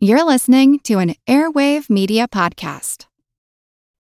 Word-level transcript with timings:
You're 0.00 0.22
listening 0.22 0.78
to 0.84 1.00
an 1.00 1.16
Airwave 1.26 1.90
Media 1.90 2.28
Podcast. 2.28 3.06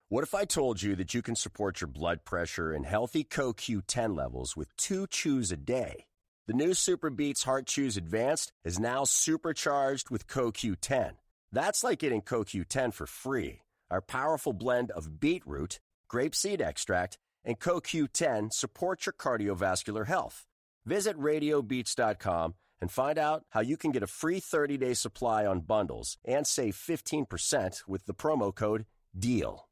What 0.09 0.25
if 0.25 0.35
I 0.35 0.45
told 0.45 0.83
you 0.83 0.97
that 0.97 1.15
you 1.15 1.23
can 1.23 1.37
support 1.37 1.81
your 1.81 1.87
blood 1.87 2.25
pressure 2.25 2.73
and 2.73 2.85
healthy 2.85 3.23
CoQ10 3.23 4.17
levels 4.17 4.57
with 4.57 4.77
two 4.77 5.07
chews 5.07 5.53
a 5.53 5.57
day? 5.57 6.07
The 6.49 6.53
new 6.53 6.71
SuperBeets 6.71 7.45
Heart 7.45 7.67
Chews 7.67 7.97
Advanced 7.97 8.51
is 8.65 8.81
now 8.81 9.05
supercharged 9.05 10.11
with 10.11 10.27
CoQ10. 10.27 11.13
That's 11.53 11.85
like 11.85 12.01
getting 12.01 12.23
CoQ10 12.23 12.93
for 12.93 13.07
free. 13.07 13.61
Our 13.89 14.01
powerful 14.01 14.53
blend 14.53 14.91
of 14.91 15.21
beetroot, 15.21 15.79
grapeseed 16.11 16.61
extract, 16.61 17.19
and 17.45 17.61
CoQ10 17.61 18.53
supports 18.53 19.07
your 19.07 19.13
cardiovascular 19.13 20.09
health. 20.09 20.45
Visit 20.85 21.17
radiobeats.com 21.17 22.55
and 22.85 22.93
find 22.93 23.19
out 23.19 23.45
how 23.49 23.63
you 23.63 23.79
can 23.79 23.93
get 23.93 24.03
a 24.03 24.07
free 24.07 24.39
30-day 24.39 24.93
supply 24.93 25.47
on 25.47 25.61
bundles 25.61 26.19
and 26.23 26.47
save 26.47 26.77
15% 26.77 27.89
with 27.89 28.05
the 28.05 28.13
promo 28.13 28.55
code 28.55 28.85
DEAL. 29.19 29.67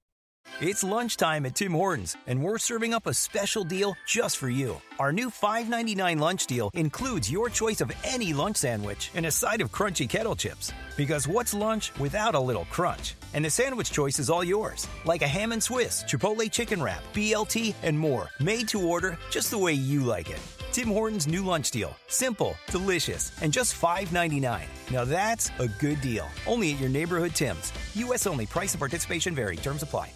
It's 0.62 0.82
lunchtime 0.82 1.44
at 1.44 1.54
Tim 1.54 1.72
Hortons, 1.72 2.16
and 2.26 2.42
we're 2.42 2.56
serving 2.56 2.94
up 2.94 3.06
a 3.06 3.12
special 3.12 3.64
deal 3.64 3.94
just 4.06 4.38
for 4.38 4.48
you. 4.48 4.80
Our 4.98 5.12
new 5.12 5.28
$5.99 5.28 6.18
lunch 6.18 6.46
deal 6.46 6.70
includes 6.72 7.30
your 7.30 7.50
choice 7.50 7.82
of 7.82 7.92
any 8.02 8.32
lunch 8.32 8.56
sandwich 8.56 9.10
and 9.14 9.26
a 9.26 9.30
side 9.30 9.60
of 9.60 9.70
crunchy 9.70 10.08
kettle 10.08 10.34
chips. 10.34 10.72
Because 10.96 11.28
what's 11.28 11.52
lunch 11.52 11.92
without 12.00 12.34
a 12.34 12.40
little 12.40 12.64
crunch? 12.70 13.14
And 13.34 13.44
the 13.44 13.50
sandwich 13.50 13.92
choice 13.92 14.18
is 14.18 14.30
all 14.30 14.42
yours, 14.42 14.88
like 15.04 15.20
a 15.20 15.28
ham 15.28 15.52
and 15.52 15.62
Swiss, 15.62 16.02
Chipotle 16.04 16.50
chicken 16.50 16.82
wrap, 16.82 17.02
BLT, 17.12 17.74
and 17.82 17.98
more, 17.98 18.30
made 18.40 18.68
to 18.68 18.80
order 18.88 19.18
just 19.30 19.50
the 19.50 19.58
way 19.58 19.74
you 19.74 20.02
like 20.02 20.30
it. 20.30 20.40
Tim 20.72 20.88
Hortons 20.88 21.26
new 21.26 21.44
lunch 21.44 21.70
deal. 21.70 21.94
Simple, 22.08 22.56
delicious, 22.68 23.30
and 23.42 23.52
just 23.52 23.80
$5.99. 23.80 24.62
Now 24.90 25.04
that's 25.04 25.50
a 25.58 25.68
good 25.68 26.00
deal. 26.00 26.28
Only 26.46 26.72
at 26.72 26.80
your 26.80 26.88
neighborhood 26.88 27.34
Tim's. 27.34 27.72
U.S. 27.94 28.26
only. 28.26 28.46
Price 28.46 28.72
and 28.72 28.78
participation 28.78 29.34
vary. 29.34 29.56
Terms 29.56 29.82
apply. 29.82 30.10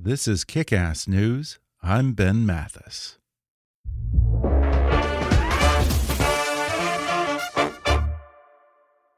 This 0.00 0.28
is 0.28 0.44
Kick 0.44 0.72
Ass 0.72 1.08
News. 1.08 1.58
I'm 1.82 2.12
Ben 2.12 2.46
Mathis. 2.46 3.18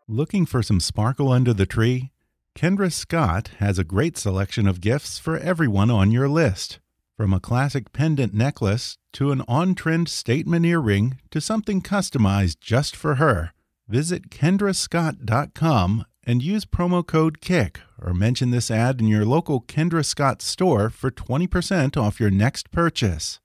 Looking 0.08 0.44
for 0.46 0.62
some 0.62 0.80
sparkle 0.80 1.30
under 1.30 1.52
the 1.54 1.66
tree? 1.66 2.10
Kendra 2.58 2.90
Scott 2.90 3.50
has 3.58 3.78
a 3.78 3.84
great 3.84 4.18
selection 4.18 4.66
of 4.66 4.80
gifts 4.80 5.18
for 5.18 5.38
everyone 5.38 5.90
on 5.90 6.10
your 6.10 6.28
list. 6.28 6.80
From 7.20 7.34
a 7.34 7.38
classic 7.38 7.92
pendant 7.92 8.32
necklace 8.32 8.96
to 9.12 9.30
an 9.30 9.42
on 9.46 9.74
trend 9.74 10.08
statement 10.08 10.64
earring 10.64 11.18
to 11.30 11.38
something 11.38 11.82
customized 11.82 12.60
just 12.60 12.96
for 12.96 13.16
her, 13.16 13.52
visit 13.86 14.30
kendrascott.com 14.30 16.06
and 16.24 16.42
use 16.42 16.64
promo 16.64 17.06
code 17.06 17.42
KICK 17.42 17.82
or 18.00 18.14
mention 18.14 18.52
this 18.52 18.70
ad 18.70 19.02
in 19.02 19.06
your 19.06 19.26
local 19.26 19.60
Kendra 19.60 20.02
Scott 20.02 20.40
store 20.40 20.88
for 20.88 21.10
20% 21.10 21.94
off 21.98 22.20
your 22.20 22.30
next 22.30 22.70
purchase. 22.70 23.38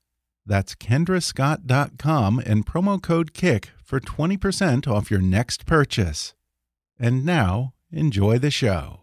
That's 0.45 0.73
kendrascott.com 0.73 2.39
and 2.45 2.65
promo 2.65 3.01
code 3.01 3.33
KICK 3.33 3.71
for 3.83 3.99
20% 3.99 4.87
off 4.87 5.11
your 5.11 5.19
next 5.19 5.65
purchase. 5.65 6.33
And 6.97 7.25
now, 7.25 7.73
enjoy 7.91 8.39
the 8.39 8.51
show. 8.51 9.01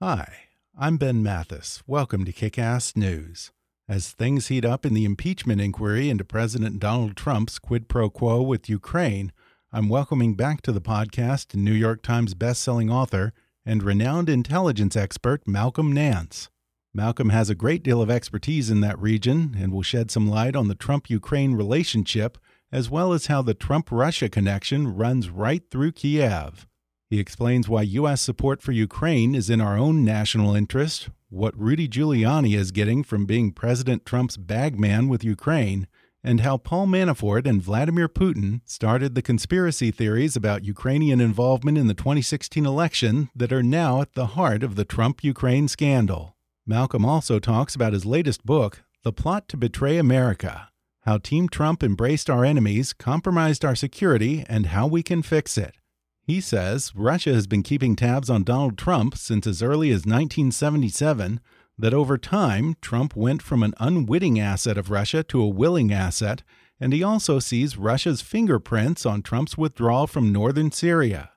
Hi, 0.00 0.47
I'm 0.80 0.96
Ben 0.96 1.24
Mathis. 1.24 1.82
Welcome 1.88 2.24
to 2.24 2.32
Kick 2.32 2.56
Ass 2.56 2.94
News. 2.94 3.50
As 3.88 4.12
things 4.12 4.46
heat 4.46 4.64
up 4.64 4.86
in 4.86 4.94
the 4.94 5.04
impeachment 5.04 5.60
inquiry 5.60 6.08
into 6.08 6.24
President 6.24 6.78
Donald 6.78 7.16
Trump's 7.16 7.58
quid 7.58 7.88
pro 7.88 8.08
quo 8.08 8.42
with 8.42 8.68
Ukraine, 8.68 9.32
I'm 9.72 9.88
welcoming 9.88 10.36
back 10.36 10.62
to 10.62 10.70
the 10.70 10.80
podcast 10.80 11.56
New 11.56 11.72
York 11.72 12.00
Times 12.00 12.32
bestselling 12.32 12.92
author 12.92 13.32
and 13.66 13.82
renowned 13.82 14.28
intelligence 14.28 14.94
expert 14.94 15.48
Malcolm 15.48 15.92
Nance. 15.92 16.48
Malcolm 16.94 17.30
has 17.30 17.50
a 17.50 17.56
great 17.56 17.82
deal 17.82 18.00
of 18.00 18.08
expertise 18.08 18.70
in 18.70 18.80
that 18.82 19.00
region 19.00 19.56
and 19.58 19.72
will 19.72 19.82
shed 19.82 20.12
some 20.12 20.28
light 20.28 20.54
on 20.54 20.68
the 20.68 20.76
Trump 20.76 21.10
Ukraine 21.10 21.54
relationship 21.54 22.38
as 22.70 22.88
well 22.88 23.12
as 23.12 23.26
how 23.26 23.42
the 23.42 23.52
Trump 23.52 23.88
Russia 23.90 24.28
connection 24.28 24.94
runs 24.94 25.28
right 25.28 25.64
through 25.72 25.90
Kiev. 25.90 26.67
He 27.10 27.20
explains 27.20 27.70
why 27.70 27.82
U.S. 27.82 28.20
support 28.20 28.60
for 28.60 28.72
Ukraine 28.72 29.34
is 29.34 29.48
in 29.48 29.62
our 29.62 29.78
own 29.78 30.04
national 30.04 30.54
interest, 30.54 31.08
what 31.30 31.58
Rudy 31.58 31.88
Giuliani 31.88 32.54
is 32.54 32.70
getting 32.70 33.02
from 33.02 33.24
being 33.24 33.50
President 33.50 34.04
Trump's 34.04 34.36
bagman 34.36 35.08
with 35.08 35.24
Ukraine, 35.24 35.86
and 36.22 36.40
how 36.40 36.58
Paul 36.58 36.86
Manafort 36.86 37.46
and 37.46 37.62
Vladimir 37.62 38.10
Putin 38.10 38.60
started 38.66 39.14
the 39.14 39.22
conspiracy 39.22 39.90
theories 39.90 40.36
about 40.36 40.66
Ukrainian 40.66 41.18
involvement 41.18 41.78
in 41.78 41.86
the 41.86 41.94
2016 41.94 42.66
election 42.66 43.30
that 43.34 43.52
are 43.52 43.62
now 43.62 44.02
at 44.02 44.12
the 44.12 44.26
heart 44.26 44.62
of 44.62 44.74
the 44.74 44.84
Trump 44.84 45.24
Ukraine 45.24 45.66
scandal. 45.68 46.36
Malcolm 46.66 47.06
also 47.06 47.38
talks 47.38 47.74
about 47.74 47.94
his 47.94 48.04
latest 48.04 48.44
book, 48.44 48.82
The 49.02 49.12
Plot 49.14 49.48
to 49.48 49.56
Betray 49.56 49.96
America 49.96 50.68
How 51.04 51.16
Team 51.16 51.48
Trump 51.48 51.82
Embraced 51.82 52.28
Our 52.28 52.44
Enemies, 52.44 52.92
Compromised 52.92 53.64
Our 53.64 53.74
Security, 53.74 54.44
and 54.46 54.66
How 54.66 54.86
We 54.86 55.02
Can 55.02 55.22
Fix 55.22 55.56
It. 55.56 55.74
He 56.28 56.42
says 56.42 56.92
Russia 56.94 57.32
has 57.32 57.46
been 57.46 57.62
keeping 57.62 57.96
tabs 57.96 58.28
on 58.28 58.44
Donald 58.44 58.76
Trump 58.76 59.16
since 59.16 59.46
as 59.46 59.62
early 59.62 59.88
as 59.88 60.04
1977, 60.04 61.40
that 61.78 61.94
over 61.94 62.18
time, 62.18 62.76
Trump 62.82 63.16
went 63.16 63.40
from 63.40 63.62
an 63.62 63.72
unwitting 63.80 64.38
asset 64.38 64.76
of 64.76 64.90
Russia 64.90 65.22
to 65.22 65.40
a 65.40 65.48
willing 65.48 65.90
asset, 65.90 66.42
and 66.78 66.92
he 66.92 67.02
also 67.02 67.38
sees 67.38 67.78
Russia's 67.78 68.20
fingerprints 68.20 69.06
on 69.06 69.22
Trump's 69.22 69.56
withdrawal 69.56 70.06
from 70.06 70.30
northern 70.30 70.70
Syria. 70.70 71.30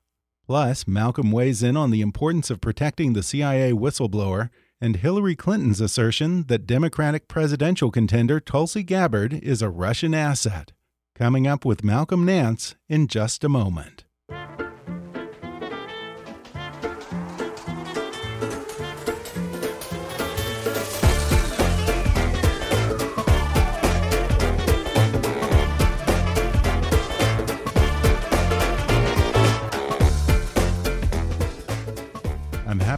Plus, 0.45 0.85
Malcolm 0.85 1.31
weighs 1.31 1.63
in 1.63 1.77
on 1.77 1.91
the 1.91 2.01
importance 2.01 2.49
of 2.49 2.59
protecting 2.59 3.13
the 3.13 3.23
CIA 3.23 3.71
whistleblower 3.71 4.49
and 4.81 4.97
Hillary 4.97 5.37
Clinton's 5.37 5.79
assertion 5.79 6.43
that 6.47 6.67
Democratic 6.67 7.29
presidential 7.29 7.91
contender 7.91 8.41
Tulsi 8.41 8.83
Gabbard 8.83 9.35
is 9.35 9.61
a 9.61 9.69
Russian 9.69 10.13
asset. 10.13 10.73
Coming 11.15 11.47
up 11.47 11.63
with 11.63 11.81
Malcolm 11.81 12.25
Nance 12.25 12.75
in 12.89 13.07
just 13.07 13.45
a 13.45 13.49
moment. 13.49 14.03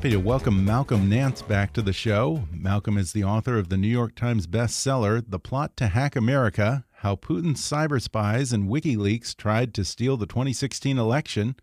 Happy 0.03 0.11
to 0.11 0.19
welcome 0.19 0.65
Malcolm 0.65 1.07
Nance 1.07 1.41
back 1.41 1.71
to 1.71 1.81
the 1.81 1.93
show. 1.93 2.43
Malcolm 2.51 2.97
is 2.97 3.13
the 3.13 3.23
author 3.23 3.57
of 3.57 3.69
the 3.69 3.77
New 3.77 3.87
York 3.87 4.15
Times 4.15 4.47
bestseller, 4.47 5.23
The 5.25 5.39
Plot 5.39 5.77
to 5.77 5.87
Hack 5.87 6.17
America 6.17 6.83
How 6.95 7.15
Putin's 7.15 7.61
Cyber 7.61 8.01
Spies 8.01 8.51
and 8.51 8.67
WikiLeaks 8.67 9.33
Tried 9.33 9.73
to 9.75 9.85
Steal 9.85 10.17
the 10.17 10.25
2016 10.25 10.97
Election. 10.97 11.55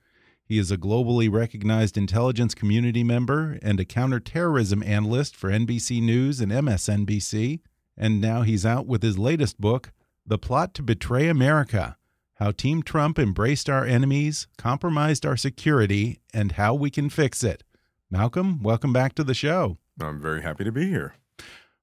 He 0.42 0.56
is 0.56 0.70
a 0.70 0.78
globally 0.78 1.30
recognized 1.30 1.98
intelligence 1.98 2.54
community 2.54 3.04
member 3.04 3.58
and 3.60 3.78
a 3.78 3.84
counterterrorism 3.84 4.82
analyst 4.84 5.36
for 5.36 5.50
NBC 5.50 6.00
News 6.00 6.40
and 6.40 6.50
MSNBC. 6.50 7.60
And 7.94 8.22
now 8.22 8.40
he's 8.40 8.64
out 8.64 8.86
with 8.86 9.02
his 9.02 9.18
latest 9.18 9.60
book, 9.60 9.92
The 10.26 10.38
Plot 10.38 10.72
to 10.76 10.82
Betray 10.82 11.28
America 11.28 11.98
How 12.36 12.52
Team 12.52 12.82
Trump 12.82 13.18
Embraced 13.18 13.68
Our 13.68 13.84
Enemies, 13.84 14.46
Compromised 14.56 15.26
Our 15.26 15.36
Security, 15.36 16.22
and 16.32 16.52
How 16.52 16.72
We 16.72 16.88
Can 16.88 17.10
Fix 17.10 17.44
It. 17.44 17.64
Malcolm, 18.12 18.60
welcome 18.60 18.92
back 18.92 19.14
to 19.14 19.22
the 19.22 19.34
show. 19.34 19.78
I'm 20.00 20.20
very 20.20 20.42
happy 20.42 20.64
to 20.64 20.72
be 20.72 20.88
here. 20.88 21.14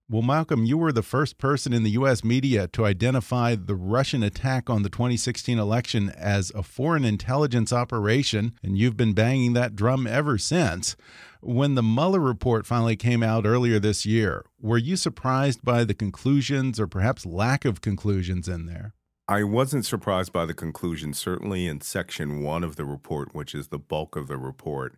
Well, 0.10 0.22
Malcolm, 0.22 0.66
you 0.66 0.78
were 0.78 0.92
the 0.92 1.02
first 1.02 1.38
person 1.38 1.72
in 1.72 1.84
the 1.84 1.92
U.S. 1.92 2.22
media 2.22 2.68
to 2.70 2.84
identify 2.84 3.56
the 3.56 3.76
Russian 3.76 4.24
attack 4.24 4.70
on 4.70 4.84
the 4.84 4.90
2016 4.90 5.58
election 5.58 6.10
as 6.10 6.52
a 6.54 6.64
foreign 6.64 7.06
intelligence 7.06 7.72
operation, 7.72 8.52
and 8.62 8.78
you've 8.78 8.98
been 8.98 9.14
banging 9.14 9.54
that 9.54 9.74
drum 9.74 10.06
ever 10.06 10.38
since. 10.38 10.98
When 11.40 11.76
the 11.76 11.84
Mueller 11.84 12.20
report 12.20 12.66
finally 12.66 12.98
came 12.98 13.24
out 13.24 13.46
earlier 13.46 13.80
this 13.80 14.06
year, 14.06 14.44
were 14.60 14.78
you 14.78 14.98
surprised 14.98 15.64
by 15.64 15.86
the 15.86 15.94
conclusions 15.94 16.78
or 16.78 16.88
perhaps 16.88 17.26
lack 17.26 17.64
of 17.64 17.80
conclusions 17.80 18.50
in 18.50 18.66
there? 18.66 18.94
I 19.30 19.44
wasn't 19.44 19.86
surprised 19.86 20.34
by 20.34 20.46
the 20.46 20.54
conclusions, 20.54 21.20
certainly 21.20 21.68
in 21.68 21.80
section 21.80 22.42
one 22.42 22.66
of 22.66 22.76
the 22.76 22.86
report, 22.86 23.34
which 23.34 23.56
is 23.56 23.70
the 23.70 23.80
bulk 23.80 24.18
of 24.18 24.28
the 24.28 24.38
report 24.38 24.98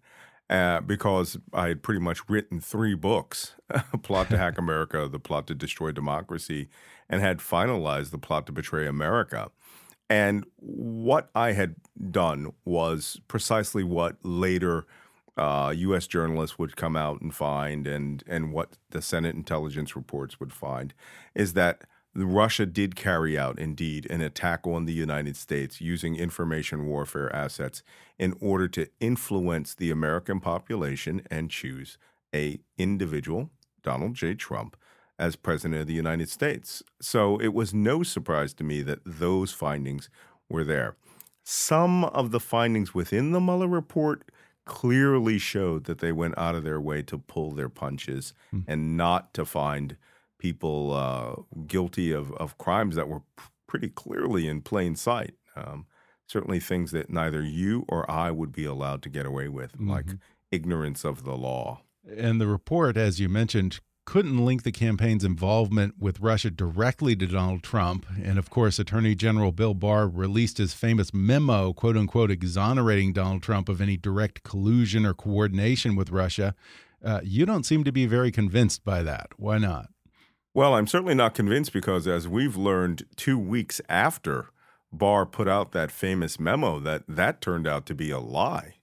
uh, 0.49 0.81
because 0.81 1.37
I 1.53 1.67
had 1.67 1.83
pretty 1.83 1.99
much 1.99 2.27
written 2.27 2.59
three 2.59 2.95
books 2.95 3.55
Plot 4.01 4.29
to 4.29 4.37
Hack 4.37 4.57
America, 4.57 5.07
The 5.07 5.19
Plot 5.19 5.47
to 5.47 5.55
Destroy 5.55 5.91
Democracy, 5.91 6.69
and 7.09 7.21
had 7.21 7.37
finalized 7.37 8.11
The 8.11 8.17
Plot 8.17 8.47
to 8.47 8.51
Betray 8.51 8.87
America. 8.87 9.51
And 10.09 10.45
what 10.55 11.29
I 11.35 11.51
had 11.51 11.75
done 12.09 12.53
was 12.65 13.21
precisely 13.27 13.83
what 13.83 14.17
later 14.23 14.87
uh, 15.37 15.71
U.S. 15.75 16.07
journalists 16.07 16.57
would 16.57 16.75
come 16.75 16.95
out 16.95 17.21
and 17.21 17.33
find, 17.33 17.85
and, 17.85 18.23
and 18.27 18.51
what 18.51 18.77
the 18.89 19.01
Senate 19.01 19.35
intelligence 19.35 19.95
reports 19.95 20.39
would 20.39 20.51
find, 20.51 20.93
is 21.35 21.53
that 21.53 21.83
Russia 22.15 22.65
did 22.65 22.95
carry 22.95 23.37
out, 23.37 23.59
indeed, 23.59 24.07
an 24.09 24.21
attack 24.21 24.65
on 24.65 24.85
the 24.85 24.93
United 24.93 25.37
States 25.37 25.79
using 25.79 26.15
information 26.15 26.87
warfare 26.87 27.33
assets 27.35 27.83
in 28.17 28.35
order 28.41 28.67
to 28.67 28.87
influence 28.99 29.75
the 29.75 29.91
American 29.91 30.39
population 30.39 31.21
and 31.29 31.51
choose 31.51 31.97
a 32.33 32.59
individual, 32.77 33.49
Donald 33.83 34.15
J. 34.15 34.33
Trump, 34.33 34.75
as 35.17 35.35
president 35.35 35.81
of 35.81 35.87
the 35.87 35.93
United 35.93 36.29
States. 36.29 36.81
So 37.01 37.37
it 37.39 37.53
was 37.53 37.73
no 37.73 38.03
surprise 38.03 38.53
to 38.55 38.63
me 38.63 38.81
that 38.83 38.99
those 39.05 39.51
findings 39.51 40.09
were 40.49 40.63
there. 40.63 40.95
Some 41.43 42.05
of 42.05 42.31
the 42.31 42.39
findings 42.39 42.93
within 42.93 43.31
the 43.31 43.39
Mueller 43.39 43.67
report 43.67 44.31
clearly 44.65 45.39
showed 45.39 45.85
that 45.85 45.97
they 45.97 46.11
went 46.11 46.37
out 46.37 46.55
of 46.55 46.63
their 46.63 46.79
way 46.79 47.01
to 47.01 47.17
pull 47.17 47.51
their 47.51 47.69
punches 47.69 48.33
mm. 48.53 48.63
and 48.67 48.95
not 48.95 49.33
to 49.33 49.43
find 49.45 49.97
people 50.39 50.91
uh, 50.93 51.35
guilty 51.67 52.11
of, 52.11 52.31
of 52.33 52.57
crimes 52.57 52.95
that 52.95 53.07
were 53.07 53.21
pretty 53.67 53.89
clearly 53.89 54.47
in 54.47 54.61
plain 54.61 54.95
sight. 54.95 55.35
Um, 55.55 55.85
certainly 56.25 56.59
things 56.59 56.91
that 56.91 57.09
neither 57.09 57.43
you 57.43 57.85
or 57.87 58.09
I 58.09 58.31
would 58.31 58.51
be 58.51 58.65
allowed 58.65 59.01
to 59.03 59.09
get 59.09 59.25
away 59.25 59.47
with, 59.47 59.73
mm-hmm. 59.73 59.91
like 59.91 60.05
ignorance 60.51 61.03
of 61.03 61.23
the 61.23 61.35
law. 61.35 61.81
And 62.17 62.39
the 62.39 62.47
report, 62.47 62.97
as 62.97 63.19
you 63.19 63.29
mentioned, 63.29 63.79
couldn't 64.05 64.43
link 64.43 64.63
the 64.63 64.71
campaign's 64.71 65.23
involvement 65.23 65.93
with 65.99 66.19
Russia 66.19 66.49
directly 66.49 67.15
to 67.15 67.27
Donald 67.27 67.61
Trump. 67.61 68.07
And 68.23 68.39
of 68.39 68.49
course, 68.49 68.79
Attorney 68.79 69.13
General 69.13 69.51
Bill 69.51 69.75
Barr 69.75 70.07
released 70.07 70.57
his 70.57 70.73
famous 70.73 71.13
memo, 71.13 71.73
quote 71.73 71.95
unquote, 71.95 72.31
exonerating 72.31 73.13
Donald 73.13 73.43
Trump 73.43 73.69
of 73.69 73.81
any 73.81 73.97
direct 73.97 74.41
collusion 74.41 75.05
or 75.05 75.13
coordination 75.13 75.95
with 75.95 76.09
Russia. 76.09 76.55
Uh, 77.05 77.21
you 77.23 77.45
don't 77.45 77.65
seem 77.65 77.83
to 77.83 77.91
be 77.91 78.07
very 78.07 78.31
convinced 78.31 78.83
by 78.83 79.03
that. 79.03 79.27
Why 79.37 79.59
not? 79.59 79.89
Well, 80.53 80.73
I'm 80.73 80.87
certainly 80.87 81.15
not 81.15 81.35
convinced 81.35 81.73
because, 81.73 82.07
as 82.07 82.27
we've 82.27 82.57
learned 82.57 83.05
two 83.15 83.37
weeks 83.37 83.79
after 83.87 84.49
Barr 84.91 85.25
put 85.25 85.47
out 85.47 85.71
that 85.71 85.91
famous 85.91 86.39
memo, 86.39 86.79
that 86.79 87.03
that 87.07 87.41
turned 87.41 87.67
out 87.67 87.85
to 87.87 87.95
be 87.95 88.09
a 88.09 88.19
lie 88.19 88.75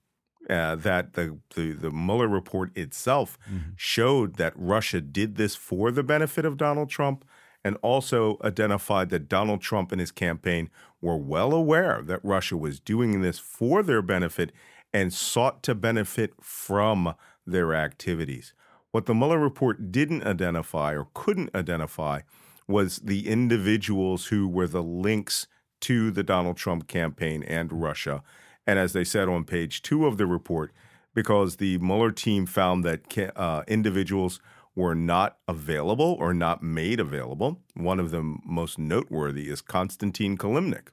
uh, 0.49 0.75
that 0.75 1.13
the, 1.13 1.37
the, 1.55 1.73
the 1.73 1.91
Mueller 1.91 2.27
report 2.27 2.75
itself 2.77 3.37
mm-hmm. 3.49 3.71
showed 3.75 4.35
that 4.35 4.53
Russia 4.55 5.01
did 5.01 5.35
this 5.35 5.55
for 5.55 5.91
the 5.91 6.03
benefit 6.03 6.45
of 6.45 6.57
Donald 6.57 6.89
Trump 6.89 7.25
and 7.63 7.77
also 7.81 8.37
identified 8.43 9.09
that 9.09 9.27
Donald 9.27 9.61
Trump 9.61 9.91
and 9.91 9.99
his 9.99 10.11
campaign 10.11 10.69
were 11.01 11.17
well 11.17 11.53
aware 11.53 12.01
that 12.03 12.23
Russia 12.23 12.55
was 12.55 12.79
doing 12.79 13.21
this 13.21 13.39
for 13.39 13.83
their 13.83 14.01
benefit 14.01 14.51
and 14.93 15.13
sought 15.13 15.63
to 15.63 15.75
benefit 15.75 16.31
from 16.41 17.13
their 17.45 17.73
activities. 17.73 18.53
What 18.91 19.05
the 19.05 19.13
Mueller 19.13 19.39
report 19.39 19.91
didn't 19.91 20.23
identify 20.23 20.93
or 20.93 21.07
couldn't 21.13 21.55
identify 21.55 22.21
was 22.67 22.97
the 22.97 23.27
individuals 23.27 24.27
who 24.27 24.47
were 24.47 24.67
the 24.67 24.83
links 24.83 25.47
to 25.81 26.11
the 26.11 26.23
Donald 26.23 26.57
Trump 26.57 26.87
campaign 26.87 27.43
and 27.43 27.71
Russia 27.71 28.23
and 28.67 28.77
as 28.77 28.93
they 28.93 29.05
said 29.05 29.29
on 29.29 29.45
page 29.45 29.81
two 29.81 30.05
of 30.05 30.17
the 30.17 30.27
report, 30.27 30.73
because 31.15 31.55
the 31.55 31.77
Mueller 31.79 32.11
team 32.11 32.45
found 32.45 32.83
that 32.83 33.31
uh, 33.35 33.63
individuals 33.67 34.39
were 34.75 34.93
not 34.93 35.37
available 35.47 36.15
or 36.19 36.33
not 36.33 36.61
made 36.61 36.99
available. 36.99 37.61
One 37.73 37.99
of 37.99 38.11
the 38.11 38.21
most 38.45 38.77
noteworthy 38.77 39.49
is 39.49 39.61
Konstantin 39.61 40.37
Kilimnik. 40.37 40.89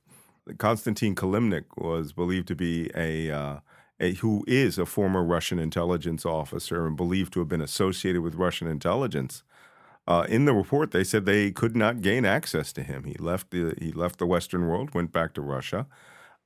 Konstantin 0.56 1.14
Kilimnik 1.14 1.64
was 1.76 2.12
believed 2.12 2.48
to 2.48 2.54
be 2.54 2.90
a, 2.94 3.30
uh, 3.30 3.36
a, 3.36 3.60
who 3.98 4.44
is 4.46 4.78
a 4.78 4.86
former 4.86 5.22
Russian 5.22 5.58
intelligence 5.58 6.26
officer 6.26 6.86
and 6.86 6.96
believed 6.96 7.32
to 7.34 7.40
have 7.40 7.48
been 7.48 7.60
associated 7.60 8.22
with 8.22 8.34
Russian 8.34 8.66
intelligence. 8.66 9.42
Uh, 10.06 10.26
in 10.28 10.44
the 10.44 10.52
report, 10.52 10.90
they 10.90 11.04
said 11.04 11.24
they 11.24 11.50
could 11.50 11.76
not 11.76 12.02
gain 12.02 12.24
access 12.24 12.72
to 12.72 12.82
him. 12.82 13.04
He 13.04 13.14
left 13.14 13.50
the 13.50 13.74
he 13.78 13.92
left 13.92 14.18
the 14.18 14.26
Western 14.26 14.66
world, 14.66 14.94
went 14.94 15.12
back 15.12 15.32
to 15.34 15.40
Russia, 15.40 15.86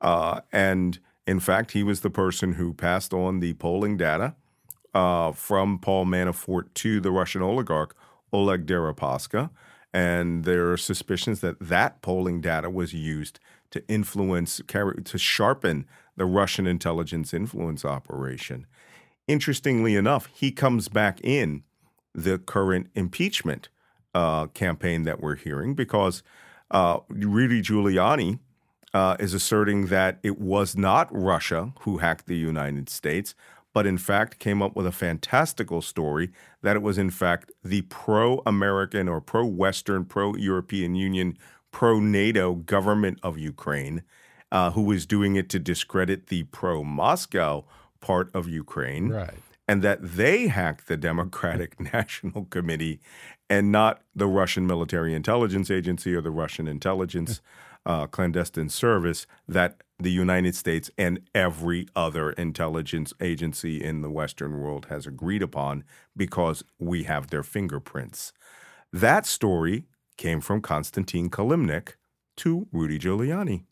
uh, 0.00 0.42
and 0.52 1.00
in 1.26 1.40
fact, 1.40 1.72
he 1.72 1.82
was 1.82 2.00
the 2.00 2.10
person 2.10 2.54
who 2.54 2.72
passed 2.72 3.12
on 3.12 3.40
the 3.40 3.52
polling 3.54 3.98
data 3.98 4.34
uh, 4.94 5.32
from 5.32 5.78
Paul 5.78 6.06
Manafort 6.06 6.72
to 6.74 7.00
the 7.00 7.10
Russian 7.10 7.42
oligarch 7.42 7.94
Oleg 8.32 8.64
Deripaska. 8.64 9.50
And 9.92 10.44
there 10.44 10.70
are 10.70 10.76
suspicions 10.76 11.40
that 11.40 11.60
that 11.60 12.00
polling 12.00 12.40
data 12.40 12.70
was 12.70 12.94
used 12.94 13.40
to 13.70 13.86
influence, 13.88 14.60
to 14.68 15.18
sharpen 15.18 15.86
the 16.18 16.26
Russian 16.26 16.66
intelligence 16.66 17.32
influence 17.32 17.84
operation. 17.84 18.66
Interestingly 19.26 19.96
enough, 19.96 20.28
he 20.34 20.50
comes 20.50 20.88
back 20.88 21.20
in 21.22 21.62
the 22.14 22.38
current 22.38 22.88
impeachment 22.94 23.68
uh, 24.14 24.46
campaign 24.48 25.04
that 25.04 25.20
we're 25.20 25.36
hearing 25.36 25.74
because 25.74 26.22
uh, 26.70 26.98
Rudy 27.08 27.62
Giuliani 27.62 28.40
uh, 28.92 29.16
is 29.20 29.34
asserting 29.34 29.86
that 29.86 30.18
it 30.22 30.38
was 30.38 30.76
not 30.76 31.08
Russia 31.10 31.72
who 31.80 31.98
hacked 31.98 32.26
the 32.26 32.36
United 32.36 32.88
States, 32.88 33.34
but 33.74 33.86
in 33.86 33.98
fact 33.98 34.38
came 34.38 34.62
up 34.62 34.74
with 34.74 34.86
a 34.86 34.92
fantastical 34.92 35.82
story 35.82 36.30
that 36.62 36.74
it 36.74 36.82
was 36.82 36.98
in 36.98 37.10
fact 37.10 37.52
the 37.62 37.82
pro 37.82 38.42
American 38.46 39.08
or 39.08 39.20
pro 39.20 39.44
Western, 39.44 40.04
pro 40.04 40.34
European 40.34 40.94
Union, 40.94 41.36
pro 41.70 42.00
NATO 42.00 42.54
government 42.54 43.18
of 43.22 43.38
Ukraine 43.38 44.02
uh, 44.50 44.70
who 44.72 44.82
was 44.82 45.06
doing 45.06 45.36
it 45.36 45.48
to 45.50 45.58
discredit 45.58 46.28
the 46.28 46.44
pro 46.44 46.84
Moscow 46.84 47.64
part 48.00 48.34
of 48.34 48.48
Ukraine. 48.48 49.08
Right. 49.08 49.34
And 49.66 49.82
that 49.82 49.98
they 50.02 50.46
hacked 50.46 50.88
the 50.88 50.96
Democratic 50.96 51.78
National 51.92 52.46
Committee 52.46 53.00
and 53.50 53.70
not 53.70 54.02
the 54.14 54.26
Russian 54.26 54.66
Military 54.66 55.14
Intelligence 55.14 55.70
Agency 55.70 56.14
or 56.14 56.20
the 56.20 56.30
Russian 56.30 56.66
intelligence 56.66 57.40
uh, 57.84 58.06
clandestine 58.06 58.68
service 58.68 59.26
that 59.46 59.82
the 59.98 60.10
United 60.10 60.54
States 60.54 60.90
and 60.96 61.20
every 61.34 61.88
other 61.96 62.30
intelligence 62.32 63.12
agency 63.20 63.82
in 63.82 64.02
the 64.02 64.10
Western 64.10 64.60
world 64.60 64.86
has 64.90 65.06
agreed 65.06 65.42
upon 65.42 65.84
because 66.16 66.62
we 66.78 67.04
have 67.04 67.28
their 67.28 67.42
fingerprints. 67.42 68.32
That 68.92 69.26
story 69.26 69.86
came 70.16 70.40
from 70.40 70.60
Konstantin 70.60 71.30
Kilimnik 71.30 71.94
to 72.36 72.68
Rudy 72.72 72.98
Giuliani. 72.98 73.64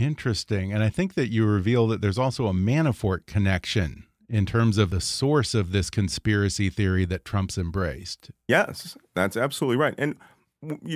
Interesting. 0.00 0.72
And 0.72 0.82
I 0.82 0.88
think 0.88 1.14
that 1.14 1.28
you 1.28 1.44
reveal 1.44 1.86
that 1.88 2.00
there's 2.00 2.18
also 2.18 2.46
a 2.46 2.52
Manafort 2.52 3.26
connection 3.26 4.04
in 4.28 4.46
terms 4.46 4.78
of 4.78 4.90
the 4.90 5.00
source 5.00 5.54
of 5.54 5.72
this 5.72 5.90
conspiracy 5.90 6.70
theory 6.70 7.04
that 7.04 7.24
Trump's 7.24 7.58
embraced. 7.58 8.30
Yes, 8.48 8.96
that's 9.14 9.36
absolutely 9.36 9.76
right. 9.76 9.94
And 9.98 10.16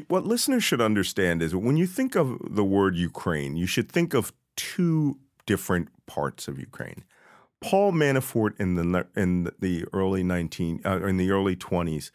what 0.08 0.24
listeners 0.24 0.62
should 0.62 0.80
understand 0.80 1.42
is 1.42 1.54
when 1.54 1.76
you 1.76 1.86
think 1.86 2.14
of 2.14 2.38
the 2.48 2.64
word 2.64 2.96
Ukraine, 2.96 3.56
you 3.56 3.66
should 3.66 3.90
think 3.90 4.14
of 4.14 4.32
two 4.56 5.18
different 5.46 5.88
parts 6.06 6.48
of 6.48 6.58
Ukraine. 6.58 7.04
Paul 7.60 7.92
Manafort 7.92 8.58
in 8.60 8.74
the 8.74 9.06
in 9.16 9.50
the 9.58 9.84
early 9.92 10.22
19 10.22 10.82
uh, 10.84 11.02
in 11.06 11.16
the 11.16 11.30
early 11.30 11.56
20s, 11.56 12.10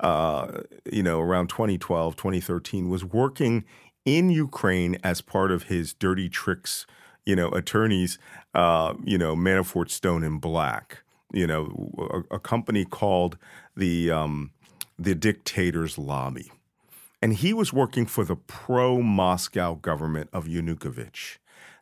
uh, 0.00 0.60
you 0.90 1.02
know, 1.02 1.20
around 1.20 1.48
2012, 1.48 2.16
2013 2.16 2.88
was 2.88 3.04
working 3.04 3.64
in 4.04 4.30
Ukraine 4.30 4.98
as 5.04 5.20
part 5.20 5.50
of 5.50 5.64
his 5.64 5.92
dirty 5.92 6.28
tricks, 6.28 6.86
you 7.24 7.36
know, 7.36 7.48
attorneys, 7.50 8.18
uh, 8.54 8.94
you 9.04 9.18
know, 9.18 9.36
Manafort 9.36 9.90
Stone 9.90 10.24
and 10.24 10.40
Black, 10.40 11.02
you 11.32 11.46
know, 11.46 12.22
a, 12.30 12.36
a 12.36 12.38
company 12.38 12.84
called 12.84 13.36
the 13.76 14.10
um, 14.10 14.50
the 14.98 15.14
Dictator's 15.14 15.98
Lobby 15.98 16.50
and 17.22 17.34
he 17.34 17.52
was 17.52 17.72
working 17.72 18.06
for 18.06 18.24
the 18.24 18.36
pro 18.36 19.02
Moscow 19.02 19.74
government 19.74 20.30
of 20.32 20.46
Yanukovych. 20.46 21.38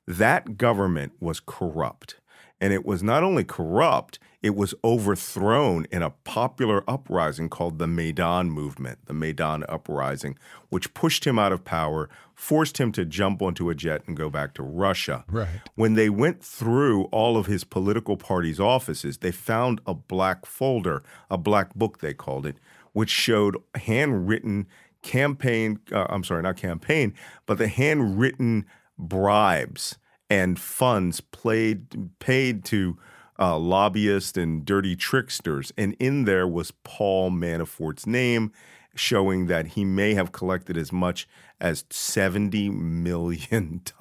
That 0.07 0.57
government 0.57 1.13
was 1.21 1.41
corrupt. 1.41 2.17
And 2.61 2.73
it 2.73 2.85
was 2.85 3.03
not 3.03 3.23
only 3.23 3.45
corrupt, 3.45 4.19
it 4.43 4.55
was 4.55 4.75
overthrown 4.85 5.87
in 5.91 6.03
a 6.03 6.11
popular 6.11 6.85
uprising 6.89 7.49
called 7.49 7.79
the 7.79 7.89
Maidan 7.89 8.51
movement, 8.51 8.99
the 9.07 9.13
Maidan 9.13 9.65
uprising, 9.69 10.39
which 10.69 10.95
pushed 10.95 11.27
him 11.27 11.39
out 11.39 11.51
of 11.51 11.65
power, 11.65 12.09
forced 12.35 12.79
him 12.79 12.93
to 12.93 13.05
jump 13.05 13.43
onto 13.43 13.69
a 13.69 13.75
jet 13.75 14.03
and 14.07 14.17
go 14.17 14.31
back 14.31 14.55
to 14.55 14.63
Russia. 14.63 15.25
Right. 15.29 15.61
When 15.75 15.95
they 15.95 16.09
went 16.09 16.43
through 16.43 17.05
all 17.07 17.37
of 17.37 17.47
his 17.47 17.65
political 17.65 18.17
party's 18.17 18.61
offices, 18.61 19.19
they 19.19 19.33
found 19.33 19.81
a 19.87 19.95
black 19.95 20.47
folder, 20.47 21.03
a 21.31 21.37
black 21.37 21.75
book 21.75 21.99
they 21.99 22.15
called 22.15 22.47
it, 22.47 22.59
which 22.93 23.11
showed 23.11 23.57
handwritten 23.75 24.69
campaign, 25.03 25.81
uh, 25.93 26.07
I'm 26.09 26.23
sorry, 26.23 26.43
not 26.43 26.57
campaign, 26.57 27.13
but 27.47 27.59
the 27.59 27.69
handwritten 27.69 28.67
bribes 28.97 29.99
and 30.31 30.61
funds 30.61 31.21
played, 31.21 32.19
paid 32.21 32.65
to 32.67 32.99
uh, 33.39 33.59
lobbyists 33.59 34.37
and 34.37 34.65
dirty 34.65 34.97
tricksters. 34.97 35.73
And 35.77 35.95
in 35.99 36.25
there 36.25 36.47
was 36.47 36.73
Paul 36.85 37.31
Manafort's 37.31 38.07
name, 38.07 38.53
showing 38.95 39.47
that 39.47 39.69
he 39.69 39.85
may 39.85 40.15
have 40.15 40.33
collected 40.33 40.77
as 40.77 40.93
much 40.93 41.29
as 41.61 41.85
$70 41.85 42.73
million. 42.73 43.83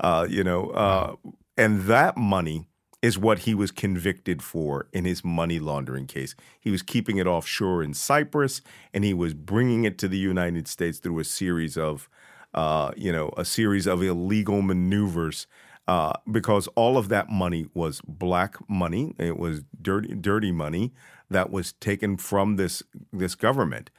Uh, 0.00 0.24
you 0.30 0.44
know, 0.44 0.70
uh, 0.70 1.16
and 1.56 1.82
that 1.82 2.16
money 2.16 2.68
is 3.02 3.18
what 3.18 3.40
he 3.40 3.54
was 3.54 3.70
convicted 3.70 4.42
for 4.42 4.88
in 4.92 5.04
his 5.04 5.24
money 5.24 5.58
laundering 5.58 6.06
case. 6.06 6.34
He 6.60 6.70
was 6.70 6.82
keeping 6.82 7.18
it 7.18 7.26
offshore 7.26 7.82
in 7.82 7.94
Cyprus, 7.94 8.60
and 8.92 9.04
he 9.04 9.14
was 9.14 9.34
bringing 9.34 9.84
it 9.84 9.98
to 9.98 10.08
the 10.08 10.18
United 10.18 10.66
States 10.66 10.98
through 10.98 11.18
a 11.20 11.24
series 11.24 11.76
of, 11.76 12.08
uh, 12.54 12.92
you 12.96 13.12
know, 13.12 13.32
a 13.36 13.44
series 13.44 13.86
of 13.86 14.02
illegal 14.02 14.62
maneuvers. 14.62 15.46
Uh, 15.88 16.12
because 16.30 16.68
all 16.76 16.98
of 16.98 17.08
that 17.08 17.30
money 17.30 17.66
was 17.72 18.02
black 18.06 18.56
money, 18.68 19.14
it 19.18 19.38
was 19.38 19.62
dirty, 19.80 20.14
dirty 20.14 20.52
money 20.52 20.92
that 21.30 21.50
was 21.50 21.72
taken 21.72 22.18
from 22.18 22.56
this 22.56 22.82
this 23.10 23.34
government. 23.34 23.90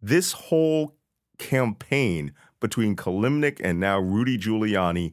This 0.00 0.32
whole 0.32 0.96
campaign 1.38 2.32
between 2.60 2.96
Kilimnik 2.96 3.60
and 3.62 3.78
now 3.78 3.98
Rudy 3.98 4.38
Giuliani, 4.38 5.12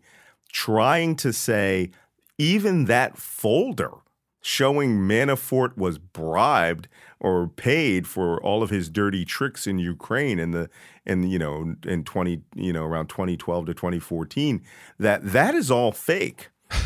trying 0.54 1.18
to 1.18 1.34
say 1.34 1.92
even 2.38 2.86
that 2.86 3.18
folder 3.18 3.92
showing 4.42 4.98
Manafort 4.98 5.78
was 5.78 5.98
bribed 5.98 6.88
or 7.20 7.48
paid 7.48 8.08
for 8.08 8.42
all 8.42 8.64
of 8.64 8.72
his 8.72 8.90
dirty 8.90 9.24
tricks 9.24 9.68
in 9.68 9.78
Ukraine 9.78 10.40
in 10.40 10.52
the 10.52 10.70
in 11.06 11.24
you 11.24 11.40
know 11.40 11.76
in 11.86 12.04
20 12.04 12.42
you 12.56 12.74
know 12.74 12.84
around 12.84 13.08
2012 13.08 13.68
to 13.68 13.74
2014 13.74 14.62
that 15.00 15.32
that 15.32 15.56
is 15.56 15.72
all 15.72 15.92
fake. 15.92 16.50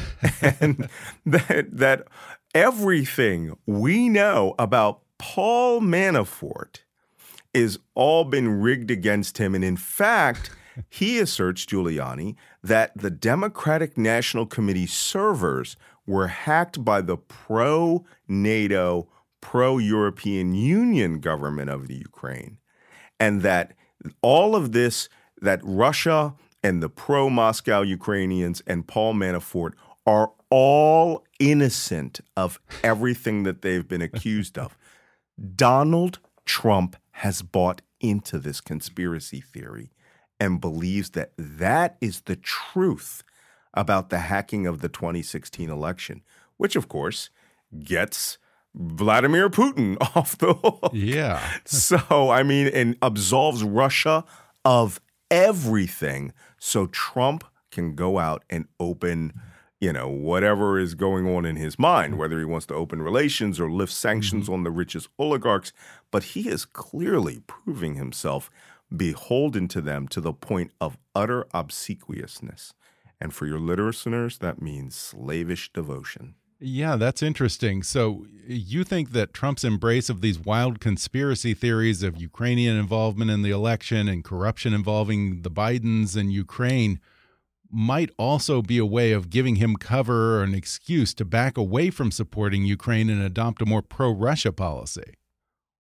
And 0.52 0.90
that 1.26 1.68
that 1.72 2.08
everything 2.54 3.56
we 3.66 4.10
know 4.10 4.56
about 4.58 5.02
Paul 5.18 5.82
Manafort 5.82 6.80
is 7.54 7.80
all 7.94 8.26
been 8.26 8.62
rigged 8.62 8.90
against 8.90 9.38
him. 9.38 9.54
And 9.54 9.64
in 9.64 9.78
fact 9.78 10.52
he 10.90 11.20
asserts, 11.20 11.66
Giuliani, 11.66 12.36
that 12.64 12.92
the 12.98 13.10
Democratic 13.10 13.98
National 13.98 14.46
Committee 14.46 14.88
servers 14.88 15.78
were 16.08 16.28
hacked 16.28 16.84
by 16.84 17.02
the 17.02 17.18
pro 17.18 18.06
NATO, 18.28 19.10
pro 19.42 19.78
European 19.78 20.54
Union 20.54 21.20
government 21.20 21.70
of 21.70 21.88
the 21.88 21.96
Ukraine, 21.96 22.58
and 23.20 23.42
that 23.42 23.74
all 24.22 24.56
of 24.56 24.72
this, 24.72 25.10
that 25.42 25.60
Russia 25.64 26.36
and 26.64 26.82
the 26.82 26.90
pro 26.90 27.30
Moscow 27.30 27.82
Ukrainians 27.82 28.62
and 28.66 28.88
Paul 28.88 29.14
Manafort 29.14 29.74
are 30.06 30.32
all 30.50 31.24
innocent 31.40 32.20
of 32.38 32.60
everything 32.84 33.44
that 33.44 33.62
they've 33.62 33.88
been 33.88 34.02
accused 34.02 34.58
of. 34.58 34.78
Donald 35.56 36.20
Trump 36.46 36.96
has 37.12 37.42
bought 37.42 37.82
into 38.00 38.40
this 38.40 38.62
conspiracy 38.62 39.42
theory 39.42 39.92
and 40.40 40.62
believes 40.62 41.12
that 41.12 41.32
that 41.38 41.98
is 42.02 42.22
the 42.22 42.36
truth 42.36 43.24
about 43.76 44.10
the 44.10 44.20
hacking 44.20 44.66
of 44.68 44.82
the 44.82 44.90
2016 44.90 45.70
election, 45.70 46.24
which 46.58 46.76
of 46.76 46.88
course 46.88 47.30
gets 47.84 48.38
Vladimir 48.74 49.50
Putin 49.50 49.98
off 50.16 50.38
the 50.38 50.54
hook. 50.54 50.92
Yeah. 50.94 51.42
so, 51.66 52.30
I 52.30 52.44
mean, 52.44 52.68
and 52.68 52.98
absolves 53.02 53.64
Russia 53.64 54.24
of 54.64 55.00
everything 55.30 56.34
so 56.58 56.88
Trump 56.88 57.44
can 57.72 57.96
go 57.96 58.20
out 58.20 58.44
and 58.50 58.68
open 58.80 59.34
you 59.82 59.92
know, 59.92 60.08
whatever 60.08 60.80
is 60.80 60.96
going 60.96 61.28
on 61.28 61.46
in 61.46 61.58
his 61.58 61.78
mind, 61.78 62.18
whether 62.18 62.40
he 62.40 62.46
wants 62.46 62.66
to 62.66 62.74
open 62.74 63.02
relations 63.02 63.60
or 63.60 63.70
lift 63.70 63.92
sanctions 63.94 64.46
mm-hmm. 64.46 64.54
on 64.54 64.64
the 64.64 64.72
richest 64.72 65.10
oligarchs. 65.20 65.74
But 66.12 66.24
he 66.24 66.48
is 66.48 66.66
clearly 66.66 67.42
proving 67.46 67.96
himself 67.96 68.50
beholden 68.96 69.68
to 69.70 69.82
them 69.82 70.08
to 70.08 70.22
the 70.22 70.34
point 70.34 70.72
of 70.80 70.98
utter 71.14 71.46
obsequiousness. 71.54 72.74
And 73.26 73.34
for 73.34 73.48
your 73.48 73.60
listeners, 73.60 74.38
that 74.38 74.62
means 74.62 74.94
slavish 74.94 75.74
devotion. 75.74 76.36
Yeah, 76.60 76.96
that's 76.96 77.24
interesting. 77.24 77.82
So, 77.82 78.28
you 78.48 78.84
think 78.84 79.14
that 79.14 79.34
Trump's 79.34 79.64
embrace 79.64 80.12
of 80.12 80.22
these 80.22 80.38
wild 80.38 80.80
conspiracy 80.80 81.56
theories 81.56 82.04
of 82.04 82.22
Ukrainian 82.22 82.78
involvement 82.78 83.32
in 83.32 83.42
the 83.42 83.50
election 83.50 84.08
and 84.08 84.24
corruption 84.24 84.76
involving 84.76 85.42
the 85.42 85.50
Bidens 85.50 86.16
and 86.16 86.32
Ukraine 86.32 87.00
might 87.72 88.12
also 88.20 88.62
be 88.62 88.78
a 88.78 88.86
way 88.86 89.12
of 89.12 89.32
giving 89.32 89.56
him 89.56 89.76
cover 89.76 90.38
or 90.38 90.44
an 90.44 90.54
excuse 90.54 91.16
to 91.16 91.26
back 91.26 91.58
away 91.58 91.90
from 91.90 92.12
supporting 92.12 92.64
Ukraine 92.64 93.10
and 93.10 93.24
adopt 93.24 93.64
a 93.64 93.66
more 93.66 93.82
pro 93.82 94.12
Russia 94.12 94.52
policy? 94.52 95.16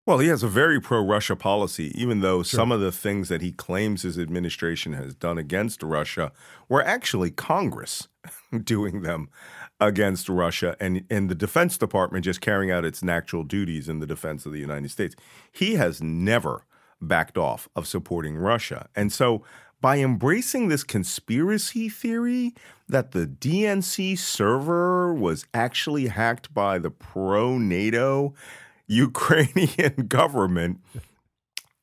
Well, 0.05 0.19
he 0.19 0.27
has 0.27 0.43
a 0.43 0.47
very 0.47 0.79
pro 0.79 1.03
Russia 1.03 1.35
policy, 1.35 1.91
even 1.99 2.19
though 2.19 2.43
sure. 2.43 2.59
some 2.59 2.71
of 2.71 2.79
the 2.79 2.91
things 2.91 3.27
that 3.29 3.41
he 3.41 3.51
claims 3.51 4.03
his 4.03 4.19
administration 4.19 4.93
has 4.93 5.15
done 5.15 5.39
against 5.39 5.81
Russia 5.81 6.31
were 6.69 6.83
actually 6.83 7.31
Congress 7.31 8.07
doing 8.63 9.01
them 9.01 9.29
against 9.79 10.29
Russia 10.29 10.77
and, 10.79 11.05
and 11.09 11.27
the 11.27 11.35
Defense 11.35 11.77
Department 11.77 12.23
just 12.23 12.39
carrying 12.39 12.71
out 12.71 12.85
its 12.85 13.01
natural 13.01 13.43
duties 13.43 13.89
in 13.89 13.99
the 13.99 14.05
defense 14.05 14.45
of 14.45 14.51
the 14.51 14.59
United 14.59 14.91
States. 14.91 15.15
He 15.51 15.73
has 15.73 16.03
never 16.03 16.65
backed 17.01 17.37
off 17.37 17.67
of 17.75 17.87
supporting 17.87 18.37
Russia. 18.37 18.87
And 18.95 19.11
so 19.11 19.43
by 19.81 19.97
embracing 19.97 20.67
this 20.67 20.83
conspiracy 20.83 21.89
theory 21.89 22.53
that 22.87 23.11
the 23.11 23.25
DNC 23.25 24.17
server 24.17 25.13
was 25.13 25.45
actually 25.53 26.07
hacked 26.07 26.53
by 26.53 26.77
the 26.77 26.91
pro 26.91 27.57
NATO 27.57 28.33
Ukrainian 28.87 29.93
government, 30.07 30.79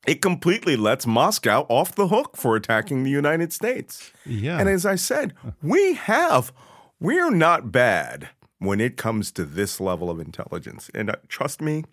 it 0.05 0.21
completely 0.21 0.75
lets 0.75 1.07
Moscow 1.07 1.65
off 1.69 1.95
the 1.95 2.07
hook 2.07 2.35
for 2.35 2.55
attacking 2.55 3.03
the 3.03 3.09
United 3.09 3.53
States. 3.53 4.11
Yeah. 4.25 4.59
And 4.59 4.67
as 4.67 4.85
I 4.85 4.95
said, 4.95 5.33
we 5.61 5.93
have, 5.93 6.51
we're 6.99 7.31
not 7.31 7.71
bad 7.71 8.29
when 8.59 8.79
it 8.79 8.97
comes 8.97 9.31
to 9.33 9.45
this 9.45 9.79
level 9.79 10.09
of 10.09 10.19
intelligence. 10.19 10.89
And 10.93 11.09
uh, 11.09 11.15
trust 11.27 11.61
me, 11.61 11.83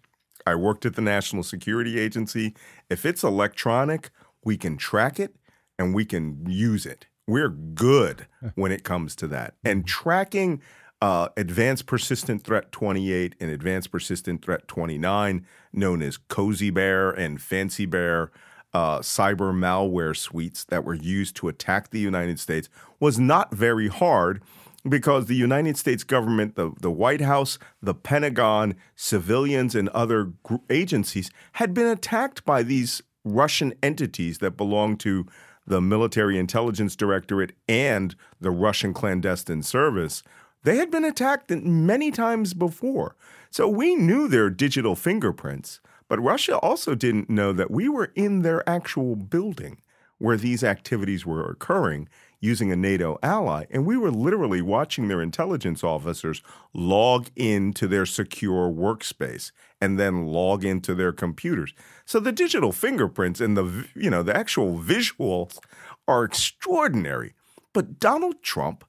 I 0.46 0.54
worked 0.54 0.86
at 0.86 0.94
the 0.94 1.02
National 1.02 1.42
Security 1.42 1.98
Agency. 1.98 2.54
If 2.88 3.04
it's 3.04 3.22
electronic, 3.22 4.10
we 4.44 4.56
can 4.56 4.76
track 4.76 5.20
it 5.20 5.36
and 5.78 5.94
we 5.94 6.04
can 6.04 6.44
use 6.48 6.86
it. 6.86 7.06
We're 7.26 7.48
good 7.48 8.26
when 8.54 8.72
it 8.72 8.82
comes 8.82 9.14
to 9.16 9.28
that. 9.28 9.54
And 9.64 9.86
tracking 9.86 10.60
uh, 11.00 11.28
Advanced 11.36 11.86
Persistent 11.86 12.42
Threat 12.42 12.72
28 12.72 13.34
and 13.40 13.50
Advanced 13.50 13.90
Persistent 13.90 14.44
Threat 14.44 14.68
29, 14.68 15.46
known 15.72 16.02
as 16.02 16.16
Cozy 16.16 16.70
Bear 16.70 17.10
and 17.10 17.40
Fancy 17.40 17.86
Bear, 17.86 18.30
uh, 18.72 19.00
cyber 19.00 19.52
malware 19.52 20.16
suites 20.16 20.64
that 20.64 20.84
were 20.84 20.94
used 20.94 21.36
to 21.36 21.48
attack 21.48 21.90
the 21.90 21.98
United 21.98 22.38
States, 22.38 22.68
was 23.00 23.18
not 23.18 23.52
very 23.52 23.88
hard 23.88 24.42
because 24.88 25.26
the 25.26 25.34
United 25.34 25.76
States 25.76 26.04
government, 26.04 26.54
the, 26.54 26.72
the 26.80 26.90
White 26.90 27.20
House, 27.20 27.58
the 27.82 27.94
Pentagon, 27.94 28.74
civilians, 28.96 29.74
and 29.74 29.88
other 29.90 30.32
agencies 30.70 31.30
had 31.52 31.74
been 31.74 31.86
attacked 31.86 32.44
by 32.44 32.62
these 32.62 33.02
Russian 33.24 33.74
entities 33.82 34.38
that 34.38 34.52
belong 34.52 34.96
to 34.98 35.26
the 35.66 35.80
Military 35.80 36.38
Intelligence 36.38 36.96
Directorate 36.96 37.52
and 37.68 38.14
the 38.40 38.50
Russian 38.50 38.94
clandestine 38.94 39.62
service 39.62 40.22
they 40.62 40.76
had 40.76 40.90
been 40.90 41.04
attacked 41.04 41.50
many 41.50 42.10
times 42.10 42.54
before. 42.54 43.16
So 43.50 43.68
we 43.68 43.94
knew 43.94 44.28
their 44.28 44.50
digital 44.50 44.94
fingerprints, 44.94 45.80
but 46.08 46.20
Russia 46.20 46.58
also 46.58 46.94
didn't 46.94 47.30
know 47.30 47.52
that 47.52 47.70
we 47.70 47.88
were 47.88 48.12
in 48.14 48.42
their 48.42 48.68
actual 48.68 49.16
building 49.16 49.80
where 50.18 50.36
these 50.36 50.62
activities 50.62 51.24
were 51.24 51.48
occurring 51.48 52.06
using 52.40 52.70
a 52.70 52.76
NATO 52.76 53.18
ally. 53.22 53.64
And 53.70 53.86
we 53.86 53.96
were 53.96 54.10
literally 54.10 54.62
watching 54.62 55.08
their 55.08 55.22
intelligence 55.22 55.82
officers 55.82 56.42
log 56.74 57.28
into 57.36 57.88
their 57.88 58.06
secure 58.06 58.70
workspace 58.70 59.50
and 59.80 59.98
then 59.98 60.26
log 60.26 60.64
into 60.64 60.94
their 60.94 61.12
computers. 61.12 61.72
So 62.04 62.20
the 62.20 62.32
digital 62.32 62.72
fingerprints 62.72 63.40
and 63.40 63.56
the 63.56 63.88
you 63.94 64.10
know 64.10 64.22
the 64.22 64.36
actual 64.36 64.78
visuals 64.78 65.58
are 66.06 66.24
extraordinary. 66.24 67.34
But 67.72 67.98
Donald 67.98 68.42
Trump 68.42 68.84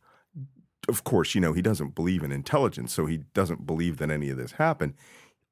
of 0.88 1.04
course, 1.04 1.36
you 1.36 1.42
know, 1.42 1.54
he 1.54 1.62
doesn't 1.62 1.96
believe 1.96 2.24
in 2.24 2.32
intelligence, 2.32 2.94
so 2.94 3.06
he 3.06 3.18
doesn't 3.34 3.66
believe 3.66 3.98
that 3.98 4.12
any 4.12 4.30
of 4.30 4.38
this 4.38 4.54
happened. 4.54 4.94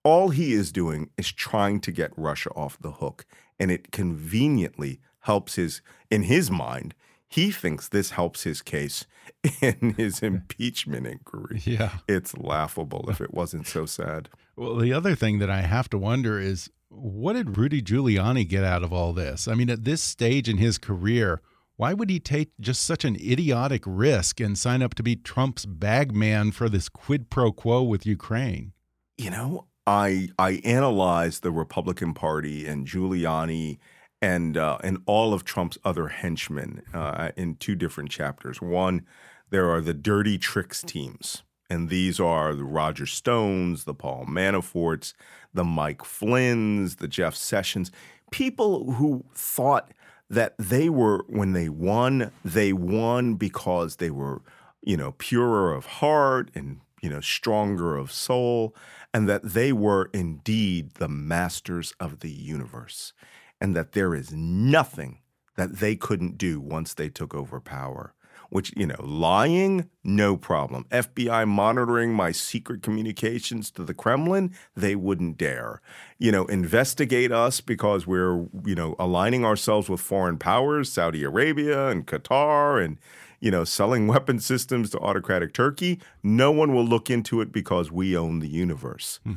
All 0.03 0.29
he 0.29 0.53
is 0.53 0.71
doing 0.71 1.09
is 1.17 1.31
trying 1.31 1.81
to 1.81 1.91
get 1.91 2.11
Russia 2.17 2.49
off 2.51 2.79
the 2.79 2.93
hook, 2.93 3.25
and 3.59 3.69
it 3.71 3.91
conveniently 3.91 4.99
helps 5.21 5.55
his, 5.55 5.81
in 6.09 6.23
his 6.23 6.49
mind, 6.49 6.95
he 7.27 7.51
thinks 7.51 7.87
this 7.87 8.11
helps 8.11 8.43
his 8.43 8.61
case 8.61 9.05
in 9.61 9.93
his 9.97 10.21
impeachment 10.23 11.05
inquiry. 11.05 11.61
Yeah. 11.63 11.99
It's 12.07 12.35
laughable 12.35 13.05
if 13.09 13.21
it 13.21 13.33
wasn't 13.33 13.67
so 13.67 13.85
sad. 13.85 14.29
Well, 14.55 14.75
the 14.77 14.93
other 14.93 15.15
thing 15.15 15.39
that 15.39 15.49
I 15.49 15.61
have 15.61 15.89
to 15.91 15.97
wonder 15.97 16.39
is 16.39 16.71
what 16.89 17.33
did 17.33 17.55
Rudy 17.55 17.81
Giuliani 17.81 18.47
get 18.47 18.63
out 18.63 18.83
of 18.83 18.91
all 18.91 19.13
this? 19.13 19.47
I 19.47 19.53
mean, 19.53 19.69
at 19.69 19.83
this 19.83 20.01
stage 20.01 20.49
in 20.49 20.57
his 20.57 20.77
career, 20.77 21.41
why 21.79 21.93
would 21.93 22.09
he 22.09 22.19
take 22.19 22.51
just 22.59 22.83
such 22.83 23.05
an 23.05 23.15
idiotic 23.15 23.83
risk 23.85 24.41
and 24.41 24.57
sign 24.57 24.81
up 24.81 24.95
to 24.95 25.01
be 25.01 25.15
Trump's 25.15 25.65
bagman 25.65 26.51
for 26.51 26.67
this 26.67 26.89
quid 26.89 27.29
pro 27.29 27.53
quo 27.53 27.81
with 27.83 28.05
Ukraine? 28.05 28.73
You 29.17 29.29
know, 29.29 29.67
I 29.87 30.27
I 30.37 30.61
analyzed 30.65 31.41
the 31.41 31.53
Republican 31.53 32.13
Party 32.13 32.67
and 32.67 32.85
Giuliani 32.85 33.77
and 34.21 34.57
uh, 34.57 34.79
and 34.83 34.97
all 35.05 35.33
of 35.33 35.45
Trump's 35.45 35.77
other 35.85 36.09
henchmen 36.09 36.81
uh, 36.93 37.29
in 37.37 37.55
two 37.55 37.75
different 37.75 38.09
chapters. 38.11 38.61
One, 38.61 39.05
there 39.49 39.69
are 39.69 39.79
the 39.79 39.93
dirty 39.93 40.37
tricks 40.37 40.81
teams, 40.81 41.43
And 41.69 41.87
these 41.87 42.19
are 42.19 42.55
the 42.55 42.65
Roger 42.65 43.05
Stones, 43.05 43.85
the 43.85 43.93
Paul 43.93 44.25
Manaforts, 44.25 45.13
the 45.53 45.63
Mike 45.63 46.03
Flynn's, 46.03 46.97
the 46.97 47.07
Jeff 47.07 47.35
Sessions, 47.35 47.89
people 48.31 48.91
who 48.91 49.23
thought 49.33 49.93
that 50.29 50.55
they 50.57 50.89
were, 50.89 51.25
when 51.27 51.53
they 51.53 51.69
won, 51.69 52.31
they 52.45 52.73
won 52.73 53.35
because 53.35 53.95
they 53.95 54.11
were, 54.11 54.41
you 54.83 54.95
know, 54.95 55.13
purer 55.13 55.73
of 55.73 55.85
heart 55.85 56.51
and, 56.53 56.81
you 57.01 57.09
know, 57.09 57.21
stronger 57.21 57.97
of 57.97 58.11
soul, 58.11 58.75
and 59.13 59.27
that 59.27 59.43
they 59.43 59.73
were 59.73 60.09
indeed 60.13 60.91
the 60.95 61.09
masters 61.09 61.93
of 61.99 62.19
the 62.19 62.31
universe, 62.31 63.13
and 63.59 63.75
that 63.75 63.93
there 63.93 64.13
is 64.13 64.31
nothing 64.33 65.19
that 65.55 65.77
they 65.77 65.95
couldn't 65.95 66.37
do 66.37 66.59
once 66.59 66.93
they 66.93 67.09
took 67.09 67.33
over 67.33 67.59
power 67.59 68.13
which, 68.49 68.73
you 68.75 68.85
know, 68.85 68.95
lying, 68.99 69.89
no 70.03 70.35
problem. 70.35 70.85
FBI 70.91 71.47
monitoring 71.47 72.13
my 72.13 72.31
secret 72.31 72.81
communications 72.81 73.71
to 73.71 73.83
the 73.83 73.93
Kremlin, 73.93 74.53
they 74.75 74.95
wouldn't 74.95 75.37
dare. 75.37 75.81
You 76.17 76.31
know, 76.31 76.45
investigate 76.45 77.31
us 77.31 77.61
because 77.61 78.07
we're, 78.07 78.47
you 78.65 78.75
know, 78.75 78.95
aligning 78.99 79.45
ourselves 79.45 79.89
with 79.89 80.01
foreign 80.01 80.37
powers, 80.37 80.91
Saudi 80.91 81.23
Arabia 81.23 81.87
and 81.89 82.07
Qatar 82.07 82.83
and, 82.83 82.97
you 83.39 83.51
know, 83.51 83.63
selling 83.63 84.07
weapon 84.07 84.39
systems 84.39 84.89
to 84.91 84.99
autocratic 84.99 85.53
Turkey. 85.53 85.99
No 86.23 86.51
one 86.51 86.73
will 86.73 86.85
look 86.85 87.09
into 87.09 87.41
it 87.41 87.51
because 87.51 87.91
we 87.91 88.17
own 88.17 88.39
the 88.39 88.49
universe. 88.49 89.19
Hmm. 89.23 89.33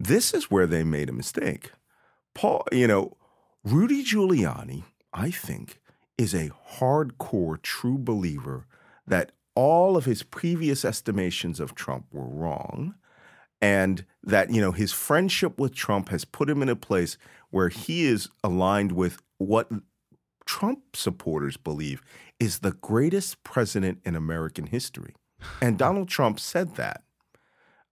This 0.00 0.32
is 0.32 0.50
where 0.50 0.66
they 0.66 0.84
made 0.84 1.08
a 1.08 1.12
mistake. 1.12 1.72
Paul, 2.34 2.64
you 2.70 2.86
know, 2.86 3.16
Rudy 3.64 4.04
Giuliani, 4.04 4.84
I 5.12 5.30
think, 5.30 5.80
is 6.18 6.34
a 6.34 6.50
hardcore 6.78 7.62
true 7.62 7.96
believer 7.96 8.66
that 9.06 9.32
all 9.54 9.96
of 9.96 10.04
his 10.04 10.22
previous 10.22 10.84
estimations 10.84 11.60
of 11.60 11.74
Trump 11.74 12.06
were 12.12 12.28
wrong 12.28 12.94
and 13.60 14.04
that 14.22 14.50
you 14.50 14.60
know 14.60 14.72
his 14.72 14.92
friendship 14.92 15.58
with 15.58 15.74
Trump 15.74 16.10
has 16.10 16.24
put 16.24 16.50
him 16.50 16.62
in 16.62 16.68
a 16.68 16.76
place 16.76 17.16
where 17.50 17.68
he 17.68 18.04
is 18.04 18.28
aligned 18.44 18.92
with 18.92 19.22
what 19.38 19.70
Trump 20.44 20.96
supporters 20.96 21.56
believe 21.56 22.02
is 22.38 22.60
the 22.60 22.72
greatest 22.72 23.42
president 23.42 24.00
in 24.04 24.14
American 24.14 24.66
history. 24.66 25.14
And 25.60 25.78
Donald 25.78 26.08
Trump 26.08 26.40
said 26.40 26.76
that. 26.76 27.02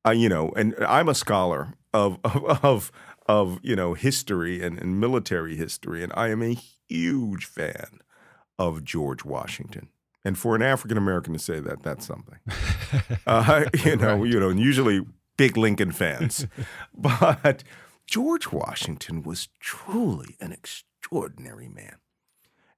Uh, 0.07 0.11
you 0.11 0.29
know, 0.29 0.53
and 0.57 0.75
I'm 0.87 1.09
a 1.09 1.15
scholar 1.15 1.75
of 1.93 2.19
of 2.25 2.45
of, 2.65 2.93
of 3.27 3.61
you 3.63 3.75
know 3.75 3.95
history 3.95 4.63
and, 4.63 4.79
and 4.79 5.01
military 5.01 5.57
history, 5.57 6.03
and 6.03 6.13
I 6.17 6.29
am 6.29 6.43
a 6.43 6.57
huge 6.89 7.47
fan 7.47 8.01
of 8.59 8.85
George 8.85 9.25
Washington. 9.25 9.89
And 10.25 10.37
for 10.37 10.57
an 10.57 10.63
African 10.63 10.99
American 10.99 11.33
to 11.35 11.39
say 11.39 11.61
that, 11.61 11.83
that's 11.83 12.07
something. 12.07 12.39
Uh, 13.27 13.65
you 13.85 13.97
know, 13.97 14.19
right. 14.19 14.33
you 14.33 14.39
know, 14.39 14.51
usually 14.51 15.05
big 15.37 15.57
Lincoln 15.57 15.91
fans, 15.91 16.47
but 16.95 17.65
George 18.07 18.53
Washington 18.53 19.23
was 19.23 19.49
truly 19.59 20.37
an 20.41 20.53
extraordinary 20.53 21.69
man. 21.69 21.97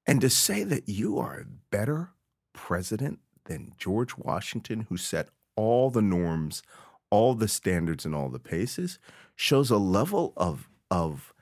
And 0.06 0.22
to 0.22 0.30
say 0.30 0.64
that 0.64 0.88
you 0.88 1.18
are 1.18 1.40
a 1.40 1.44
better 1.70 2.12
president 2.54 3.18
than 3.44 3.74
George 3.76 4.16
Washington, 4.16 4.86
who 4.88 4.96
set 4.96 5.28
all 5.54 5.90
the 5.90 6.02
norms, 6.02 6.62
all 7.10 7.34
the 7.34 7.48
standards, 7.48 8.06
and 8.06 8.14
all 8.14 8.30
the 8.30 8.38
paces, 8.38 8.98
shows 9.36 9.70
a 9.70 9.76
level 9.76 10.32
of 10.36 10.68
of 10.90 11.34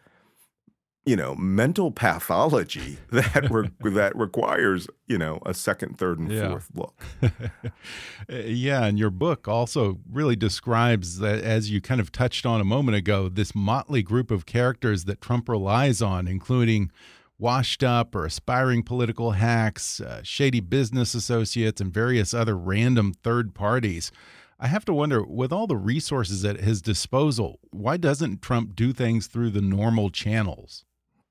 you 1.06 1.14
know 1.14 1.34
mental 1.36 1.90
pathology 1.90 2.98
that 3.10 3.48
re- 3.50 3.70
that 3.92 4.14
requires 4.16 4.88
you 5.06 5.16
know 5.16 5.40
a 5.46 5.54
second 5.54 5.96
third 5.96 6.18
and 6.18 6.30
yeah. 6.30 6.48
fourth 6.48 6.68
look 6.74 7.02
yeah 8.28 8.84
and 8.84 8.98
your 8.98 9.10
book 9.10 9.48
also 9.48 9.98
really 10.10 10.36
describes 10.36 11.20
that 11.20 11.42
as 11.42 11.70
you 11.70 11.80
kind 11.80 12.00
of 12.00 12.12
touched 12.12 12.44
on 12.44 12.60
a 12.60 12.64
moment 12.64 12.96
ago 12.96 13.28
this 13.28 13.54
motley 13.54 14.02
group 14.02 14.30
of 14.30 14.44
characters 14.44 15.04
that 15.04 15.20
trump 15.20 15.48
relies 15.48 16.02
on 16.02 16.26
including 16.26 16.90
washed 17.38 17.84
up 17.84 18.14
or 18.14 18.24
aspiring 18.24 18.82
political 18.82 19.32
hacks 19.32 20.00
uh, 20.00 20.20
shady 20.24 20.60
business 20.60 21.14
associates 21.14 21.80
and 21.80 21.94
various 21.94 22.34
other 22.34 22.56
random 22.56 23.14
third 23.22 23.54
parties 23.54 24.10
I 24.58 24.68
have 24.68 24.86
to 24.86 24.94
wonder, 24.94 25.22
with 25.22 25.52
all 25.52 25.66
the 25.66 25.76
resources 25.76 26.42
at 26.42 26.60
his 26.60 26.80
disposal, 26.80 27.60
why 27.72 27.98
doesn't 27.98 28.40
Trump 28.40 28.74
do 28.74 28.94
things 28.94 29.26
through 29.26 29.50
the 29.50 29.60
normal 29.60 30.08
channels? 30.08 30.86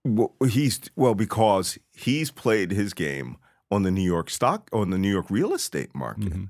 Well, 0.05 0.33
he's 0.47 0.79
well 0.95 1.15
because 1.15 1.79
he's 1.91 2.29
played 2.29 2.71
his 2.71 2.93
game 2.93 3.37
on 3.71 3.81
the 3.81 3.91
New 3.91 4.03
York 4.03 4.29
stock 4.29 4.69
on 4.71 4.91
the 4.91 4.99
New 4.99 5.11
York 5.11 5.25
real 5.29 5.53
estate 5.53 5.93
market. 5.95 6.29
Mm-hmm. 6.29 6.43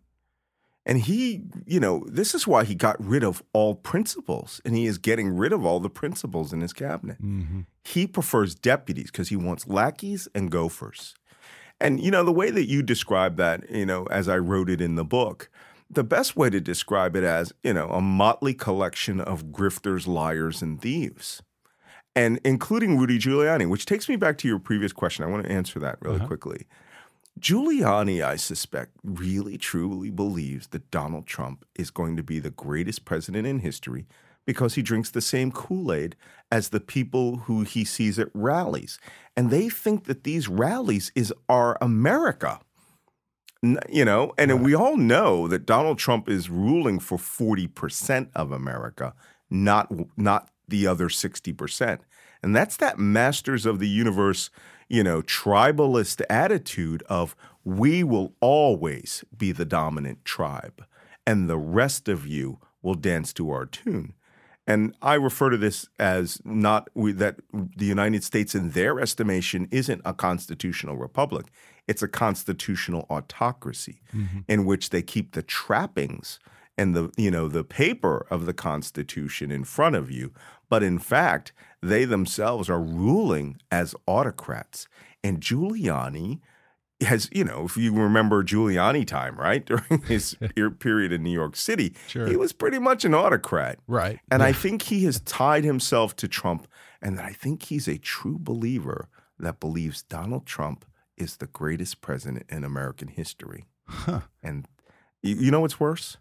And 0.85 0.99
he, 0.99 1.41
you 1.65 1.79
know, 1.79 2.05
this 2.07 2.35
is 2.35 2.45
why 2.45 2.63
he 2.63 2.75
got 2.75 3.03
rid 3.03 3.23
of 3.23 3.41
all 3.53 3.73
principals 3.73 4.61
and 4.65 4.75
he 4.75 4.85
is 4.85 4.99
getting 4.99 5.35
rid 5.35 5.51
of 5.51 5.65
all 5.65 5.79
the 5.79 5.89
principals 5.89 6.53
in 6.53 6.61
his 6.61 6.73
cabinet. 6.73 7.19
Mm-hmm. 7.19 7.61
He 7.83 8.05
prefers 8.05 8.53
deputies 8.53 9.09
because 9.09 9.29
he 9.29 9.35
wants 9.35 9.67
lackeys 9.67 10.27
and 10.35 10.51
gophers. 10.51 11.15
And, 11.79 12.03
you 12.03 12.11
know, 12.11 12.23
the 12.23 12.31
way 12.31 12.51
that 12.51 12.69
you 12.69 12.83
describe 12.83 13.37
that, 13.37 13.69
you 13.69 13.85
know, 13.85 14.05
as 14.07 14.29
I 14.29 14.37
wrote 14.37 14.69
it 14.69 14.79
in 14.79 14.95
the 14.95 15.03
book, 15.03 15.49
the 15.89 16.03
best 16.03 16.35
way 16.35 16.49
to 16.49 16.59
describe 16.59 17.15
it 17.15 17.23
as, 17.23 17.51
you 17.63 17.73
know, 17.73 17.87
a 17.89 18.01
motley 18.01 18.53
collection 18.53 19.19
of 19.19 19.45
grifters, 19.47 20.07
liars, 20.07 20.61
and 20.61 20.79
thieves 20.79 21.41
and 22.15 22.39
including 22.43 22.97
Rudy 22.97 23.19
Giuliani, 23.19 23.69
which 23.69 23.85
takes 23.85 24.07
me 24.07 24.15
back 24.15 24.37
to 24.39 24.47
your 24.47 24.59
previous 24.59 24.93
question. 24.93 25.25
I 25.25 25.27
want 25.27 25.45
to 25.45 25.51
answer 25.51 25.79
that 25.79 25.97
really 26.01 26.17
uh-huh. 26.17 26.27
quickly. 26.27 26.65
Giuliani, 27.39 28.23
I 28.23 28.37
suspect, 28.37 28.91
really 29.03 29.57
truly 29.57 30.09
believes 30.09 30.67
that 30.67 30.89
Donald 30.89 31.27
Trump 31.27 31.65
is 31.75 31.91
going 31.91 32.15
to 32.15 32.23
be 32.23 32.39
the 32.39 32.49
greatest 32.49 33.03
president 33.03 33.45
in 33.45 33.59
history 33.59 34.05
because 34.45 34.75
he 34.75 34.81
drinks 34.81 35.09
the 35.09 35.21
same 35.21 35.51
Kool 35.51 35.91
Aid 35.91 36.15
as 36.51 36.69
the 36.69 36.79
people 36.79 37.37
who 37.37 37.63
he 37.63 37.83
sees 37.83 38.17
at 38.19 38.29
rallies. 38.33 38.99
And 39.35 39.49
they 39.49 39.67
think 39.67 40.05
that 40.05 40.23
these 40.23 40.47
rallies 40.47 41.11
is 41.15 41.33
our 41.49 41.77
America. 41.81 42.59
You 43.89 44.05
know, 44.05 44.31
and 44.37 44.51
right. 44.51 44.61
we 44.61 44.75
all 44.75 44.95
know 44.95 45.47
that 45.47 45.65
Donald 45.65 45.97
Trump 45.97 46.29
is 46.29 46.51
ruling 46.51 46.99
for 46.99 47.17
40% 47.17 48.29
of 48.35 48.51
America, 48.51 49.15
not 49.49 49.91
not 50.15 50.49
the 50.67 50.87
other 50.87 51.09
60%. 51.09 51.99
And 52.43 52.55
that's 52.55 52.77
that 52.77 52.99
masters 52.99 53.65
of 53.65 53.79
the 53.79 53.87
universe, 53.87 54.49
you 54.87 55.03
know, 55.03 55.21
tribalist 55.21 56.21
attitude 56.29 57.03
of 57.09 57.35
we 57.63 58.03
will 58.03 58.33
always 58.39 59.23
be 59.35 59.51
the 59.51 59.65
dominant 59.65 60.23
tribe 60.23 60.85
and 61.25 61.49
the 61.49 61.57
rest 61.57 62.07
of 62.07 62.27
you 62.27 62.59
will 62.81 62.93
dance 62.93 63.33
to 63.33 63.49
our 63.49 63.65
tune. 63.65 64.13
And 64.67 64.95
I 65.01 65.15
refer 65.15 65.49
to 65.51 65.57
this 65.57 65.87
as 65.99 66.41
not 66.43 66.89
we, 66.95 67.11
that 67.13 67.37
the 67.51 67.85
United 67.85 68.23
States, 68.23 68.55
in 68.55 68.71
their 68.71 68.99
estimation, 68.99 69.67
isn't 69.71 70.01
a 70.05 70.13
constitutional 70.13 70.95
republic. 70.95 71.47
It's 71.87 72.01
a 72.01 72.07
constitutional 72.07 73.05
autocracy 73.09 74.01
mm-hmm. 74.13 74.39
in 74.47 74.65
which 74.65 74.89
they 74.89 75.03
keep 75.03 75.33
the 75.33 75.43
trappings 75.43 76.39
and 76.77 76.95
the 76.95 77.11
you 77.15 77.31
know 77.31 77.47
the 77.47 77.63
paper 77.63 78.25
of 78.29 78.45
the 78.45 78.53
Constitution 78.53 79.51
in 79.51 79.63
front 79.63 79.95
of 79.95 80.11
you, 80.11 80.33
but 80.69 80.83
in 80.83 80.99
fact 80.99 81.53
they 81.81 82.05
themselves 82.05 82.69
are 82.69 82.81
ruling 82.81 83.57
as 83.71 83.95
autocrats. 84.07 84.87
And 85.23 85.39
Giuliani 85.39 86.39
has, 87.01 87.29
you 87.31 87.43
know, 87.43 87.65
if 87.65 87.77
you 87.77 87.93
remember 87.93 88.43
Giuliani 88.43 89.05
time, 89.05 89.37
right 89.37 89.63
during 89.65 90.01
his 90.03 90.35
period 90.79 91.11
in 91.11 91.23
New 91.23 91.31
York 91.31 91.55
City, 91.55 91.95
sure. 92.07 92.27
he 92.27 92.35
was 92.35 92.53
pretty 92.53 92.79
much 92.79 93.05
an 93.05 93.13
autocrat, 93.13 93.79
right? 93.87 94.19
And 94.31 94.41
yeah. 94.41 94.47
I 94.47 94.51
think 94.51 94.83
he 94.83 95.03
has 95.05 95.19
tied 95.21 95.63
himself 95.63 96.15
to 96.17 96.27
Trump, 96.27 96.67
and 97.01 97.17
that 97.17 97.25
I 97.25 97.33
think 97.33 97.63
he's 97.63 97.87
a 97.87 97.97
true 97.97 98.37
believer 98.39 99.09
that 99.37 99.59
believes 99.59 100.03
Donald 100.03 100.45
Trump 100.45 100.85
is 101.17 101.37
the 101.37 101.47
greatest 101.47 102.01
president 102.01 102.45
in 102.49 102.63
American 102.63 103.07
history. 103.09 103.65
Huh. 103.87 104.21
And 104.41 104.67
you, 105.21 105.35
you 105.35 105.51
know 105.51 105.61
what's 105.61 105.79
worse? 105.79 106.17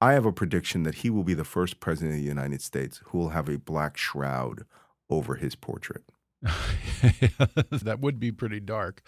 I 0.00 0.12
have 0.14 0.24
a 0.24 0.32
prediction 0.32 0.84
that 0.84 0.96
he 0.96 1.10
will 1.10 1.24
be 1.24 1.34
the 1.34 1.44
first 1.44 1.78
president 1.78 2.14
of 2.14 2.20
the 2.20 2.28
United 2.28 2.62
States 2.62 3.00
who 3.06 3.18
will 3.18 3.28
have 3.30 3.48
a 3.48 3.58
black 3.58 3.96
shroud 3.96 4.64
over 5.10 5.34
his 5.34 5.54
portrait. 5.54 6.04
that 6.42 7.98
would 8.00 8.18
be 8.18 8.32
pretty 8.32 8.60
dark. 8.60 9.02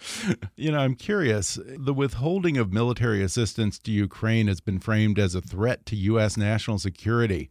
You 0.55 0.72
know, 0.72 0.81
I'm 0.81 0.94
curious. 0.94 1.59
The 1.64 1.94
withholding 1.94 2.59
of 2.59 2.74
military 2.74 3.22
assistance 3.22 3.78
to 3.81 3.90
Ukraine 3.90 4.48
has 4.48 4.61
been 4.61 4.78
framed 4.78 5.18
as 5.18 5.35
a 5.35 5.40
threat 5.40 5.87
to 5.87 5.96
U.S. 5.96 6.37
national 6.37 6.78
security. 6.78 7.48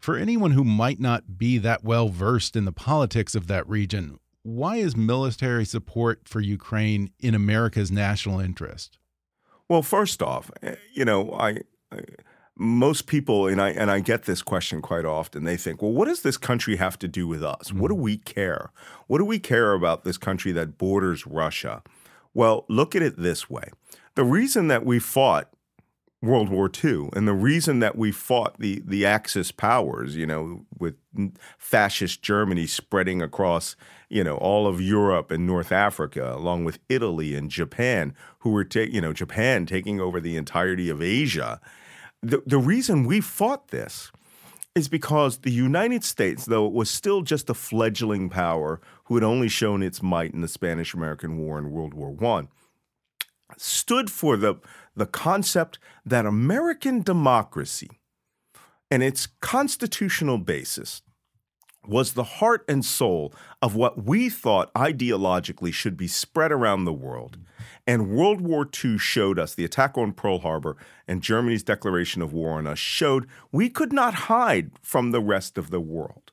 For 0.00 0.16
anyone 0.16 0.50
who 0.50 0.64
might 0.64 0.98
not 0.98 1.38
be 1.38 1.58
that 1.58 1.84
well 1.84 2.08
versed 2.08 2.56
in 2.56 2.64
the 2.64 2.72
politics 2.72 3.36
of 3.36 3.46
that 3.46 3.68
region, 3.68 4.18
why 4.42 4.78
is 4.78 4.96
military 4.96 5.64
support 5.64 6.22
for 6.24 6.40
Ukraine 6.40 7.12
in 7.20 7.36
America's 7.36 7.92
national 7.92 8.40
interest? 8.40 8.98
Well, 9.68 9.82
first 9.82 10.20
off, 10.20 10.50
eh, 10.62 10.74
you 10.92 11.04
know, 11.04 11.32
I, 11.32 11.60
I 11.92 12.00
most 12.62 13.06
people 13.06 13.46
and 13.46 13.60
I 13.60 13.70
and 13.70 13.90
I 13.90 14.00
get 14.00 14.24
this 14.24 14.42
question 14.42 14.80
quite 14.80 15.04
often. 15.04 15.44
They 15.44 15.56
think, 15.56 15.82
"Well, 15.82 15.92
what 15.92 16.08
does 16.08 16.22
this 16.22 16.36
country 16.36 16.76
have 16.76 16.98
to 17.00 17.08
do 17.08 17.26
with 17.26 17.42
us? 17.42 17.72
What 17.72 17.88
do 17.88 17.94
mm-hmm. 17.94 18.04
we 18.04 18.16
care? 18.18 18.70
What 19.06 19.18
do 19.18 19.24
we 19.24 19.38
care 19.38 19.72
about 19.72 20.04
this 20.04 20.18
country 20.18 20.52
that 20.52 20.78
borders 20.78 21.26
Russia?" 21.26 21.82
Well, 22.34 22.64
look 22.68 22.96
at 22.96 23.02
it 23.02 23.18
this 23.18 23.50
way. 23.50 23.70
The 24.14 24.24
reason 24.24 24.68
that 24.68 24.86
we 24.86 24.98
fought 24.98 25.52
World 26.22 26.48
War 26.48 26.70
II. 26.82 27.10
And 27.14 27.26
the 27.26 27.34
reason 27.34 27.80
that 27.80 27.98
we 27.98 28.12
fought 28.12 28.58
the, 28.58 28.80
the 28.86 29.04
Axis 29.04 29.50
powers, 29.50 30.16
you 30.16 30.24
know, 30.24 30.64
with 30.78 30.94
fascist 31.58 32.22
Germany 32.22 32.66
spreading 32.66 33.20
across, 33.20 33.74
you 34.08 34.22
know, 34.22 34.36
all 34.36 34.68
of 34.68 34.80
Europe 34.80 35.32
and 35.32 35.46
North 35.46 35.72
Africa, 35.72 36.32
along 36.34 36.64
with 36.64 36.78
Italy 36.88 37.34
and 37.34 37.50
Japan, 37.50 38.14
who 38.38 38.50
were, 38.50 38.64
ta- 38.64 38.80
you 38.80 39.00
know, 39.00 39.12
Japan 39.12 39.66
taking 39.66 40.00
over 40.00 40.20
the 40.20 40.36
entirety 40.36 40.88
of 40.88 41.02
Asia. 41.02 41.60
The, 42.22 42.42
the 42.46 42.58
reason 42.58 43.04
we 43.04 43.20
fought 43.20 43.68
this 43.68 44.12
is 44.74 44.88
because 44.88 45.38
the 45.38 45.50
United 45.50 46.04
States, 46.04 46.46
though 46.46 46.66
it 46.66 46.72
was 46.72 46.88
still 46.90 47.22
just 47.22 47.50
a 47.50 47.54
fledgling 47.54 48.30
power 48.30 48.80
who 49.04 49.16
had 49.16 49.24
only 49.24 49.48
shown 49.48 49.82
its 49.82 50.02
might 50.02 50.32
in 50.32 50.40
the 50.40 50.48
Spanish 50.48 50.94
American 50.94 51.36
War 51.38 51.58
and 51.58 51.70
World 51.70 51.94
War 51.94 52.16
I, 52.38 52.48
stood 53.58 54.10
for 54.10 54.36
the, 54.36 54.54
the 54.96 55.06
concept 55.06 55.78
that 56.06 56.24
American 56.24 57.02
democracy 57.02 57.90
and 58.90 59.02
its 59.02 59.26
constitutional 59.40 60.38
basis 60.38 61.02
was 61.86 62.12
the 62.12 62.24
heart 62.24 62.64
and 62.68 62.84
soul 62.84 63.34
of 63.60 63.74
what 63.74 64.04
we 64.04 64.28
thought 64.28 64.72
ideologically 64.74 65.72
should 65.72 65.96
be 65.96 66.08
spread 66.08 66.52
around 66.52 66.84
the 66.84 66.92
world. 66.92 67.38
And 67.86 68.10
World 68.10 68.40
War 68.40 68.68
II 68.84 68.98
showed 68.98 69.38
us, 69.38 69.54
the 69.54 69.64
attack 69.64 69.98
on 69.98 70.12
Pearl 70.12 70.40
Harbor 70.40 70.76
and 71.08 71.22
Germany's 71.22 71.64
declaration 71.64 72.22
of 72.22 72.32
war 72.32 72.52
on 72.52 72.66
us 72.66 72.78
showed 72.78 73.26
we 73.50 73.68
could 73.68 73.92
not 73.92 74.14
hide 74.14 74.70
from 74.80 75.10
the 75.10 75.20
rest 75.20 75.58
of 75.58 75.70
the 75.70 75.80
world. 75.80 76.30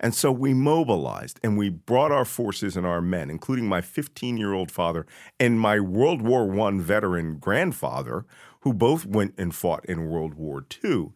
And 0.00 0.14
so 0.14 0.30
we 0.30 0.54
mobilized 0.54 1.40
and 1.42 1.58
we 1.58 1.70
brought 1.70 2.12
our 2.12 2.24
forces 2.24 2.76
and 2.76 2.86
our 2.86 3.00
men, 3.00 3.30
including 3.30 3.66
my 3.66 3.80
15 3.80 4.36
year 4.36 4.52
old 4.52 4.70
father 4.70 5.06
and 5.40 5.60
my 5.60 5.80
World 5.80 6.22
War 6.22 6.48
I 6.60 6.78
veteran 6.78 7.38
grandfather, 7.38 8.24
who 8.60 8.72
both 8.72 9.06
went 9.06 9.34
and 9.38 9.54
fought 9.54 9.84
in 9.86 10.08
World 10.08 10.34
War 10.34 10.64
II, 10.84 11.10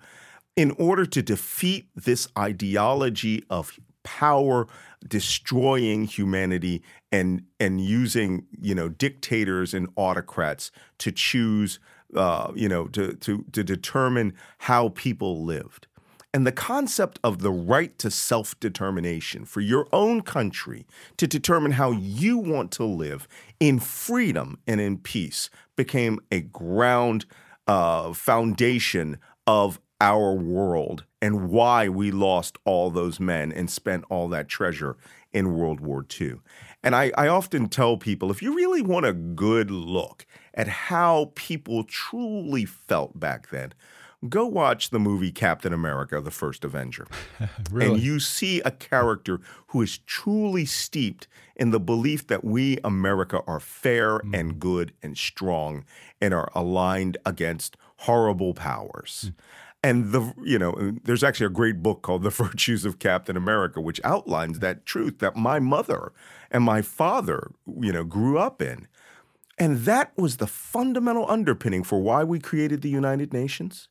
in 0.57 0.71
order 0.73 1.07
to 1.07 1.23
defeat 1.23 1.88
this 1.95 2.29
ideology 2.38 3.45
of 3.49 3.79
power 4.03 4.67
destroying 5.07 6.05
humanity 6.05 6.83
and 7.11 7.43
and 7.61 7.81
using 7.81 8.45
you 8.61 8.75
know 8.75 8.88
dictators 8.88 9.75
and 9.75 9.88
autocrats 9.97 10.71
to 10.99 11.12
choose 11.12 11.79
uh, 12.17 12.53
you 12.55 12.69
know 12.69 12.87
to 12.88 13.15
to 13.15 13.45
to 13.53 13.65
determine 13.65 14.35
how 14.59 14.91
people 14.91 15.45
lived. 15.45 15.87
And 16.35 16.47
the 16.47 16.53
concept 16.53 17.21
of 17.23 17.41
the 17.41 17.51
right 17.51 17.99
to 17.99 18.11
self 18.11 18.59
determination 18.59 19.45
for 19.45 19.61
your 19.61 19.87
own 19.93 20.23
country 20.23 20.87
to 21.19 21.27
determine 21.27 21.73
how 21.73 21.91
you 21.91 22.38
want 22.38 22.71
to 22.73 22.85
live 22.85 23.29
in 23.61 23.79
freedom 23.79 24.59
and 24.67 24.81
in 24.81 24.97
peace 24.97 25.51
became 25.77 26.21
a 26.31 26.41
ground 26.41 27.27
uh, 27.67 28.15
foundation 28.15 29.19
of 29.47 29.79
our 30.03 30.35
world 30.35 31.05
and 31.23 31.49
why 31.49 31.88
we 31.88 32.11
lost 32.11 32.59
all 32.65 32.91
those 32.91 33.21
men 33.21 33.53
and 33.53 33.71
spent 33.71 34.05
all 34.11 34.29
that 34.29 34.49
treasure 34.49 34.97
in 35.33 35.55
World 35.55 35.79
War 35.79 36.05
II. 36.21 36.35
And 36.83 36.97
I, 36.97 37.12
I 37.17 37.29
often 37.29 37.69
tell 37.69 37.97
people 37.97 38.33
if 38.33 38.43
you 38.43 38.55
really 38.55 38.83
want 38.83 39.07
a 39.07 39.12
good 39.12 39.71
look 39.71 40.27
at 40.55 40.67
how 40.67 41.31
people 41.37 41.85
truly 41.85 42.65
felt 42.65 43.21
back 43.21 43.51
then, 43.51 43.75
go 44.29 44.45
watch 44.45 44.91
the 44.91 44.99
movie 44.99 45.31
Captain 45.31 45.73
America, 45.73 46.21
the 46.21 46.33
first 46.33 46.65
Avenger. 46.65 47.07
really? 47.71 47.95
And 47.95 48.03
you 48.03 48.19
see 48.19 48.61
a 48.62 48.73
character 48.73 49.41
who 49.69 49.83
is 49.83 49.99
truly 49.99 50.65
steeped 50.65 51.29
in 51.55 51.71
the 51.71 51.79
belief 51.79 52.27
that 52.27 52.43
we, 52.43 52.79
America, 52.83 53.41
are 53.47 53.61
fair 53.61 54.19
mm. 54.19 54.37
and 54.37 54.59
good 54.59 54.93
and 55.01 55.17
strong 55.17 55.85
and 56.21 56.35
are 56.35 56.51
aligned 56.57 57.19
against 57.25 57.77
horrible 57.99 58.53
powers. 58.53 59.27
Mm. 59.29 59.35
And 59.85 60.12
the 60.12 60.33
you 60.42 60.59
know, 60.59 60.97
there's 61.05 61.25
actually 61.25 61.47
a 61.47 61.51
great 61.51 61.83
book 61.83 62.03
called 62.03 62.23
The 62.23 62.31
Virtues 62.31 62.85
of 62.85 62.99
Captain 62.99 63.37
America, 63.37 63.81
which 63.81 64.01
outlines 64.05 64.61
that 64.61 64.87
truth 64.87 65.18
that 65.18 65.37
my 65.37 65.59
mother 65.59 66.12
and 66.51 66.62
my 66.62 66.83
father, 66.83 67.51
you 67.81 67.92
know, 67.92 68.05
grew 68.05 68.38
up 68.38 68.62
in. 68.62 68.87
And 69.59 69.81
that 69.81 70.12
was 70.16 70.38
the 70.38 70.47
fundamental 70.47 71.31
underpinning 71.31 71.85
for 71.85 72.01
why 72.01 72.25
we 72.25 72.40
created 72.40 72.83
the 72.83 72.88
United 72.88 73.33
Nations 73.33 73.88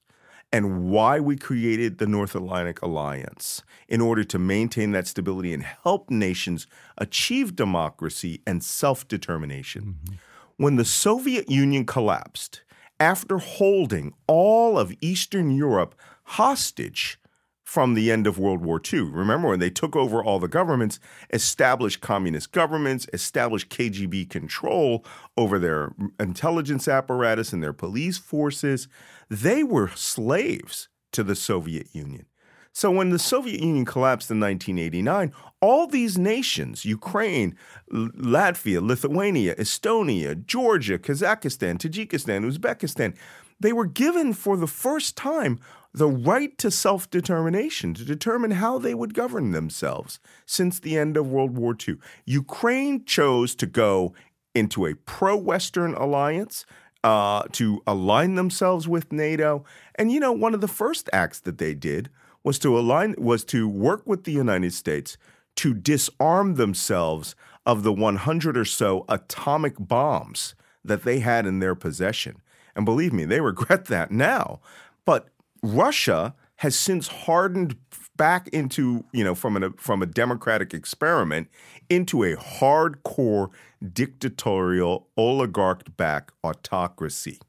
and 0.51 0.89
why 0.89 1.19
we 1.19 1.38
created 1.38 1.97
the 1.97 2.08
North 2.08 2.36
Atlantic 2.36 2.82
Alliance 2.82 3.63
in 3.88 4.01
order 4.01 4.23
to 4.23 4.39
maintain 4.39 4.91
that 4.91 5.08
stability 5.08 5.54
and 5.54 5.63
help 5.63 6.10
nations 6.10 6.67
achieve 6.97 7.56
democracy 7.56 8.41
and 8.45 8.63
self 8.63 9.08
determination. 9.08 9.99
Mm-hmm. 10.04 10.15
When 10.58 10.75
the 10.75 10.86
Soviet 10.86 11.49
Union 11.49 11.86
collapsed, 11.86 12.62
after 13.02 13.40
holding 13.40 14.14
all 14.28 14.78
of 14.78 14.94
Eastern 15.02 15.50
Europe 15.50 15.96
hostage 16.24 17.18
from 17.64 17.96
the 17.96 18.12
end 18.12 18.28
of 18.28 18.38
World 18.38 18.64
War 18.64 18.80
II. 18.94 19.00
Remember 19.00 19.50
when 19.50 19.60
they 19.60 19.72
took 19.72 19.96
over 19.96 20.24
all 20.24 20.38
the 20.38 20.48
governments, 20.48 21.00
established 21.34 22.00
communist 22.00 22.52
governments, 22.52 23.08
established 23.12 23.70
KGB 23.70 24.30
control 24.30 25.04
over 25.36 25.58
their 25.58 25.94
intelligence 26.20 26.88
apparatus 26.88 27.52
and 27.52 27.64
their 27.64 27.74
police 27.74 28.20
forces. 28.20 28.88
They 29.30 29.64
were 29.64 29.90
slaves 29.96 30.88
to 31.14 31.24
the 31.24 31.36
Soviet 31.36 31.88
Union. 31.94 32.28
So 32.73 32.89
when 32.89 33.10
the 33.10 33.19
Soviet 33.19 33.62
Union 33.62 33.86
collapsed 33.86 34.31
in 34.31 34.39
1989, 34.39 35.34
all 35.60 35.88
these 35.88 36.17
nations, 36.17 36.86
Ukraine, 36.86 37.55
Latvia, 37.91 38.81
Lithuania, 38.81 39.55
Estonia, 39.55 40.45
Georgia, 40.45 40.97
Kazakhstan, 40.97 41.77
Tajikistan, 41.77 42.49
Uzbekistan, 42.49 43.15
they 43.60 43.73
were 43.73 43.86
given 43.86 44.34
for 44.34 44.57
the 44.57 44.67
first 44.67 45.15
time 45.15 45.60
the 45.93 46.07
right 46.07 46.57
to 46.57 46.71
self 46.71 47.10
determination 47.10 47.93
to 47.93 48.05
determine 48.05 48.51
how 48.51 48.79
they 48.79 48.93
would 48.93 49.13
govern 49.13 49.51
themselves 49.51 50.19
since 50.45 50.79
the 50.79 50.97
end 50.97 51.17
of 51.17 51.29
World 51.29 51.57
War 51.57 51.75
II. 51.88 51.95
Ukraine 52.25 53.03
chose 53.05 53.53
to 53.55 53.65
go 53.65 54.13
into 54.55 54.86
a 54.86 54.95
pro 54.95 55.36
Western 55.36 55.93
alliance. 55.93 56.65
Uh, 57.03 57.41
to 57.51 57.81
align 57.88 58.36
themselves 58.36 58.88
with 58.88 59.12
NATO, 59.12 59.65
and 59.95 60.12
you 60.12 60.19
know, 60.19 60.31
one 60.31 60.53
of 60.53 60.62
the 60.62 60.67
first 60.67 61.10
acts 61.12 61.39
that 61.39 61.57
they 61.57 61.73
did 61.73 62.12
was 62.43 62.60
to 62.60 62.77
align 62.77 63.15
was 63.17 63.43
to 63.45 63.67
work 63.67 64.04
with 64.06 64.23
the 64.23 64.32
United 64.32 64.73
States 64.73 65.17
to 65.58 65.73
disarm 65.73 66.56
themselves 66.56 67.36
of 67.65 67.84
the 67.84 67.93
100 67.93 68.58
or 68.58 68.65
so 68.65 69.06
atomic 69.10 69.75
bombs 69.77 70.56
that 70.84 71.04
they 71.04 71.19
had 71.19 71.45
in 71.45 71.60
their 71.60 71.75
possession. 71.75 72.41
And 72.75 72.86
believe 72.86 73.13
me, 73.13 73.25
they 73.25 73.41
regret 73.41 73.86
that 73.86 74.12
now. 74.12 74.62
But 75.06 75.30
Russia 75.62 76.36
has 76.58 76.77
since 76.77 77.08
hardened 77.08 77.75
back 78.15 78.47
into, 78.49 79.04
you 79.12 79.23
know, 79.23 79.34
from, 79.34 79.56
an, 79.58 79.73
from 79.73 80.01
a 80.01 80.06
democratic 80.06 80.73
experiment 80.73 81.47
into 81.89 82.23
a 82.23 82.36
hardcore 82.36 83.49
dictatorial 83.93 85.08
oligarch 85.17 85.97
backed 85.97 86.32
autocracy. 86.43 87.39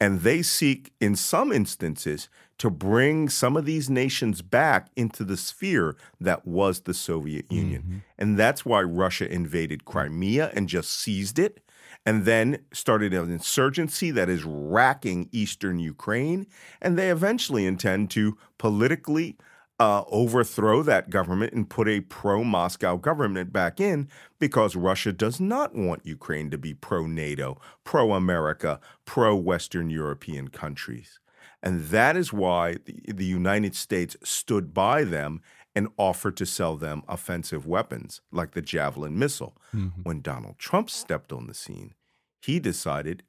And 0.00 0.20
they 0.20 0.42
seek, 0.42 0.92
in 1.00 1.16
some 1.16 1.52
instances, 1.52 2.28
to 2.58 2.70
bring 2.70 3.28
some 3.28 3.56
of 3.56 3.66
these 3.66 3.90
nations 3.90 4.42
back 4.42 4.88
into 4.96 5.24
the 5.24 5.36
sphere 5.36 5.96
that 6.20 6.46
was 6.46 6.80
the 6.80 6.94
Soviet 6.94 7.50
Union. 7.50 7.82
Mm-hmm. 7.82 7.98
And 8.18 8.38
that's 8.38 8.64
why 8.64 8.82
Russia 8.82 9.30
invaded 9.30 9.84
Crimea 9.84 10.50
and 10.54 10.68
just 10.68 10.90
seized 10.90 11.38
it 11.38 11.60
and 12.06 12.24
then 12.24 12.64
started 12.72 13.12
an 13.12 13.30
insurgency 13.30 14.10
that 14.12 14.28
is 14.28 14.44
racking 14.44 15.28
eastern 15.32 15.78
Ukraine. 15.78 16.46
And 16.80 16.96
they 16.96 17.10
eventually 17.10 17.66
intend 17.66 18.10
to 18.12 18.38
politically 18.58 19.36
uh, 19.78 20.04
overthrow 20.08 20.82
that 20.82 21.10
government 21.10 21.52
and 21.52 21.68
put 21.68 21.88
a 21.88 22.00
pro 22.00 22.42
Moscow 22.42 22.96
government 22.96 23.52
back 23.52 23.80
in 23.80 24.08
because 24.38 24.74
Russia 24.74 25.12
does 25.12 25.38
not 25.38 25.74
want 25.74 26.06
Ukraine 26.06 26.50
to 26.50 26.56
be 26.56 26.72
pro 26.72 27.06
NATO, 27.06 27.60
pro 27.84 28.14
America, 28.14 28.80
pro 29.04 29.36
Western 29.36 29.90
European 29.90 30.48
countries. 30.48 31.18
And 31.62 31.86
that 31.86 32.16
is 32.16 32.32
why 32.32 32.76
the, 32.84 33.12
the 33.12 33.24
United 33.24 33.74
States 33.74 34.16
stood 34.22 34.72
by 34.72 35.04
them 35.04 35.40
and 35.74 35.88
offered 35.98 36.36
to 36.38 36.46
sell 36.46 36.76
them 36.76 37.02
offensive 37.08 37.66
weapons 37.66 38.20
like 38.32 38.52
the 38.52 38.62
Javelin 38.62 39.18
missile. 39.18 39.56
Mm-hmm. 39.74 40.02
When 40.02 40.20
Donald 40.22 40.58
Trump 40.58 40.88
stepped 40.88 41.32
on 41.32 41.46
the 41.46 41.54
scene, 41.54 41.94
he 42.40 42.60
decided 42.60 43.22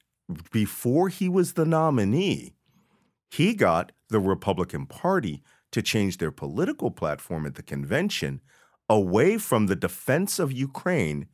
before 0.51 1.09
he 1.09 1.29
was 1.29 1.53
the 1.53 1.65
nominee, 1.65 2.53
he 3.29 3.53
got 3.53 3.91
the 4.09 4.19
Republican 4.19 4.85
Party 4.85 5.43
to 5.71 5.81
change 5.81 6.17
their 6.17 6.31
political 6.31 6.91
platform 6.91 7.45
at 7.45 7.55
the 7.55 7.63
convention 7.63 8.41
away 8.89 9.37
from 9.37 9.67
the 9.67 9.75
defense 9.75 10.39
of 10.39 10.51
Ukraine 10.51 11.27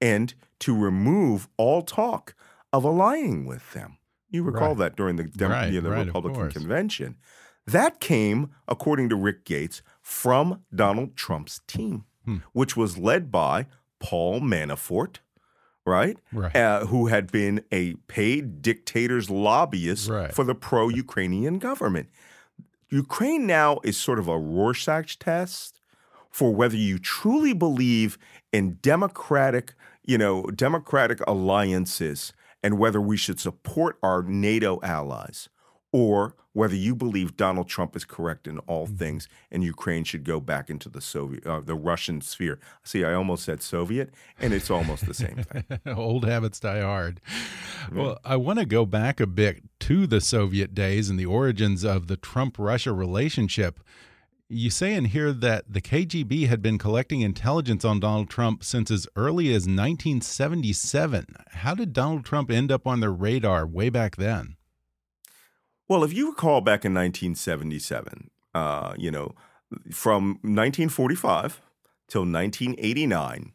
and 0.00 0.34
to 0.60 0.76
remove 0.76 1.48
all 1.56 1.82
talk 1.82 2.34
of 2.72 2.84
aligning 2.84 3.46
with 3.46 3.72
them. 3.72 3.97
You 4.30 4.42
recall 4.42 4.70
right. 4.70 4.78
that 4.78 4.96
during 4.96 5.16
the, 5.16 5.24
Dem- 5.24 5.50
right, 5.50 5.70
the 5.70 5.80
right, 5.82 6.06
Republican 6.06 6.50
convention. 6.50 7.16
That 7.66 8.00
came, 8.00 8.50
according 8.66 9.08
to 9.10 9.16
Rick 9.16 9.44
Gates, 9.44 9.82
from 10.00 10.62
Donald 10.74 11.16
Trump's 11.16 11.60
team, 11.66 12.04
hmm. 12.24 12.38
which 12.52 12.76
was 12.76 12.96
led 12.96 13.30
by 13.30 13.66
Paul 14.00 14.40
Manafort, 14.40 15.16
right? 15.84 16.18
Right. 16.32 16.54
Uh, 16.54 16.86
who 16.86 17.06
had 17.06 17.30
been 17.30 17.62
a 17.72 17.94
paid 18.06 18.62
dictator's 18.62 19.28
lobbyist 19.30 20.08
Right. 20.08 20.34
for 20.34 20.44
the 20.44 20.54
pro 20.54 20.88
Ukrainian 20.88 21.58
government. 21.58 22.08
Ukraine 22.90 23.46
now 23.46 23.80
is 23.84 23.96
sort 23.96 24.18
of 24.18 24.28
a 24.28 24.38
Rorschach 24.38 25.18
test 25.18 25.80
for 26.30 26.54
whether 26.54 26.76
you 26.76 26.98
truly 26.98 27.52
believe 27.52 28.18
in 28.52 28.78
democratic, 28.80 29.74
you 30.04 30.16
know, 30.16 30.44
democratic 30.44 31.20
alliances 31.26 32.32
and 32.62 32.78
whether 32.78 33.00
we 33.00 33.16
should 33.16 33.40
support 33.40 33.98
our 34.02 34.22
NATO 34.22 34.80
allies 34.82 35.48
or 35.92 36.34
whether 36.52 36.74
you 36.74 36.94
believe 36.94 37.36
Donald 37.36 37.68
Trump 37.68 37.94
is 37.94 38.04
correct 38.04 38.46
in 38.46 38.58
all 38.60 38.86
things 38.86 39.28
and 39.50 39.62
Ukraine 39.62 40.04
should 40.04 40.24
go 40.24 40.40
back 40.40 40.68
into 40.68 40.88
the 40.88 41.00
Soviet 41.00 41.46
uh, 41.46 41.60
the 41.60 41.74
Russian 41.74 42.20
sphere. 42.20 42.58
See, 42.82 43.04
I 43.04 43.14
almost 43.14 43.44
said 43.44 43.62
Soviet 43.62 44.12
and 44.40 44.52
it's 44.52 44.70
almost 44.70 45.06
the 45.06 45.14
same 45.14 45.36
thing. 45.36 45.64
Old 45.86 46.24
habits 46.24 46.60
die 46.60 46.80
hard. 46.80 47.20
Well, 47.92 48.18
I 48.24 48.36
want 48.36 48.58
to 48.58 48.66
go 48.66 48.84
back 48.84 49.20
a 49.20 49.26
bit 49.26 49.62
to 49.80 50.06
the 50.06 50.20
Soviet 50.20 50.74
days 50.74 51.08
and 51.08 51.18
the 51.18 51.26
origins 51.26 51.84
of 51.84 52.08
the 52.08 52.16
Trump 52.16 52.56
Russia 52.58 52.92
relationship. 52.92 53.80
You 54.50 54.70
say 54.70 54.94
in 54.94 55.06
here 55.06 55.30
that 55.30 55.64
the 55.68 55.82
KGB 55.82 56.48
had 56.48 56.62
been 56.62 56.78
collecting 56.78 57.20
intelligence 57.20 57.84
on 57.84 58.00
Donald 58.00 58.30
Trump 58.30 58.64
since 58.64 58.90
as 58.90 59.06
early 59.14 59.48
as 59.50 59.66
1977. 59.66 61.26
How 61.50 61.74
did 61.74 61.92
Donald 61.92 62.24
Trump 62.24 62.50
end 62.50 62.72
up 62.72 62.86
on 62.86 63.00
their 63.00 63.12
radar 63.12 63.66
way 63.66 63.90
back 63.90 64.16
then? 64.16 64.56
Well, 65.86 66.02
if 66.02 66.14
you 66.14 66.30
recall 66.30 66.62
back 66.62 66.86
in 66.86 66.94
1977, 66.94 68.30
uh, 68.54 68.94
you 68.96 69.10
know, 69.10 69.34
from 69.92 70.38
1945 70.40 71.60
till 72.08 72.22
1989, 72.22 73.52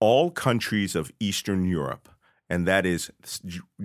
all 0.00 0.32
countries 0.32 0.96
of 0.96 1.12
Eastern 1.20 1.64
Europe, 1.64 2.08
and 2.50 2.66
that 2.66 2.84
is 2.84 3.12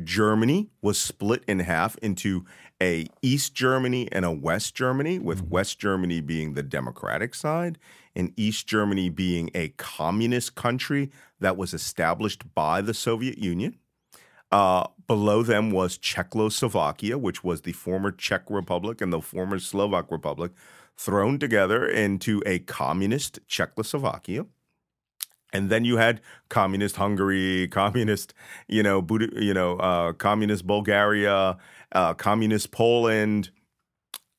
Germany, 0.04 0.72
was 0.82 1.00
split 1.00 1.44
in 1.48 1.60
half 1.60 1.96
into 2.00 2.44
a 2.84 3.08
East 3.22 3.56
Germany 3.56 4.10
and 4.12 4.26
a 4.26 4.32
West 4.32 4.76
Germany, 4.76 5.18
with 5.18 5.42
West 5.48 5.80
Germany 5.80 6.20
being 6.20 6.54
the 6.54 6.62
democratic 6.62 7.34
side 7.34 7.80
and 8.14 8.34
East 8.36 8.68
Germany 8.68 9.10
being 9.10 9.50
a 9.56 9.70
communist 9.70 10.56
country 10.56 11.10
that 11.40 11.56
was 11.56 11.74
established 11.74 12.54
by 12.54 12.82
the 12.82 12.94
Soviet 12.94 13.38
Union. 13.38 13.78
Uh, 14.52 14.86
below 15.08 15.44
them 15.44 15.72
was 15.72 15.98
Czechoslovakia, 15.98 17.18
which 17.18 17.42
was 17.42 17.62
the 17.62 17.72
former 17.72 18.12
Czech 18.12 18.44
Republic 18.50 19.00
and 19.00 19.14
the 19.14 19.22
former 19.22 19.60
Slovak 19.60 20.12
Republic, 20.12 20.52
thrown 20.98 21.40
together 21.40 21.88
into 21.88 22.44
a 22.46 22.60
communist 22.60 23.40
Czechoslovakia. 23.48 24.46
And 25.54 25.70
then 25.70 25.86
you 25.86 25.98
had 25.98 26.20
communist 26.50 26.98
Hungary, 26.98 27.68
communist, 27.72 28.34
you 28.68 28.84
know, 28.84 29.02
Bud- 29.02 29.34
you 29.36 29.54
know, 29.54 29.78
uh, 29.78 30.14
communist 30.14 30.68
Bulgaria, 30.68 31.58
uh, 31.94 32.14
communist 32.14 32.72
Poland, 32.72 33.52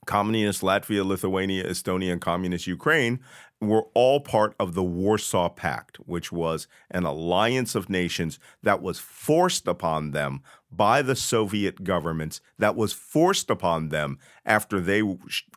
communist 0.07 0.63
Latvia, 0.63 1.05
Lithuania, 1.05 1.65
Estonia, 1.65 2.13
and 2.13 2.21
communist 2.21 2.67
Ukraine 2.67 3.21
were 3.61 3.85
all 3.95 4.21
part 4.21 4.55
of 4.61 4.75
the 4.75 4.83
Warsaw 4.83 5.49
Pact, 5.49 5.97
which 5.99 6.31
was 6.31 6.67
an 6.91 7.05
alliance 7.05 7.75
of 7.75 7.89
nations 7.89 8.39
that 8.63 8.83
was 8.83 8.99
forced 8.99 9.67
upon 9.67 10.11
them 10.11 10.43
by 10.71 11.03
the 11.03 11.17
Soviet 11.17 11.85
governments, 11.85 12.41
that 12.59 12.77
was 12.77 12.93
forced 12.93 13.49
upon 13.49 13.89
them 13.89 14.19
after 14.45 14.81
they 14.81 15.03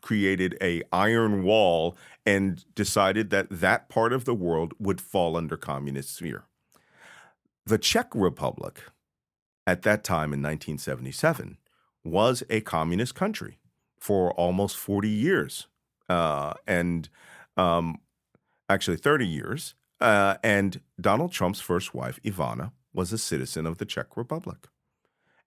created 0.02 0.58
a 0.62 0.84
iron 0.92 1.44
wall 1.44 1.98
and 2.26 2.64
decided 2.76 3.30
that 3.32 3.48
that 3.50 3.90
part 3.90 4.14
of 4.14 4.26
the 4.26 4.36
world 4.36 4.74
would 4.80 5.02
fall 5.02 5.36
under 5.36 5.58
communist 5.58 6.16
sphere. 6.16 6.46
The 7.66 7.78
Czech 7.78 8.08
Republic 8.14 8.84
at 9.66 9.82
that 9.82 10.04
time 10.04 10.32
in 10.32 10.42
1977 10.42 11.58
was 12.12 12.44
a 12.50 12.62
communist 12.62 13.16
country 13.16 13.60
for 14.00 14.32
almost 14.34 14.78
40 14.78 15.10
years. 15.10 15.68
Uh, 16.10 16.54
and 16.66 17.10
um, 17.58 17.98
actually 18.70 18.98
30 18.98 19.28
years. 19.28 19.76
Uh, 20.00 20.36
and 20.44 20.80
Donald 21.02 21.32
Trump's 21.32 21.60
first 21.60 21.94
wife, 21.94 22.20
Ivana, 22.24 22.72
was 22.94 23.12
a 23.12 23.18
citizen 23.18 23.66
of 23.66 23.78
the 23.78 23.86
Czech 23.86 24.16
Republic. 24.16 24.68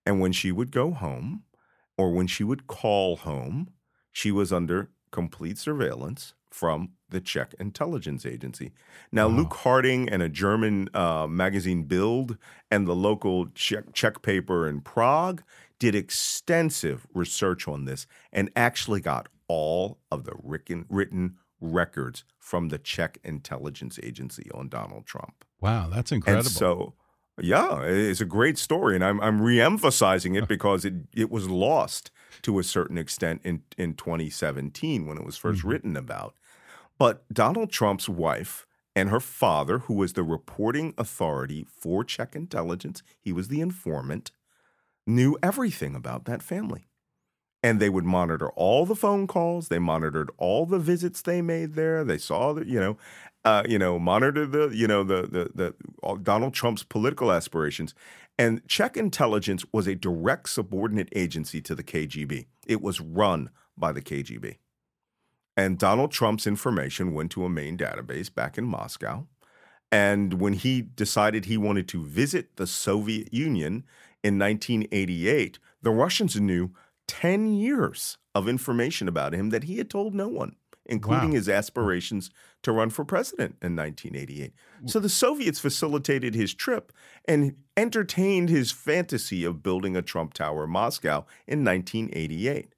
And 0.05 0.19
when 0.19 0.31
she 0.31 0.51
would 0.51 0.71
go 0.71 0.91
home 0.91 1.43
or 1.97 2.11
when 2.11 2.27
she 2.27 2.43
would 2.43 2.67
call 2.67 3.17
home, 3.17 3.71
she 4.11 4.31
was 4.31 4.51
under 4.51 4.89
complete 5.11 5.57
surveillance 5.57 6.33
from 6.49 6.89
the 7.09 7.21
Czech 7.21 7.53
intelligence 7.59 8.25
agency. 8.25 8.71
Now, 9.11 9.27
Wow. 9.29 9.35
Luke 9.37 9.53
Harding 9.53 10.09
and 10.09 10.21
a 10.21 10.29
German 10.29 10.89
uh, 10.93 11.27
magazine, 11.27 11.83
Bild, 11.83 12.37
and 12.69 12.87
the 12.87 12.95
local 12.95 13.47
Czech, 13.55 13.93
Czech 13.93 14.21
paper 14.21 14.67
in 14.67 14.81
Prague 14.81 15.43
did 15.81 15.95
extensive 15.95 17.07
research 17.13 17.67
on 17.67 17.85
this 17.85 18.07
and 18.31 18.49
actually 18.55 19.01
got 19.01 19.27
all 19.47 19.99
of 20.11 20.23
the 20.25 20.33
written, 20.43 20.85
written 20.89 21.37
records 21.59 22.23
from 22.39 22.69
the 22.69 22.77
Czech 22.79 23.17
intelligence 23.23 23.99
agency 24.03 24.49
on 24.53 24.69
Donald 24.69 25.05
Trump. 25.05 25.43
Wow, 25.59 25.89
that's 25.89 26.11
incredible. 26.11 26.39
And 26.45 26.47
so, 26.47 26.93
yeah, 27.39 27.81
it's 27.83 28.21
a 28.21 28.25
great 28.25 28.57
story, 28.57 28.95
and 28.95 29.03
I'm 29.03 29.19
I'm 29.21 29.39
reemphasizing 29.41 30.37
it 30.37 30.47
because 30.47 30.85
it 30.85 30.93
it 31.15 31.29
was 31.31 31.49
lost 31.49 32.11
to 32.43 32.59
a 32.59 32.63
certain 32.63 32.97
extent 32.97 33.41
in 33.43 33.63
in 33.77 33.95
2017 33.95 35.05
when 35.07 35.17
it 35.17 35.25
was 35.25 35.37
1st 35.37 35.63
Mhm. 35.63 35.69
written 35.69 35.97
about. 35.97 36.35
But 36.99 37.27
Donald 37.33 37.71
Trump's 37.71 38.09
wife 38.09 38.65
and 38.95 39.09
her 39.09 39.19
father, 39.19 39.79
who 39.79 39.93
was 39.95 40.13
the 40.13 40.23
reporting 40.23 40.93
authority 40.97 41.65
for 41.65 42.03
Czech 42.03 42.35
intelligence, 42.35 43.03
he 43.19 43.33
was 43.33 43.47
the 43.49 43.61
informant, 43.61 44.31
knew 45.15 45.37
everything 45.41 45.95
about 45.95 46.25
that 46.25 46.41
family. 46.41 46.85
And 47.63 47.79
they 47.79 47.89
would 47.89 48.05
monitor 48.05 48.49
all 48.51 48.87
the 48.87 48.95
phone 48.95 49.27
calls. 49.27 49.67
They 49.67 49.77
monitored 49.77 50.31
all 50.37 50.65
the 50.65 50.79
visits 50.79 51.21
they 51.21 51.43
made 51.43 51.75
there. 51.75 52.03
They 52.03 52.17
saw 52.17 52.53
that, 52.53 52.65
you 52.67 52.79
know, 52.79 52.97
uh, 53.45 53.63
you 53.67 53.77
know, 53.77 53.99
monitor 53.99 54.47
the, 54.47 54.69
you 54.69 54.87
know, 54.87 55.03
the 55.03 55.21
the 55.23 55.51
the 55.53 56.17
Donald 56.23 56.53
Trump's 56.55 56.83
political 56.83 57.31
aspirations. 57.31 57.93
And 58.37 58.67
Czech 58.67 58.97
intelligence 58.97 59.63
was 59.71 59.85
a 59.85 59.93
direct 59.93 60.49
subordinate 60.49 61.09
agency 61.15 61.61
to 61.61 61.75
the 61.75 61.83
KGB. 61.83 62.47
It 62.65 62.81
was 62.81 62.99
run 62.99 63.51
by 63.77 63.91
the 63.91 64.01
KGB. 64.01 64.57
And 65.55 65.77
Donald 65.77 66.11
Trump's 66.11 66.47
information 66.47 67.13
went 67.13 67.31
to 67.31 67.45
a 67.45 67.49
main 67.49 67.77
database 67.77 68.33
back 68.33 68.57
in 68.57 68.65
Moscow. 68.65 69.27
And 69.91 70.35
when 70.39 70.53
he 70.53 70.81
decided 70.81 71.45
he 71.45 71.57
wanted 71.57 71.87
to 71.89 72.05
visit 72.05 72.55
the 72.55 72.65
Soviet 72.65 73.33
Union 73.33 73.83
in 74.23 74.37
1988, 74.39 75.59
the 75.81 75.91
Russians 75.91 76.39
knew 76.39 76.71
10 77.07 77.53
years 77.53 78.17
of 78.33 78.47
information 78.47 79.07
about 79.07 79.33
him 79.33 79.49
that 79.49 79.63
he 79.63 79.77
had 79.77 79.89
told 79.89 80.13
no 80.15 80.27
one, 80.27 80.55
including 80.85 81.29
Wow. 81.29 81.35
his 81.35 81.49
aspirations 81.49 82.29
to 82.63 82.71
run 82.71 82.89
for 82.89 83.03
president 83.03 83.55
in 83.61 83.75
1988. 83.75 84.53
So 84.85 84.99
the 84.99 85.09
Soviets 85.09 85.59
facilitated 85.59 86.35
his 86.35 86.53
trip 86.53 86.93
and 87.25 87.55
entertained 87.75 88.49
his 88.49 88.71
fantasy 88.71 89.43
of 89.43 89.63
building 89.63 89.95
a 89.97 90.01
Trump 90.01 90.33
Tower 90.33 90.65
in 90.65 90.69
Moscow 90.69 91.25
in 91.47 91.63
1988. 91.65 92.73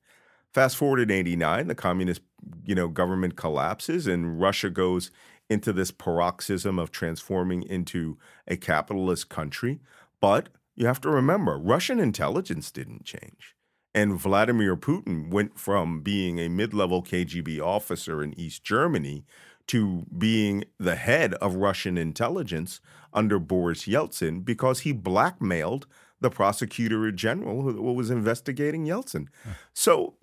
Fast 0.53 0.77
forward 0.77 0.99
in 0.99 1.12
89, 1.12 1.67
the 1.67 1.75
communist 1.75 2.21
you 2.65 2.75
know, 2.75 2.88
government 2.88 3.36
collapses 3.36 4.06
and 4.08 4.39
Russia 4.39 4.69
goes 4.69 5.12
into 5.49 5.71
this 5.73 5.91
paroxysm 5.91 6.79
of 6.79 6.91
transforming 6.91 7.63
into 7.63 8.17
a 8.47 8.56
capitalist 8.58 9.29
country. 9.29 9.79
But 10.19 10.49
you 10.75 10.88
have 10.88 11.01
to 11.01 11.09
remember, 11.09 11.57
Russian 11.57 11.99
intelligence 11.99 12.71
didn't 12.71 13.05
change. 13.05 13.55
And 13.95 14.19
Vladimir 14.19 14.75
Putin 14.75 15.29
went 15.29 15.59
from 15.59 16.01
being 16.01 16.39
a 16.39 16.49
mid 16.49 16.73
level 16.73 17.03
KGB 17.03 17.59
officer 17.62 18.23
in 18.23 18.38
East 18.39 18.63
Germany 18.63 19.25
to 19.67 20.05
being 20.17 20.65
the 20.79 20.95
head 20.95 21.36
of 21.36 21.55
Russian 21.55 21.97
intelligence 21.97 22.81
under 23.13 23.39
Boris 23.39 23.83
Yeltsin 23.83 24.43
because 24.43 24.81
he 24.81 24.91
blackmailed 24.91 25.86
the 26.19 26.29
prosecutor 26.29 27.12
general 27.12 27.62
who 27.62 27.93
was 27.93 28.09
investigating 28.09 28.86
Yeltsin. 28.86 29.27
So 29.73 30.15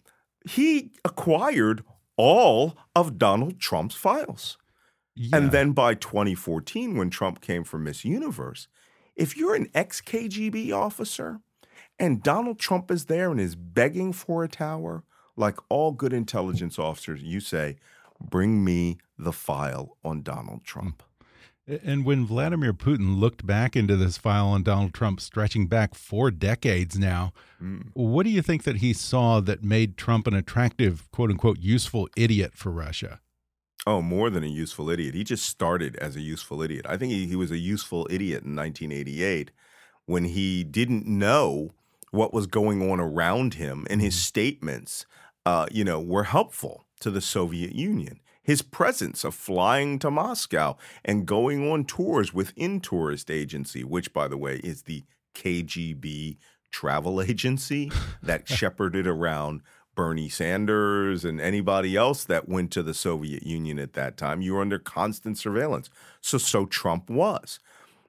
he 0.49 0.93
acquired 1.05 1.85
all 2.17 2.77
of 2.97 3.19
Donald 3.19 3.61
Trump's 3.61 3.95
files. 3.95 4.59
Yeah. 5.15 5.37
And 5.37 5.53
then 5.53 5.73
by 5.73 5.95
2014, 5.95 6.97
when 6.97 7.11
Trump 7.11 7.41
came 7.41 7.65
for 7.65 7.79
Miss 7.79 8.05
Universe, 8.05 8.69
if 9.21 9.37
you're 9.37 9.55
an 9.55 9.69
ex 9.75 10.01
KGB 10.01 10.73
officer 10.73 11.41
and 11.99 12.23
Donald 12.23 12.59
Trump 12.59 12.91
is 12.91 13.05
there 13.05 13.31
and 13.31 13.39
is 13.41 13.55
begging 13.55 14.13
for 14.13 14.43
a 14.43 14.49
tower, 14.49 15.05
like 15.37 15.59
all 15.69 15.93
good 15.93 16.13
intelligence 16.13 16.79
officers, 16.79 17.23
you 17.23 17.41
say, 17.41 17.77
Bring 18.23 18.65
me 18.65 18.99
the 19.19 19.33
file 19.33 19.97
on 20.05 20.23
Donald 20.23 20.63
Trump. 20.65 21.03
And 21.67 22.05
when 22.05 22.27
Vladimir 22.27 22.73
Putin 22.75 23.19
looked 23.21 23.47
back 23.47 23.77
into 23.77 23.97
this 23.97 24.19
file 24.19 24.49
on 24.49 24.63
Donald 24.63 24.93
Trump, 24.93 25.21
stretching 25.21 25.67
back 25.69 25.95
four 25.95 26.31
decades 26.31 26.99
now, 26.99 27.33
Mm. 27.63 27.91
what 27.95 28.25
do 28.25 28.31
you 28.31 28.43
think 28.43 28.65
that 28.65 28.77
he 28.77 28.93
saw 28.95 29.41
that 29.41 29.63
made 29.63 29.97
Trump 29.99 30.27
an 30.27 30.35
attractive, 30.35 31.11
quote 31.13 31.31
unquote, 31.31 31.59
useful 31.61 32.09
idiot 32.17 32.53
for 32.55 32.71
Russia? 32.73 33.21
Oh, 33.87 34.03
more 34.03 34.29
than 34.29 34.45
a 34.45 34.49
useful 34.49 34.91
idiot. 34.91 35.15
He 35.15 35.25
just 35.25 35.47
started 35.47 35.97
as 35.97 36.17
a 36.17 36.21
useful 36.21 36.63
idiot. 36.63 36.87
I 36.89 36.97
think 36.97 37.13
he, 37.13 37.27
he 37.27 37.37
was 37.37 37.51
a 37.51 37.59
useful 37.59 38.07
idiot 38.11 38.45
in 38.45 38.55
1988 38.55 39.51
when 40.07 40.25
he 40.25 40.65
didn't 40.65 41.07
know 41.07 41.71
what 42.11 42.35
was 42.35 42.47
going 42.47 42.91
on 42.91 42.99
around 43.01 43.55
him, 43.55 43.87
and 43.89 44.01
his 44.01 44.21
statements, 44.21 45.07
uh, 45.47 45.67
you 45.71 45.85
know, 45.85 46.01
were 46.01 46.25
helpful 46.25 46.85
to 47.01 47.11
the 47.11 47.21
Soviet 47.21 47.75
Union. 47.75 48.21
His 48.43 48.63
presence 48.63 49.23
of 49.23 49.35
flying 49.35 49.99
to 50.01 50.11
Moscow 50.11 50.77
and 51.05 51.27
going 51.27 51.71
on 51.71 51.85
tours 51.85 52.35
with 52.35 52.53
Intourist 52.57 53.31
agency, 53.31 53.85
which, 53.85 54.13
by 54.13 54.27
the 54.27 54.37
way, 54.37 54.57
is 54.57 54.83
the 54.83 55.05
KGB 55.35 56.39
travel 56.73 57.23
agency 57.23 57.93
that 58.23 58.49
shepherded 58.49 59.07
around 59.07 59.63
Bernie 59.95 60.29
Sanders 60.29 61.25
and 61.25 61.41
anybody 61.41 61.97
else 61.97 62.25
that 62.25 62.49
went 62.49 62.71
to 62.73 62.83
the 62.83 62.95
Soviet 62.95 63.43
Union 63.45 63.79
at 63.79 63.95
that 63.95 64.17
time. 64.17 64.43
You 64.43 64.55
were 64.55 64.61
under 64.61 64.79
constant 64.79 65.39
surveillance. 65.39 65.91
So, 66.21 66.39
so 66.39 66.67
Trump 66.67 67.11
was. 67.11 67.59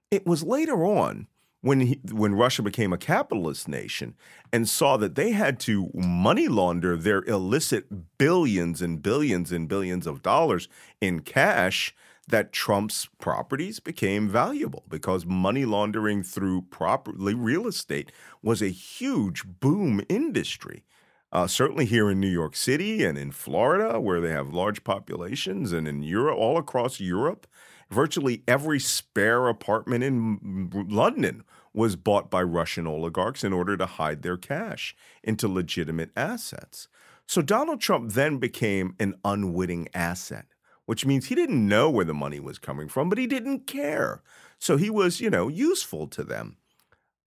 It 0.10 0.26
was 0.26 0.44
later 0.44 0.86
on 0.86 1.28
when 1.62 1.82
he, 1.82 2.02
when 2.12 2.36
Russia 2.36 2.62
became 2.62 2.91
a 2.91 2.98
capitalist 2.98 3.67
nation 3.67 4.15
and 4.52 4.67
saw 4.67 4.98
that 4.98 5.15
they 5.15 5.32
had 5.32 5.60
to 5.62 5.91
money 5.94 6.48
launder 6.48 6.98
their 6.98 7.24
illicit 7.24 8.17
billions 8.17 8.82
and 8.82 9.02
billions 9.02 9.52
and 9.52 9.67
billions 9.67 10.08
of 10.08 10.22
dollars 10.22 10.67
in 11.00 11.22
cash 11.22 11.96
that 12.28 12.52
Trump's 12.52 13.10
properties 13.20 13.80
became 13.80 14.28
valuable 14.28 14.84
because 14.88 15.26
money 15.26 15.65
laundering 15.65 16.24
through 16.24 16.63
properly 16.63 17.34
real 17.34 17.67
estate 17.67 18.12
was 18.41 18.62
a 18.62 18.70
huge 18.70 19.44
boom 19.46 20.02
industry. 20.10 20.84
Uh, 21.32 21.48
certainly 21.48 21.86
here 21.86 22.10
in 22.10 22.20
New 22.20 22.28
York 22.28 22.56
City 22.56 23.06
and 23.06 23.17
in 23.17 23.32
Florida, 23.32 24.00
where 24.00 24.20
they 24.20 24.32
have 24.32 24.54
large 24.54 24.84
populations, 24.84 25.72
and 25.72 25.88
in 25.88 26.04
Europe, 26.04 26.38
all 26.38 26.58
across 26.58 27.00
Europe, 27.00 27.48
virtually 27.89 28.44
every 28.48 28.80
spare 28.80 29.48
apartment 29.48 30.04
in 30.04 30.70
London 30.89 31.44
was 31.74 31.96
bought 31.96 32.30
by 32.30 32.41
Russian 32.41 32.86
oligarchs 32.86 33.44
in 33.44 33.54
order 33.54 33.78
to 33.78 33.86
hide 33.86 34.24
their 34.24 34.38
cash 34.38 34.96
into 35.24 35.48
legitimate 35.48 36.12
assets. 36.17 36.88
So 37.28 37.41
Donald 37.41 37.80
Trump 37.80 38.12
then 38.12 38.38
became 38.38 38.96
an 39.00 39.15
unwitting 39.24 39.88
asset, 39.94 40.48
which 40.86 41.06
means 41.06 41.28
he 41.28 41.36
didn't 41.36 41.65
know 41.65 41.89
where 41.89 42.04
the 42.04 42.13
money 42.13 42.41
was 42.41 42.60
coming 42.60 42.89
from, 42.89 43.08
but 43.08 43.17
he 43.17 43.28
didn't 43.28 43.67
care. 43.67 44.22
So 44.60 44.76
he 44.76 44.89
was, 44.89 45.22
you 45.22 45.30
know, 45.30 45.48
useful 45.48 46.08
to 46.08 46.24
them. 46.26 46.58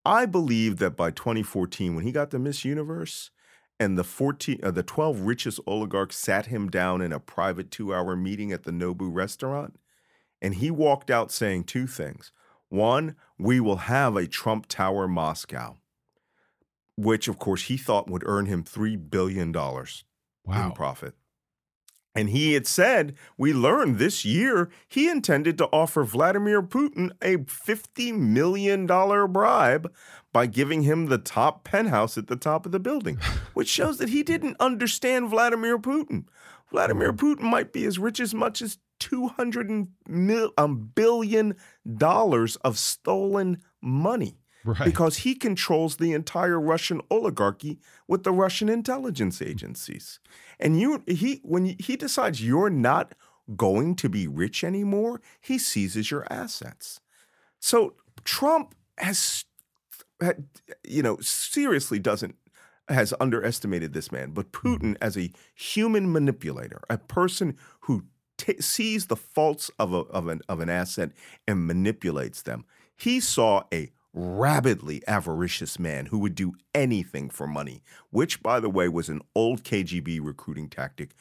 I 0.04 0.26
believe 0.26 0.76
that 0.76 0.96
by 0.96 1.10
2014, 1.10 1.94
when 1.94 2.04
he 2.04 2.12
got 2.12 2.30
the 2.30 2.38
Miss 2.38 2.66
Universe, 2.66 3.30
and 3.78 3.98
the 3.98 4.04
14 4.04 4.60
uh, 4.62 4.70
the 4.70 4.82
12 4.82 5.20
richest 5.20 5.60
oligarchs 5.66 6.16
sat 6.16 6.46
him 6.46 6.68
down 6.70 7.00
in 7.02 7.12
a 7.12 7.20
private 7.20 7.70
2-hour 7.70 8.16
meeting 8.16 8.52
at 8.52 8.64
the 8.64 8.70
Nobu 8.70 9.12
restaurant 9.12 9.78
and 10.40 10.56
he 10.56 10.70
walked 10.70 11.10
out 11.10 11.32
saying 11.32 11.64
two 11.64 11.86
things. 11.86 12.30
One, 12.68 13.16
we 13.38 13.60
will 13.60 13.76
have 13.76 14.16
a 14.16 14.26
Trump 14.26 14.66
Tower 14.66 15.08
Moscow, 15.08 15.76
which 16.96 17.28
of 17.28 17.38
course 17.38 17.62
he 17.62 17.76
thought 17.76 18.10
would 18.10 18.24
earn 18.26 18.46
him 18.46 18.62
3 18.62 18.96
billion 18.96 19.52
dollars 19.52 20.04
wow. 20.44 20.66
in 20.66 20.72
profit. 20.72 21.14
And 22.14 22.30
he 22.30 22.52
had 22.52 22.66
said, 22.66 23.16
we 23.36 23.52
learned 23.52 23.98
this 23.98 24.24
year 24.24 24.70
he 24.88 25.08
intended 25.08 25.58
to 25.58 25.66
offer 25.66 26.04
Vladimir 26.04 26.62
Putin 26.62 27.10
a 27.20 27.38
$50 27.38 28.16
million 28.16 28.86
bribe 28.86 29.92
by 30.32 30.46
giving 30.46 30.82
him 30.82 31.06
the 31.06 31.18
top 31.18 31.64
penthouse 31.64 32.16
at 32.16 32.28
the 32.28 32.36
top 32.36 32.66
of 32.66 32.72
the 32.72 32.78
building, 32.78 33.16
which 33.54 33.68
shows 33.68 33.98
that 33.98 34.10
he 34.10 34.22
didn't 34.22 34.56
understand 34.60 35.28
Vladimir 35.28 35.78
Putin. 35.78 36.24
Vladimir 36.70 37.12
Putin 37.12 37.42
might 37.42 37.72
be 37.72 37.84
as 37.84 37.98
rich 37.98 38.20
as 38.20 38.32
much 38.34 38.62
as 38.62 38.78
200 39.00 39.88
mil, 40.08 40.52
um, 40.56 40.90
billion 40.94 41.56
dollars 41.96 42.56
of 42.56 42.78
stolen 42.78 43.60
money. 43.82 44.38
Right. 44.64 44.84
Because 44.84 45.18
he 45.18 45.34
controls 45.34 45.96
the 45.96 46.12
entire 46.12 46.58
Russian 46.58 47.02
oligarchy 47.10 47.78
with 48.08 48.24
the 48.24 48.32
Russian 48.32 48.68
intelligence 48.70 49.38
mm. 49.38 49.48
agencies. 49.48 50.20
And 50.58 50.80
you 50.80 51.02
he 51.06 51.40
when 51.42 51.76
he 51.78 51.96
decides 51.96 52.42
you're 52.42 52.70
not 52.70 53.14
going 53.56 53.94
to 53.96 54.08
be 54.08 54.26
rich 54.26 54.64
anymore, 54.64 55.20
he 55.40 55.58
seizes 55.58 56.10
your 56.10 56.26
assets. 56.30 57.00
So 57.60 57.94
Trump 58.24 58.74
has 58.96 59.44
you 60.82 61.02
know 61.02 61.18
seriously 61.20 61.98
doesn't 61.98 62.36
has 62.88 63.14
underestimated 63.20 63.92
this 63.92 64.10
man, 64.12 64.30
but 64.30 64.50
mm. 64.52 64.60
Putin 64.60 64.96
as 65.00 65.16
a 65.16 65.30
human 65.54 66.10
manipulator, 66.10 66.80
a 66.88 66.98
person 66.98 67.56
who 67.80 68.04
t- 68.36 68.60
sees 68.60 69.06
the 69.06 69.16
faults 69.16 69.70
of, 69.78 69.92
a, 69.92 69.98
of, 69.98 70.28
an, 70.28 70.40
of 70.48 70.60
an 70.60 70.68
asset 70.68 71.10
and 71.46 71.66
manipulates 71.66 72.42
them. 72.42 72.64
He 72.96 73.20
saw 73.20 73.64
a 73.72 73.90
rabidly 74.14 75.02
avaricious 75.08 75.78
man 75.78 76.06
who 76.06 76.18
would 76.18 76.34
do 76.34 76.52
anything 76.74 77.28
for 77.28 77.46
money, 77.46 77.82
which, 78.10 78.42
by 78.42 78.60
the 78.60 78.70
way, 78.70 78.88
was 78.88 79.08
an 79.08 79.20
old 79.34 79.64
KGB 79.64 80.20
recruiting 80.22 80.68
tactic. 80.68 81.14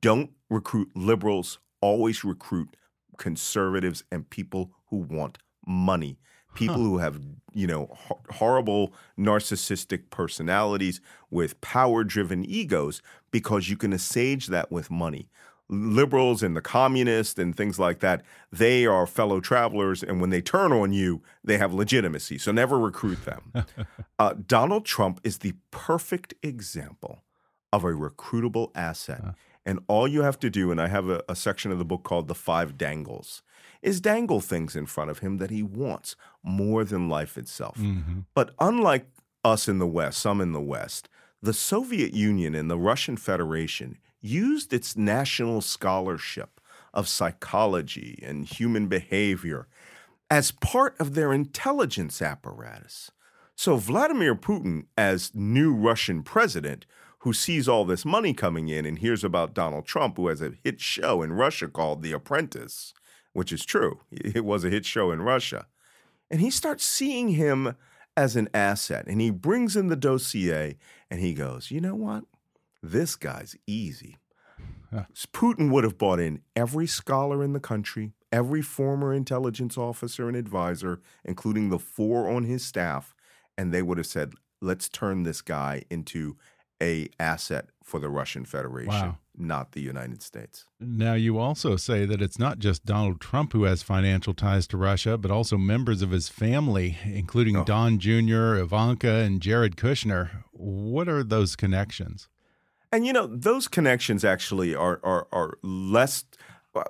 Don't 0.00 0.30
recruit 0.48 0.90
liberals, 0.94 1.58
always 1.80 2.24
recruit 2.24 2.76
conservatives 3.18 4.04
and 4.10 4.30
people 4.30 4.70
who 4.90 4.98
want 4.98 5.38
money. 5.66 6.18
People 6.54 6.76
huh. 6.76 6.82
who 6.82 6.98
have, 6.98 7.20
you 7.52 7.66
know, 7.66 7.90
ho- 7.92 8.20
horrible 8.30 8.94
narcissistic 9.18 10.08
personalities 10.10 11.00
with 11.30 11.60
power 11.60 12.04
driven 12.04 12.44
egos 12.44 13.02
because 13.30 13.68
you 13.68 13.76
can 13.76 13.92
assuage 13.92 14.46
that 14.46 14.70
with 14.70 14.90
money 14.90 15.28
liberals 15.68 16.42
and 16.42 16.56
the 16.56 16.60
communists 16.60 17.38
and 17.38 17.56
things 17.56 17.78
like 17.78 18.00
that, 18.00 18.22
they 18.52 18.86
are 18.86 19.06
fellow 19.06 19.40
travelers. 19.40 20.02
And 20.02 20.20
when 20.20 20.30
they 20.30 20.40
turn 20.40 20.72
on 20.72 20.92
you, 20.92 21.22
they 21.42 21.58
have 21.58 21.74
legitimacy. 21.74 22.38
So 22.38 22.52
never 22.52 22.78
recruit 22.78 23.24
them. 23.24 23.52
uh, 24.18 24.34
Donald 24.46 24.84
Trump 24.84 25.20
is 25.24 25.38
the 25.38 25.54
perfect 25.70 26.34
example 26.42 27.24
of 27.72 27.84
a 27.84 27.88
recruitable 27.88 28.70
asset. 28.74 29.22
Uh. 29.24 29.32
And 29.64 29.80
all 29.88 30.06
you 30.06 30.22
have 30.22 30.38
to 30.40 30.50
do, 30.50 30.70
and 30.70 30.80
I 30.80 30.86
have 30.86 31.08
a, 31.08 31.24
a 31.28 31.34
section 31.34 31.72
of 31.72 31.78
the 31.78 31.84
book 31.84 32.04
called 32.04 32.28
The 32.28 32.36
Five 32.36 32.78
Dangles, 32.78 33.42
is 33.82 34.00
dangle 34.00 34.40
things 34.40 34.76
in 34.76 34.86
front 34.86 35.10
of 35.10 35.18
him 35.18 35.38
that 35.38 35.50
he 35.50 35.62
wants 35.62 36.14
more 36.42 36.84
than 36.84 37.08
life 37.08 37.36
itself. 37.36 37.76
Mm-hmm. 37.76 38.20
But 38.34 38.54
unlike 38.60 39.06
us 39.44 39.68
in 39.68 39.78
the 39.78 39.86
West, 39.86 40.18
some 40.18 40.40
in 40.40 40.52
the 40.52 40.60
West, 40.60 41.08
the 41.42 41.52
Soviet 41.52 42.14
Union 42.14 42.54
and 42.54 42.70
the 42.70 42.78
Russian 42.78 43.16
Federation 43.16 43.98
used 44.26 44.72
its 44.72 44.96
national 44.96 45.60
scholarship 45.60 46.60
of 46.92 47.08
psychology 47.08 48.22
and 48.22 48.46
human 48.46 48.88
behavior 48.88 49.68
as 50.30 50.50
part 50.50 50.98
of 50.98 51.14
their 51.14 51.32
intelligence 51.32 52.20
apparatus. 52.20 53.10
So, 53.54 53.76
Vladimir 53.76 54.34
Putin, 54.34 54.86
as 54.98 55.34
new 55.34 55.74
Russian 55.74 56.22
president, 56.22 56.84
who 57.20 57.32
sees 57.32 57.68
all 57.68 57.84
this 57.84 58.04
money 58.04 58.34
coming 58.34 58.68
in 58.68 58.84
and 58.84 58.98
hears 58.98 59.24
about 59.24 59.54
Donald 59.54 59.86
Trump, 59.86 60.16
who 60.16 60.28
has 60.28 60.42
a 60.42 60.52
hit 60.62 60.80
show 60.80 61.22
in 61.22 61.32
Russia 61.32 61.68
called 61.68 62.02
The 62.02 62.12
Apprentice, 62.12 62.92
which 63.32 63.52
is 63.52 63.64
true. 63.64 64.00
It 64.10 64.44
was 64.44 64.64
a 64.64 64.70
hit 64.70 64.84
show 64.84 65.10
in 65.10 65.22
Russia. 65.22 65.66
And 66.30 66.40
he 66.40 66.50
starts 66.50 66.84
seeing 66.84 67.30
him 67.30 67.76
as 68.16 68.36
an 68.36 68.48
asset. 68.54 69.06
And 69.06 69.20
he 69.20 69.30
brings 69.30 69.76
in 69.76 69.88
the 69.88 69.96
dossier 69.96 70.76
and 71.10 71.20
he 71.20 71.34
goes, 71.34 71.70
you 71.70 71.80
know 71.80 71.94
what? 71.94 72.24
This 72.90 73.16
guy's 73.16 73.56
easy. 73.66 74.16
Putin 75.32 75.70
would 75.72 75.82
have 75.82 75.98
brought 75.98 76.20
in 76.20 76.40
every 76.54 76.86
scholar 76.86 77.42
in 77.42 77.52
the 77.52 77.60
country, 77.60 78.12
every 78.32 78.62
former 78.62 79.12
intelligence 79.12 79.76
officer 79.76 80.28
and 80.28 80.36
advisor, 80.36 81.00
including 81.24 81.68
the 81.68 81.80
four 81.80 82.30
on 82.30 82.44
his 82.44 82.64
staff, 82.64 83.14
and 83.58 83.74
they 83.74 83.82
would 83.82 83.98
have 83.98 84.06
said, 84.06 84.34
"Let's 84.60 84.88
turn 84.88 85.24
this 85.24 85.42
guy 85.42 85.82
into 85.90 86.36
a 86.80 87.08
asset 87.18 87.70
for 87.82 87.98
the 87.98 88.08
Russian 88.08 88.44
Federation, 88.44 88.92
wow. 88.92 89.18
not 89.36 89.72
the 89.72 89.82
United 89.82 90.22
States." 90.22 90.64
Now, 90.78 91.14
you 91.14 91.38
also 91.38 91.74
say 91.76 92.06
that 92.06 92.22
it's 92.22 92.38
not 92.38 92.60
just 92.60 92.86
Donald 92.86 93.20
Trump 93.20 93.52
who 93.52 93.64
has 93.64 93.82
financial 93.82 94.32
ties 94.32 94.68
to 94.68 94.76
Russia, 94.76 95.18
but 95.18 95.32
also 95.32 95.58
members 95.58 96.02
of 96.02 96.10
his 96.12 96.28
family, 96.28 96.98
including 97.04 97.56
oh. 97.56 97.64
Don 97.64 97.98
Jr., 97.98 98.54
Ivanka, 98.54 99.10
and 99.10 99.42
Jared 99.42 99.76
Kushner. 99.76 100.44
What 100.52 101.08
are 101.08 101.24
those 101.24 101.56
connections? 101.56 102.28
And 102.92 103.06
you 103.06 103.12
know, 103.12 103.26
those 103.26 103.68
connections 103.68 104.24
actually 104.24 104.74
are 104.74 105.00
are 105.02 105.26
are 105.32 105.58
less 105.62 106.24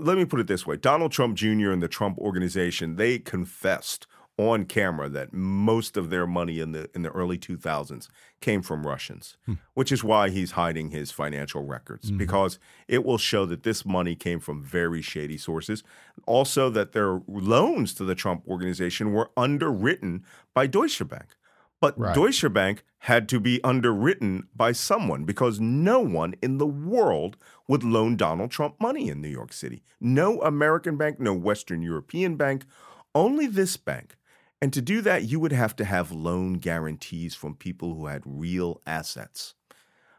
let 0.00 0.18
me 0.18 0.24
put 0.24 0.40
it 0.40 0.46
this 0.48 0.66
way. 0.66 0.76
Donald 0.76 1.12
Trump 1.12 1.37
Jr. 1.37 1.70
and 1.70 1.82
the 1.82 1.88
Trump 1.88 2.18
organization, 2.18 2.96
they 2.96 3.18
confessed 3.18 4.07
on 4.38 4.66
camera 4.66 5.09
that 5.09 5.32
most 5.32 5.97
of 5.97 6.11
their 6.11 6.26
money 6.26 6.61
in 6.61 6.72
the 6.72 6.90
in 6.94 7.03
the 7.03 7.09
early 7.11 7.38
2000s 7.38 8.09
came 8.42 8.61
from 8.61 8.86
Russians, 8.86 9.38
hmm. 9.47 9.55
which 9.72 9.90
is 9.90 10.05
why 10.05 10.28
he's 10.28 10.53
hiding 10.53 10.90
his 10.90 11.11
financial 11.11 11.64
records 11.64 12.09
mm-hmm. 12.09 12.18
because 12.18 12.59
it 12.86 13.05
will 13.05 13.16
show 13.16 13.47
that 13.47 13.62
this 13.62 13.86
money 13.86 14.14
came 14.14 14.38
from 14.38 14.62
very 14.62 15.01
shady 15.01 15.38
sources. 15.38 15.82
Also 16.26 16.68
that 16.68 16.92
their 16.92 17.22
loans 17.26 17.94
to 17.94 18.05
the 18.05 18.14
Trump 18.14 18.42
organization 18.47 19.12
were 19.12 19.30
underwritten 19.38 20.22
by 20.53 20.66
Deutsche 20.66 21.07
Bank. 21.09 21.36
But 21.81 21.99
Right. 21.99 22.14
Deutsche 22.14 22.53
Bank 22.53 22.85
had 23.01 23.29
to 23.29 23.39
be 23.39 23.62
underwritten 23.62 24.49
by 24.55 24.72
someone 24.72 25.24
because 25.24 25.61
no 25.61 26.01
one 26.01 26.35
in 26.43 26.59
the 26.59 26.66
world 26.66 27.37
would 27.68 27.85
loan 27.85 28.16
Donald 28.16 28.51
Trump 28.51 28.81
money 28.81 29.09
in 29.09 29.20
New 29.20 29.29
York 29.29 29.53
City. 29.53 29.83
No 30.01 30.41
American 30.43 30.97
bank, 30.97 31.20
no 31.20 31.35
Western 31.35 31.83
European 31.83 32.37
bank, 32.37 32.64
only 33.14 33.47
this 33.47 33.77
bank. 33.77 34.16
And 34.61 34.72
to 34.72 34.81
do 34.81 35.03
that, 35.03 35.24
you 35.24 35.39
would 35.39 35.53
have 35.53 35.77
to 35.77 35.85
have 35.85 36.11
loan 36.11 36.55
guarantees 36.55 37.35
from 37.35 37.55
people 37.55 37.95
who 37.95 38.07
had 38.07 38.22
real 38.24 38.81
assets. 38.87 39.55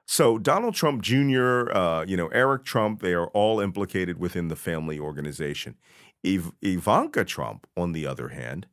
So 0.06 0.38
Donald 0.38 0.74
Trump 0.74 1.02
Jr., 1.02 1.70
uh, 1.72 2.06
you 2.08 2.16
know 2.16 2.28
Eric 2.28 2.64
Trump, 2.64 3.02
they 3.02 3.14
are 3.14 3.28
all 3.28 3.60
implicated 3.60 4.18
within 4.18 4.48
the 4.48 4.56
family 4.56 4.98
organization. 4.98 5.76
Iv- 6.24 6.54
Ivanka 6.62 7.26
Trump, 7.26 7.68
on 7.76 7.92
the 7.92 8.08
other 8.08 8.30
hand, 8.30 8.68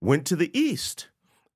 went 0.00 0.26
to 0.26 0.36
the 0.36 0.50
east, 0.58 1.09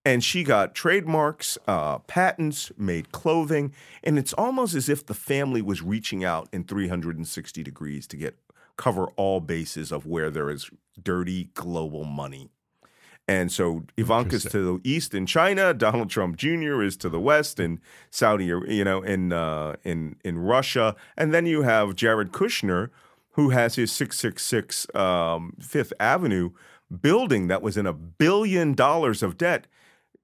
and 0.04 0.22
she 0.22 0.44
got 0.44 0.74
trademarks, 0.74 1.56
uh, 1.66 1.98
patents, 2.00 2.70
made 2.76 3.12
clothing, 3.12 3.72
and 4.02 4.18
it's 4.18 4.32
almost 4.34 4.74
as 4.74 4.88
if 4.88 5.06
the 5.06 5.14
family 5.14 5.62
was 5.62 5.82
reaching 5.82 6.24
out 6.24 6.48
in 6.52 6.64
360 6.64 7.62
degrees 7.62 8.06
to 8.08 8.16
get 8.16 8.38
cover 8.76 9.06
all 9.16 9.40
bases 9.40 9.92
of 9.92 10.04
where 10.04 10.30
there 10.30 10.50
is 10.50 10.70
dirty 11.02 11.50
global 11.54 12.04
money. 12.04 12.50
And 13.26 13.50
so 13.50 13.84
Ivanka's 13.96 14.42
to 14.44 14.58
the 14.58 14.80
east 14.84 15.14
in 15.14 15.24
China. 15.24 15.72
Donald 15.72 16.10
Trump 16.10 16.36
Jr. 16.36 16.82
is 16.82 16.96
to 16.98 17.08
the 17.08 17.20
west 17.20 17.58
in 17.58 17.80
Saudi, 18.10 18.44
you 18.44 18.84
know, 18.84 19.00
in 19.00 19.32
uh, 19.32 19.76
in 19.82 20.16
in 20.24 20.38
Russia, 20.38 20.94
and 21.16 21.32
then 21.32 21.46
you 21.46 21.62
have 21.62 21.94
Jared 21.94 22.32
Kushner, 22.32 22.90
who 23.30 23.50
has 23.50 23.76
his 23.76 23.90
666 23.92 24.94
um, 24.94 25.54
Fifth 25.58 25.94
Avenue 25.98 26.50
building 27.00 27.48
that 27.48 27.62
was 27.62 27.78
in 27.78 27.86
a 27.86 27.94
billion 27.94 28.74
dollars 28.74 29.22
of 29.22 29.38
debt. 29.38 29.66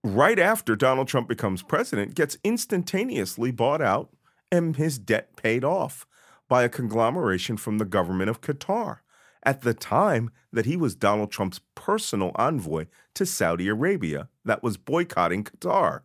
Right 0.02 0.38
after 0.38 0.76
Donald 0.76 1.08
Trump 1.08 1.28
becomes 1.28 1.62
president, 1.62 2.14
gets 2.14 2.38
instantaneously 2.42 3.50
bought 3.50 3.82
out 3.82 4.10
and 4.50 4.76
his 4.76 4.98
debt 4.98 5.36
paid 5.36 5.64
off 5.64 6.06
by 6.48 6.62
a 6.62 6.68
conglomeration 6.68 7.56
from 7.56 7.78
the 7.78 7.84
government 7.84 8.30
of 8.30 8.40
Qatar 8.40 8.98
at 9.42 9.60
the 9.62 9.74
time 9.74 10.30
that 10.52 10.66
he 10.66 10.76
was 10.76 10.94
Donald 10.94 11.30
Trump's 11.30 11.60
personal 11.74 12.32
envoy 12.34 12.86
to 13.14 13.26
Saudi 13.26 13.68
Arabia 13.68 14.28
that 14.44 14.62
was 14.62 14.76
boycotting 14.76 15.44
Qatar. 15.44 16.00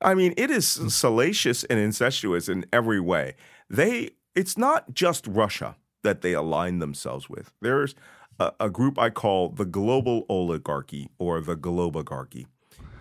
I 0.00 0.14
mean, 0.14 0.32
it 0.36 0.50
is 0.50 0.76
hmm. 0.76 0.88
salacious 0.88 1.64
and 1.64 1.78
incestuous 1.78 2.48
in 2.48 2.66
every 2.72 3.00
way. 3.00 3.34
They 3.68 4.10
it's 4.34 4.56
not 4.56 4.94
just 4.94 5.26
Russia 5.26 5.76
that 6.04 6.20
they 6.22 6.32
align 6.32 6.78
themselves 6.78 7.28
with. 7.28 7.52
There's 7.60 7.96
a, 8.38 8.52
a 8.60 8.70
group 8.70 8.98
I 8.98 9.10
call 9.10 9.48
the 9.48 9.64
global 9.64 10.24
oligarchy 10.28 11.10
or 11.18 11.40
the 11.40 11.56
globogarchy. 11.56 12.46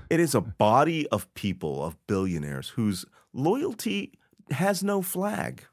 It 0.10 0.20
is 0.20 0.34
a 0.36 0.42
body 0.42 1.08
of 1.10 1.34
people, 1.34 1.84
of 1.84 1.98
billionaires, 2.08 2.70
whose 2.70 3.06
loyalty 3.34 4.14
has 4.52 4.84
no 4.84 5.02
flag. 5.02 5.66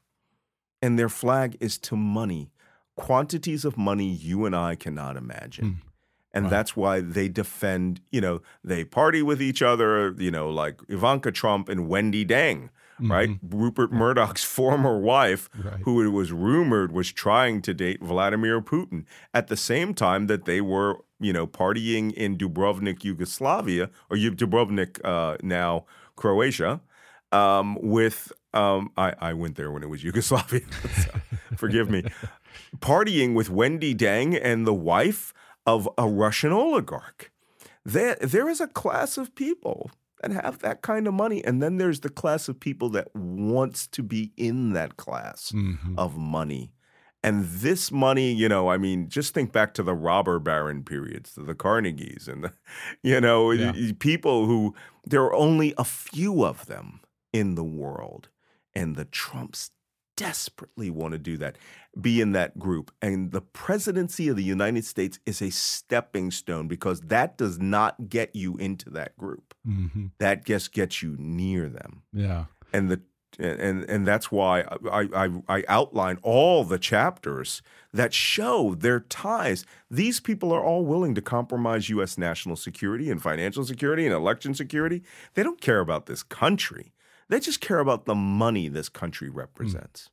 And 0.81 0.99
their 0.99 1.09
flag 1.09 1.57
is 1.59 1.77
to 1.79 1.95
money, 1.95 2.51
quantities 2.95 3.65
of 3.65 3.77
money 3.77 4.07
you 4.07 4.45
and 4.45 4.55
I 4.55 4.75
cannot 4.75 5.17
imagine. 5.17 5.65
Hmm. 5.65 5.87
And 6.35 6.49
that's 6.49 6.75
why 6.75 6.99
they 6.99 7.29
defend, 7.29 8.01
you 8.11 8.19
know, 8.19 8.41
they 8.61 8.83
party 8.83 9.21
with 9.21 9.41
each 9.41 9.61
other, 9.61 10.13
you 10.17 10.29
know, 10.29 10.49
like 10.49 10.81
Ivanka 10.89 11.31
Trump 11.31 11.69
and 11.69 11.87
Wendi 11.87 12.27
Deng, 12.27 12.69
right? 12.99 13.29
Rupert 13.41 13.91
Murdoch's 13.91 14.43
former 14.57 14.97
wife, 14.99 15.49
Right. 15.63 15.81
who 15.83 16.01
it 16.01 16.09
was 16.09 16.31
rumored 16.31 16.91
was 16.91 17.11
trying 17.11 17.61
to 17.63 17.73
date 17.73 18.01
Vladimir 18.01 18.61
Putin 18.61 19.05
at 19.33 19.47
the 19.47 19.57
same 19.57 19.93
time 19.93 20.27
that 20.27 20.45
they 20.45 20.61
were, 20.61 20.97
you 21.19 21.33
know, 21.33 21.45
partying 21.47 22.13
in 22.13 22.37
Dubrovnik, 22.37 23.03
Yugoslavia, 23.03 23.89
or 24.09 24.17
Dubrovnik 24.17 24.99
uh, 25.03 25.37
now, 25.41 25.85
Croatia, 26.15 26.81
um, 27.31 27.77
with, 27.81 28.31
um, 28.53 28.91
I, 28.97 29.13
I 29.19 29.33
went 29.33 29.55
there 29.55 29.71
when 29.71 29.83
it 29.83 29.89
was 29.89 30.03
Yugoslavia, 30.07 30.61
so 31.03 31.11
forgive 31.57 31.89
me, 31.89 32.03
partying 32.79 33.33
with 33.33 33.49
Wendi 33.49 33.95
Deng 33.95 34.39
and 34.41 34.65
the 34.65 34.73
wife 34.73 35.33
of 35.65 35.89
a 35.97 36.07
Russian 36.07 36.51
oligarch. 36.51 37.31
There, 37.83 38.15
there 38.15 38.49
is 38.49 38.61
a 38.61 38.67
class 38.67 39.17
of 39.17 39.35
people 39.35 39.91
that 40.33 40.43
have 40.43 40.59
that 40.59 40.81
kind 40.81 41.07
of 41.07 41.13
money, 41.13 41.43
and 41.43 41.61
then 41.61 41.77
there's 41.77 42.01
the 42.01 42.09
class 42.09 42.47
of 42.49 42.59
people 42.59 42.89
that 42.89 43.13
wants 43.15 43.87
to 43.87 44.03
be 44.03 44.31
in 44.37 44.73
that 44.73 44.97
class 44.97 45.51
Mhm. 45.53 45.95
of 45.97 46.17
money. 46.17 46.71
And 47.23 47.45
this 47.45 47.91
money, 47.91 48.31
you 48.33 48.47
know, 48.47 48.69
I 48.69 48.77
mean, 48.77 49.09
just 49.09 49.33
think 49.33 49.51
back 49.51 49.73
to 49.75 49.83
the 49.83 49.95
robber 49.95 50.37
baron 50.37 50.83
periods, 50.83 51.33
to 51.33 51.41
the 51.43 51.55
Carnegies, 51.55 52.27
and 52.27 52.43
the, 52.43 52.53
you 53.03 53.19
know, 53.19 53.51
Yeah. 53.51 53.73
people 53.99 54.45
who 54.45 54.75
there 55.05 55.23
are 55.23 55.33
only 55.33 55.73
a 55.77 55.83
few 55.83 56.43
of 56.45 56.65
them 56.67 56.99
in 57.33 57.55
the 57.55 57.63
world, 57.63 58.29
and 58.75 58.95
the 58.95 59.05
Trumps 59.05 59.71
desperately 60.17 60.89
want 60.89 61.11
to 61.11 61.17
do 61.17 61.35
that, 61.37 61.57
be 61.99 62.21
in 62.21 62.31
that 62.31 62.57
group. 62.57 62.89
And 63.01 63.31
the 63.31 63.41
presidency 63.41 64.27
of 64.29 64.37
the 64.37 64.43
United 64.43 64.85
States 64.85 65.19
is 65.25 65.41
a 65.41 65.49
stepping 65.49 66.31
stone 66.31 66.67
because 66.69 67.01
that 67.01 67.37
does 67.37 67.59
not 67.59 68.07
get 68.07 68.33
you 68.35 68.55
into 68.57 68.89
that 68.91 69.17
group. 69.17 69.53
Mhm. 69.67 70.11
That 70.19 70.45
just 70.45 70.71
gets 70.73 71.01
you 71.01 71.15
near 71.17 71.69
them 71.69 72.03
Yeah. 72.13 72.45
and 72.73 72.89
the 72.89 73.01
and 73.37 73.83
and 73.89 74.07
that's 74.07 74.31
why 74.31 74.61
I, 74.89 75.09
I 75.13 75.29
I 75.49 75.63
outline 75.67 76.19
all 76.23 76.63
the 76.63 76.79
chapters 76.79 77.61
that 77.91 78.13
show 78.13 78.75
their 78.75 79.01
ties. 79.01 79.65
These 79.91 80.21
people 80.21 80.53
are 80.53 80.63
all 80.63 80.85
willing 80.85 81.15
to 81.15 81.21
compromise 81.21 81.89
U.S. 81.89 82.17
national 82.17 82.55
security 82.55 83.11
and 83.11 83.21
financial 83.21 83.65
security 83.65 84.05
and 84.05 84.15
election 84.15 84.53
security. 84.53 85.03
They 85.33 85.43
don't 85.43 85.59
care 85.59 85.81
about 85.81 86.05
this 86.05 86.23
country. 86.23 86.93
They 87.27 87.41
just 87.41 87.59
care 87.59 87.79
about 87.79 88.05
the 88.05 88.15
money 88.15 88.69
this 88.69 88.87
country 88.87 89.29
represents. 89.29 90.09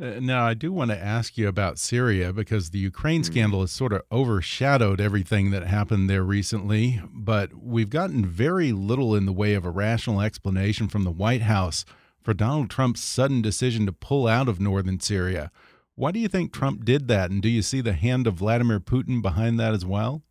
Uh, 0.00 0.18
Now, 0.20 0.44
I 0.46 0.54
do 0.54 0.72
want 0.72 0.90
to 0.90 0.98
ask 0.98 1.38
you 1.38 1.46
about 1.48 1.78
Syria 1.78 2.32
because 2.32 2.70
the 2.70 2.78
Ukraine 2.78 3.22
Mm-hmm. 3.22 3.32
scandal 3.32 3.60
has 3.60 3.70
sort 3.70 3.92
of 3.92 4.02
overshadowed 4.10 5.00
everything 5.00 5.50
that 5.50 5.66
happened 5.66 6.10
there 6.10 6.24
recently. 6.24 7.00
But 7.12 7.54
we've 7.54 7.90
gotten 7.90 8.26
very 8.26 8.72
little 8.72 9.14
in 9.14 9.26
the 9.26 9.32
way 9.32 9.54
of 9.54 9.64
a 9.64 9.70
rational 9.70 10.20
explanation 10.20 10.88
from 10.88 11.04
the 11.04 11.10
White 11.12 11.42
House 11.42 11.84
for 12.20 12.34
Donald 12.34 12.70
Trump's 12.70 13.02
sudden 13.02 13.42
decision 13.42 13.86
to 13.86 13.92
pull 13.92 14.26
out 14.26 14.48
of 14.48 14.58
northern 14.60 14.98
Syria. 14.98 15.50
Why 15.94 16.10
do 16.10 16.18
you 16.18 16.26
think 16.28 16.52
Trump 16.52 16.84
did 16.84 17.06
that? 17.08 17.30
And 17.30 17.40
do 17.40 17.48
you 17.48 17.62
see 17.62 17.80
the 17.80 17.92
hand 17.92 18.26
of 18.26 18.34
Vladimir 18.34 18.80
Putin 18.80 19.22
behind 19.22 19.60
that 19.60 19.74
as 19.74 19.84
well? 19.86 20.22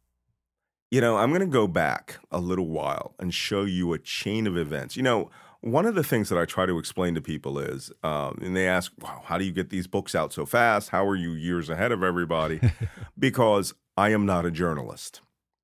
You 0.91 0.99
know, 1.01 1.17
I'm 1.17 1.29
going 1.29 1.39
to 1.41 1.47
go 1.47 1.67
back 1.67 2.19
a 2.31 2.39
little 2.39 2.67
while 2.67 3.15
and 3.17 3.33
show 3.33 3.63
you 3.63 3.93
a 3.93 3.97
chain 3.99 4.45
of 4.45 4.57
events. 4.57 4.97
You 4.97 5.03
know, 5.03 5.31
one 5.63 5.85
of 5.85 5.95
the 5.95 6.03
things 6.03 6.27
that 6.27 6.37
I 6.37 6.43
try 6.43 6.65
to 6.65 6.77
explain 6.77 7.15
to 7.15 7.21
people 7.21 7.57
is, 7.57 7.89
um, 8.03 8.37
and 8.41 8.53
they 8.53 8.67
ask, 8.67 8.91
wow, 8.99 9.21
how 9.23 9.37
do 9.37 9.45
you 9.45 9.53
get 9.53 9.69
these 9.69 9.87
books 9.87 10.13
out 10.13 10.33
so 10.33 10.45
fast? 10.45 10.89
How 10.89 11.07
are 11.07 11.15
you 11.15 11.31
years 11.31 11.69
ahead 11.69 11.93
of 11.93 12.03
everybody? 12.03 12.59
because 13.17 13.73
I 13.95 14.09
am 14.09 14.25
not 14.25 14.45
a 14.45 14.51
journalist. 14.51 15.21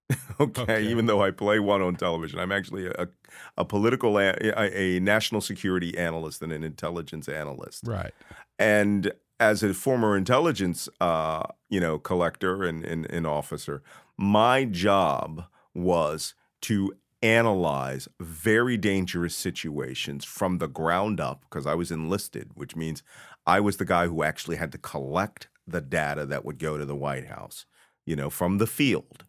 okay? 0.39 0.61
Okay. 0.61 0.83
even 0.83 1.05
though 1.05 1.21
I 1.21 1.31
play 1.31 1.59
one 1.59 1.81
on 1.81 1.97
television, 1.97 2.39
I'm 2.39 2.51
actually 2.51 2.87
a, 2.87 3.09
a 3.57 3.65
political, 3.65 4.17
a, 4.17 4.33
a 4.73 5.01
national 5.01 5.41
security 5.41 5.97
analyst 5.97 6.41
and 6.41 6.53
an 6.53 6.63
intelligence 6.63 7.27
analyst. 7.27 7.85
Right. 7.85 8.13
And 8.57 9.11
as 9.37 9.63
a 9.63 9.73
former 9.73 10.15
intelligence, 10.15 10.87
uh, 11.01 11.43
you 11.67 11.81
know, 11.81 11.99
collector 11.99 12.63
and, 12.63 12.85
and, 12.85 13.05
and 13.11 13.27
officer, 13.27 13.83
my 14.17 14.63
job 14.63 15.43
was 15.73 16.35
to 16.61 16.93
analyze 17.21 18.07
very 18.19 18.77
dangerous 18.77 19.35
situations 19.35 20.23
from 20.23 20.57
the 20.57 20.67
ground 20.67 21.19
up 21.19 21.41
because 21.41 21.65
I 21.65 21.75
was 21.75 21.91
enlisted, 21.91 22.51
which 22.53 22.75
means 22.75 23.03
I 23.45 23.59
was 23.59 23.77
the 23.77 23.85
guy 23.85 24.07
who 24.07 24.23
actually 24.23 24.55
had 24.57 24.71
to 24.71 24.77
collect 24.77 25.47
the 25.67 25.81
data 25.81 26.25
that 26.25 26.45
would 26.45 26.59
go 26.59 26.77
to 26.77 26.85
the 26.85 26.95
White 26.95 27.27
House, 27.27 27.65
you 28.05 28.15
know, 28.15 28.29
from 28.29 28.57
the 28.57 28.67
field. 28.67 29.25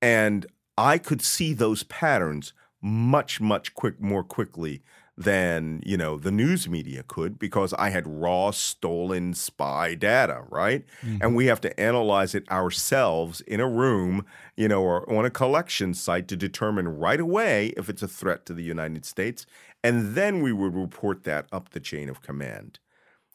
And 0.00 0.46
I 0.78 0.98
could 0.98 1.22
see 1.22 1.54
those 1.54 1.82
patterns 1.84 2.52
much, 2.80 3.40
much 3.40 3.74
quick, 3.74 4.00
more 4.00 4.22
quickly 4.22 4.82
than 5.16 5.80
you 5.86 5.96
know 5.96 6.18
the 6.18 6.30
news 6.30 6.68
media 6.68 7.04
could 7.06 7.38
because 7.38 7.72
I 7.74 7.90
had 7.90 8.06
raw 8.06 8.50
stolen 8.50 9.34
spy 9.34 9.94
data, 9.94 10.44
right? 10.48 10.84
And 11.02 11.20
mm-hmm. 11.20 11.34
we 11.34 11.46
have 11.46 11.60
to 11.62 11.80
analyze 11.80 12.34
it 12.34 12.50
ourselves 12.50 13.40
in 13.42 13.60
a 13.60 13.68
room, 13.68 14.26
you 14.56 14.68
know, 14.68 14.82
or 14.82 15.10
on 15.12 15.24
a 15.24 15.30
collection 15.30 15.94
site 15.94 16.26
to 16.28 16.36
determine 16.36 16.88
right 16.88 17.20
away 17.20 17.68
if 17.76 17.88
it's 17.88 18.02
a 18.02 18.08
threat 18.08 18.44
to 18.46 18.54
the 18.54 18.64
United 18.64 19.04
States, 19.04 19.46
and 19.82 20.14
then 20.14 20.42
we 20.42 20.52
would 20.52 20.74
report 20.74 21.24
that 21.24 21.46
up 21.52 21.70
the 21.70 21.80
chain 21.80 22.08
of 22.08 22.22
command. 22.22 22.78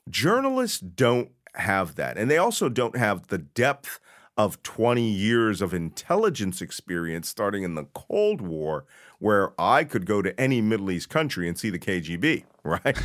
Journalists 0.10 0.80
don't 0.80 1.32
have 1.56 1.96
that, 1.96 2.18
and 2.18 2.30
they 2.30 2.38
also 2.38 2.68
don't 2.68 2.98
have 2.98 3.28
the 3.28 3.38
depth 3.38 4.00
of 4.40 4.64
20 4.64 5.02
years 5.02 5.62
of 5.62 5.74
intelligence 5.74 6.62
experience 6.62 7.28
starting 7.28 7.64
in 7.64 7.76
the 7.76 7.84
Cold 7.94 8.40
War, 8.40 8.86
where 9.20 9.54
I 9.60 9.84
could 9.84 10.06
go 10.06 10.22
to 10.22 10.38
any 10.40 10.62
Middle 10.62 10.92
East 10.92 11.10
country 11.10 11.48
and 11.48 11.58
see 11.58 11.70
the 11.70 11.80
KGB, 11.80 12.44
right? 12.64 12.98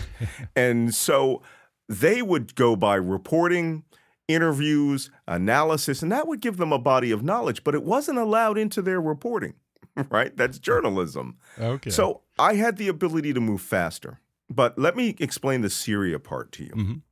and 0.56 0.94
so 0.94 1.42
they 1.88 2.22
would 2.22 2.54
go 2.54 2.74
by 2.76 2.94
reporting, 2.96 3.84
interviews, 4.28 5.10
analysis, 5.28 6.02
and 6.02 6.10
that 6.10 6.26
would 6.26 6.40
give 6.40 6.56
them 6.56 6.72
a 6.72 6.78
body 6.78 7.10
of 7.10 7.22
knowledge, 7.22 7.62
but 7.62 7.74
it 7.74 7.82
wasn't 7.82 8.18
allowed 8.18 8.56
into 8.56 8.80
their 8.80 9.00
reporting. 9.00 9.54
right? 10.10 10.36
That's 10.36 10.58
journalism. 10.58 11.36
Okay. 11.58 11.90
So 11.90 12.22
I 12.38 12.54
had 12.54 12.78
the 12.78 12.88
ability 12.88 13.32
to 13.32 13.40
move 13.40 13.60
faster. 13.60 14.20
But 14.50 14.78
let 14.78 14.96
me 14.96 15.14
explain 15.20 15.60
the 15.60 15.70
Syria 15.70 16.18
part 16.18 16.52
to 16.52 16.64
you. 16.64 16.70
Mhm. 16.72 17.02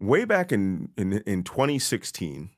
Way 0.00 0.24
back 0.24 0.50
in, 0.52 0.90
in, 0.96 1.12
in 1.26 1.44
2016, 1.44 2.50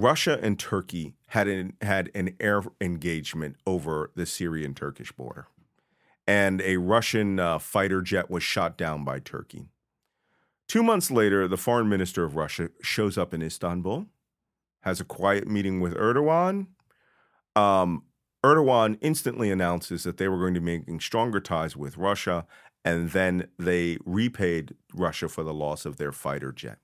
Russia 0.00 0.38
and 0.40 0.58
Turkey 0.58 1.14
had 1.28 1.48
an, 1.48 1.74
had 1.80 2.10
an 2.14 2.36
air 2.38 2.62
engagement 2.80 3.56
over 3.66 4.10
the 4.14 4.26
Syrian 4.26 4.72
Turkish 4.74 5.10
border. 5.10 5.48
And 6.26 6.60
a 6.62 6.76
Russian 6.76 7.40
uh, 7.40 7.58
fighter 7.58 8.00
jet 8.00 8.30
was 8.30 8.42
shot 8.42 8.78
down 8.78 9.04
by 9.04 9.18
Turkey. 9.18 9.66
Two 10.68 10.82
months 10.82 11.10
later, 11.10 11.48
the 11.48 11.56
foreign 11.56 11.88
minister 11.88 12.22
of 12.22 12.36
Russia 12.36 12.68
shows 12.82 13.18
up 13.18 13.34
in 13.34 13.42
Istanbul, 13.42 14.06
has 14.82 15.00
a 15.00 15.04
quiet 15.04 15.48
meeting 15.48 15.80
with 15.80 15.94
Erdogan. 15.94 16.66
Um, 17.56 18.04
Erdogan 18.44 18.98
instantly 19.00 19.50
announces 19.50 20.04
that 20.04 20.18
they 20.18 20.28
were 20.28 20.38
going 20.38 20.54
to 20.54 20.60
be 20.60 20.78
making 20.78 21.00
stronger 21.00 21.40
ties 21.40 21.76
with 21.76 21.96
Russia, 21.96 22.46
and 22.84 23.10
then 23.10 23.48
they 23.58 23.98
repaid 24.04 24.76
Russia 24.94 25.28
for 25.28 25.42
the 25.42 25.54
loss 25.54 25.84
of 25.84 25.96
their 25.96 26.12
fighter 26.12 26.52
jet. 26.52 26.78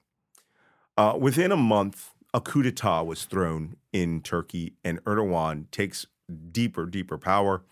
Uh, 0.97 1.17
within 1.19 1.53
a 1.53 1.57
month, 1.57 2.14
a 2.35 2.41
coup 2.41 2.63
d'etat 2.63 3.03
was 3.03 3.25
thrown 3.25 3.77
in 3.93 4.21
Turkey, 4.21 4.75
and 4.85 5.03
Erdogan 5.05 5.71
takes 5.71 6.07
deeper, 6.51 6.85
deeper 6.85 7.17
power, 7.17 7.63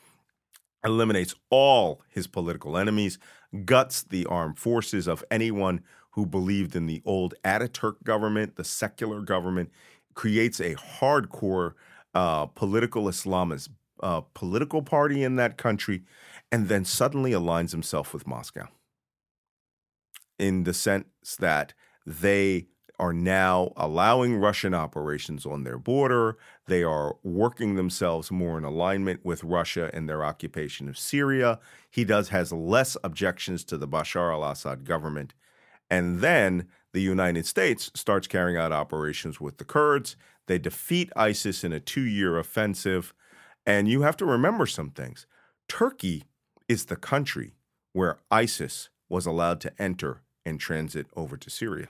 eliminates 0.84 1.34
all 1.50 2.00
his 2.08 2.28
political 2.28 2.78
enemies, 2.78 3.18
guts 3.64 4.04
the 4.04 4.24
armed 4.26 4.58
forces 4.58 5.08
of 5.08 5.24
anyone 5.30 5.82
who 6.12 6.24
believed 6.24 6.76
in 6.76 6.86
the 6.86 7.02
old 7.04 7.34
Ataturk 7.44 8.04
government, 8.04 8.54
the 8.54 8.64
secular 8.64 9.20
government, 9.20 9.70
creates 10.14 10.60
a 10.60 10.76
hardcore 10.76 11.72
uh, 12.14 12.46
political 12.46 13.04
Islamist 13.04 13.70
uh, 14.00 14.20
political 14.34 14.82
party 14.82 15.22
in 15.22 15.36
that 15.36 15.56
country, 15.56 16.02
and 16.50 16.68
then 16.68 16.84
suddenly 16.84 17.32
aligns 17.32 17.70
himself 17.72 18.12
with 18.12 18.26
Moscow 18.26 18.68
in 20.38 20.64
the 20.64 20.74
sense 20.74 21.36
that 21.38 21.72
they 22.04 22.66
are 23.02 23.12
now 23.12 23.72
allowing 23.76 24.36
Russian 24.36 24.74
operations 24.74 25.44
on 25.44 25.64
their 25.64 25.76
border. 25.76 26.38
They 26.68 26.84
are 26.84 27.16
working 27.24 27.74
themselves 27.74 28.30
more 28.30 28.56
in 28.56 28.62
alignment 28.62 29.24
with 29.24 29.42
Russia 29.42 29.90
and 29.92 30.08
their 30.08 30.24
occupation 30.24 30.88
of 30.88 30.96
Syria. 30.96 31.58
He 31.90 32.04
does 32.04 32.28
has 32.28 32.52
less 32.52 32.96
objections 33.02 33.64
to 33.64 33.76
the 33.76 33.88
Bashar 33.88 34.32
al-Assad 34.32 34.84
government. 34.84 35.34
And 35.90 36.20
then 36.20 36.68
the 36.92 37.00
United 37.00 37.44
States 37.44 37.90
starts 37.92 38.28
carrying 38.28 38.56
out 38.56 38.70
operations 38.70 39.40
with 39.40 39.58
the 39.58 39.64
Kurds. 39.64 40.14
They 40.46 40.60
defeat 40.60 41.10
ISIS 41.16 41.64
in 41.64 41.72
a 41.72 41.80
2-year 41.80 42.38
offensive. 42.38 43.14
And 43.66 43.88
you 43.88 44.02
have 44.02 44.16
to 44.18 44.24
remember 44.24 44.64
some 44.64 44.90
things. 44.90 45.26
Turkey 45.66 46.22
is 46.68 46.84
the 46.84 46.94
country 46.94 47.56
where 47.94 48.20
ISIS 48.30 48.90
was 49.08 49.26
allowed 49.26 49.60
to 49.62 49.72
enter 49.82 50.22
and 50.46 50.60
transit 50.60 51.08
over 51.16 51.36
to 51.36 51.50
Syria 51.50 51.88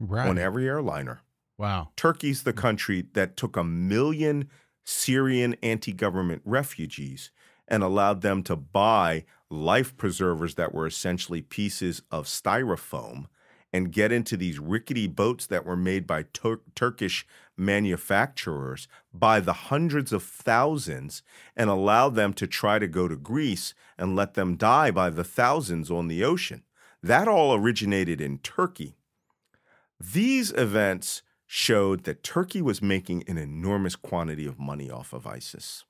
right. 0.00 0.28
on 0.28 0.38
every 0.38 0.66
airliner. 0.66 1.20
wow. 1.56 1.90
Turkey's 1.96 2.42
the 2.42 2.52
country 2.52 3.06
that 3.12 3.36
took 3.36 3.56
a 3.56 3.64
million 3.64 4.48
Syrian 4.84 5.54
anti 5.62 5.92
government 5.92 6.42
refugees 6.44 7.30
and 7.66 7.82
allowed 7.82 8.22
them 8.22 8.42
to 8.44 8.56
buy 8.56 9.24
life 9.50 9.96
preservers 9.96 10.54
that 10.54 10.74
were 10.74 10.86
essentially 10.86 11.42
pieces 11.42 12.02
of 12.10 12.26
styrofoam 12.26 13.26
and 13.72 13.92
get 13.92 14.10
into 14.10 14.36
these 14.36 14.58
rickety 14.58 15.06
boats 15.06 15.46
that 15.46 15.66
were 15.66 15.76
made 15.76 16.06
by 16.06 16.24
Tur- 16.32 16.62
Turkish 16.74 17.26
manufacturers 17.56 18.88
by 19.12 19.40
the 19.40 19.52
hundreds 19.52 20.12
of 20.12 20.22
thousands 20.22 21.22
and 21.56 21.68
allow 21.68 22.08
them 22.08 22.32
to 22.32 22.46
try 22.46 22.78
to 22.78 22.88
go 22.88 23.08
to 23.08 23.16
Greece 23.16 23.74
and 23.98 24.16
let 24.16 24.34
them 24.34 24.56
die 24.56 24.90
by 24.90 25.10
the 25.10 25.24
thousands 25.24 25.90
on 25.90 26.08
the 26.08 26.24
ocean. 26.24 26.62
That 27.02 27.28
all 27.28 27.54
originated 27.54 28.20
in 28.20 28.38
Turkey. 28.38 28.96
These 30.00 30.52
events 30.52 31.22
showed 31.46 32.04
that 32.04 32.22
Turkey 32.22 32.62
was 32.62 32.80
making 32.80 33.24
an 33.26 33.36
enormous 33.36 33.96
quantity 33.96 34.46
of 34.46 34.58
money 34.58 34.90
off 34.90 35.12
of 35.12 35.26
ISIS. 35.26 35.84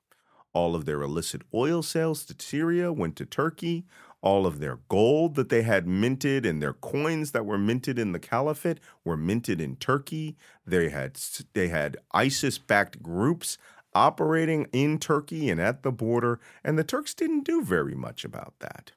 All 0.51 0.75
of 0.75 0.85
their 0.85 1.01
illicit 1.01 1.43
oil 1.53 1.83
sales 1.83 2.25
to 2.25 2.35
Syria 2.37 2.91
went 2.91 3.15
to 3.17 3.25
Turkey. 3.25 3.85
All 4.21 4.47
of 4.47 4.59
their 4.59 4.79
gold 4.89 5.35
that 5.35 5.49
they 5.49 5.61
had 5.61 5.87
minted 5.87 6.45
and 6.45 6.61
their 6.61 6.73
coins 6.73 7.31
that 7.31 7.45
were 7.45 7.57
minted 7.57 7.99
in 7.99 8.11
the 8.11 8.19
caliphate 8.19 8.79
were 9.03 9.15
minted 9.15 9.61
in 9.61 9.75
Turkey. 9.75 10.37
They 10.65 10.89
had 10.89 11.19
they 11.53 11.67
had 11.67 11.97
ISIS-backed 12.11 13.03
groups 13.03 13.57
operating 13.93 14.67
in 14.71 14.97
Turkey 14.97 15.49
and 15.49 15.61
at 15.61 15.83
the 15.83 15.91
border, 15.91 16.39
and 16.63 16.77
the 16.77 16.83
Turks 16.83 17.13
didn't 17.13 17.45
do 17.45 17.61
very 17.61 17.95
much 17.95 18.25
about 18.25 18.55
that. 18.59 18.91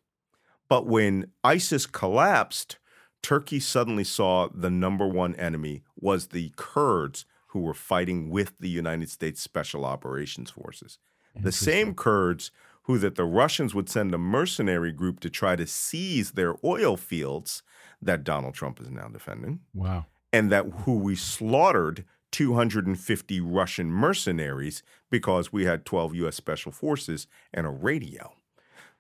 But 0.68 0.86
when 0.86 1.30
ISIS 1.44 1.86
collapsed, 1.86 2.78
Turkey 3.22 3.60
suddenly 3.60 4.04
saw 4.04 4.48
the 4.52 4.70
number 4.70 5.06
one 5.06 5.34
enemy 5.36 5.82
was 5.96 6.28
the 6.28 6.52
Kurds 6.56 7.24
who 7.48 7.60
were 7.60 7.74
fighting 7.74 8.30
with 8.30 8.58
the 8.58 8.68
United 8.68 9.10
States 9.10 9.40
Special 9.40 9.84
Operations 9.84 10.50
Forces. 10.50 10.98
The 11.34 11.52
same 11.52 11.94
Kurds 11.94 12.50
who 12.82 12.98
that 12.98 13.14
the 13.14 13.24
Russians 13.24 13.74
would 13.74 13.88
send 13.88 14.12
a 14.12 14.18
mercenary 14.18 14.90
group 14.92 15.20
to 15.20 15.30
try 15.30 15.54
to 15.56 15.66
seize 15.66 16.32
their 16.32 16.56
oil 16.64 16.96
fields 16.96 17.62
that 18.02 18.24
Donald 18.24 18.54
Trump 18.54 18.80
is 18.80 18.90
now 18.90 19.06
defending 19.08 19.60
Wow. 19.72 20.06
and 20.32 20.50
that 20.50 20.66
who 20.84 20.98
we 20.98 21.14
slaughtered 21.14 22.04
250 22.32 23.40
Russian 23.40 23.90
mercenaries 23.90 24.82
because 25.10 25.52
we 25.52 25.64
had 25.64 25.84
12 25.86 26.14
US 26.16 26.34
special 26.36 26.72
forces 26.72 27.26
and 27.54 27.66
a 27.66 27.70
radio. 27.70 28.32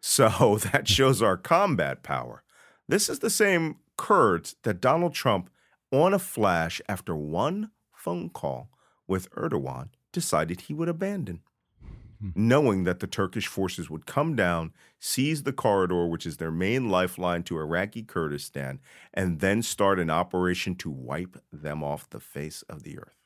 So 0.00 0.58
that 0.72 0.86
shows 0.86 1.20
our 1.22 1.36
combat 1.36 2.02
power. 2.02 2.44
This 2.88 3.08
is 3.08 3.18
the 3.18 3.30
same 3.30 3.76
Kurds 4.02 4.56
that 4.64 4.80
Donald 4.80 5.14
Trump, 5.14 5.48
on 5.92 6.12
a 6.12 6.18
flash 6.18 6.80
after 6.88 7.14
one 7.14 7.70
phone 7.94 8.30
call 8.30 8.68
with 9.06 9.30
Erdogan, 9.30 9.90
decided 10.10 10.62
he 10.62 10.74
would 10.74 10.88
abandon. 10.88 11.42
Hmm. 12.20 12.30
Knowing 12.34 12.82
that 12.82 12.98
the 12.98 13.06
Turkish 13.06 13.46
forces 13.46 13.88
would 13.88 14.04
come 14.04 14.34
down, 14.34 14.72
seize 14.98 15.44
the 15.44 15.52
corridor, 15.52 16.08
which 16.08 16.26
is 16.26 16.38
their 16.38 16.50
main 16.50 16.88
lifeline 16.88 17.44
to 17.44 17.56
Iraqi 17.56 18.02
Kurdistan, 18.02 18.80
and 19.14 19.38
then 19.38 19.62
start 19.62 20.00
an 20.00 20.10
operation 20.10 20.74
to 20.78 20.90
wipe 20.90 21.40
them 21.52 21.84
off 21.84 22.10
the 22.10 22.18
face 22.18 22.62
of 22.62 22.82
the 22.82 22.98
earth. 22.98 23.22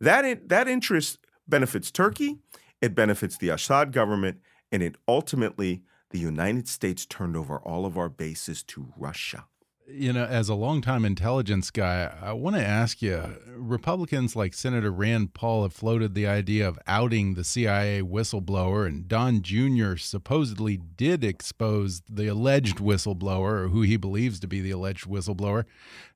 That, 0.00 0.24
in, 0.24 0.40
that 0.46 0.66
interest 0.66 1.18
benefits 1.46 1.92
Turkey, 1.92 2.38
it 2.80 2.96
benefits 2.96 3.38
the 3.38 3.50
Assad 3.50 3.92
government, 3.92 4.40
and 4.72 4.82
it 4.82 4.96
ultimately, 5.06 5.84
the 6.10 6.18
United 6.18 6.66
States 6.66 7.06
turned 7.06 7.36
over 7.36 7.60
all 7.60 7.86
of 7.86 7.96
our 7.96 8.08
bases 8.08 8.64
to 8.64 8.92
Russia. 8.96 9.44
You 9.88 10.12
know, 10.12 10.24
as 10.24 10.48
a 10.48 10.56
longtime 10.56 11.04
intelligence 11.04 11.70
guy, 11.70 12.12
I 12.20 12.32
want 12.32 12.56
to 12.56 12.62
ask 12.66 13.00
you 13.00 13.36
Republicans 13.46 14.34
like 14.34 14.52
Senator 14.52 14.90
Rand 14.90 15.32
Paul 15.32 15.62
have 15.62 15.72
floated 15.72 16.14
the 16.14 16.26
idea 16.26 16.66
of 16.66 16.76
outing 16.88 17.34
the 17.34 17.44
CIA 17.44 18.00
whistleblower, 18.02 18.84
and 18.84 19.06
Don 19.06 19.42
Jr. 19.42 19.94
supposedly 19.96 20.76
did 20.76 21.22
expose 21.22 22.02
the 22.08 22.26
alleged 22.26 22.78
whistleblower, 22.78 23.62
or 23.62 23.68
who 23.68 23.82
he 23.82 23.96
believes 23.96 24.40
to 24.40 24.48
be 24.48 24.60
the 24.60 24.72
alleged 24.72 25.06
whistleblower. 25.06 25.64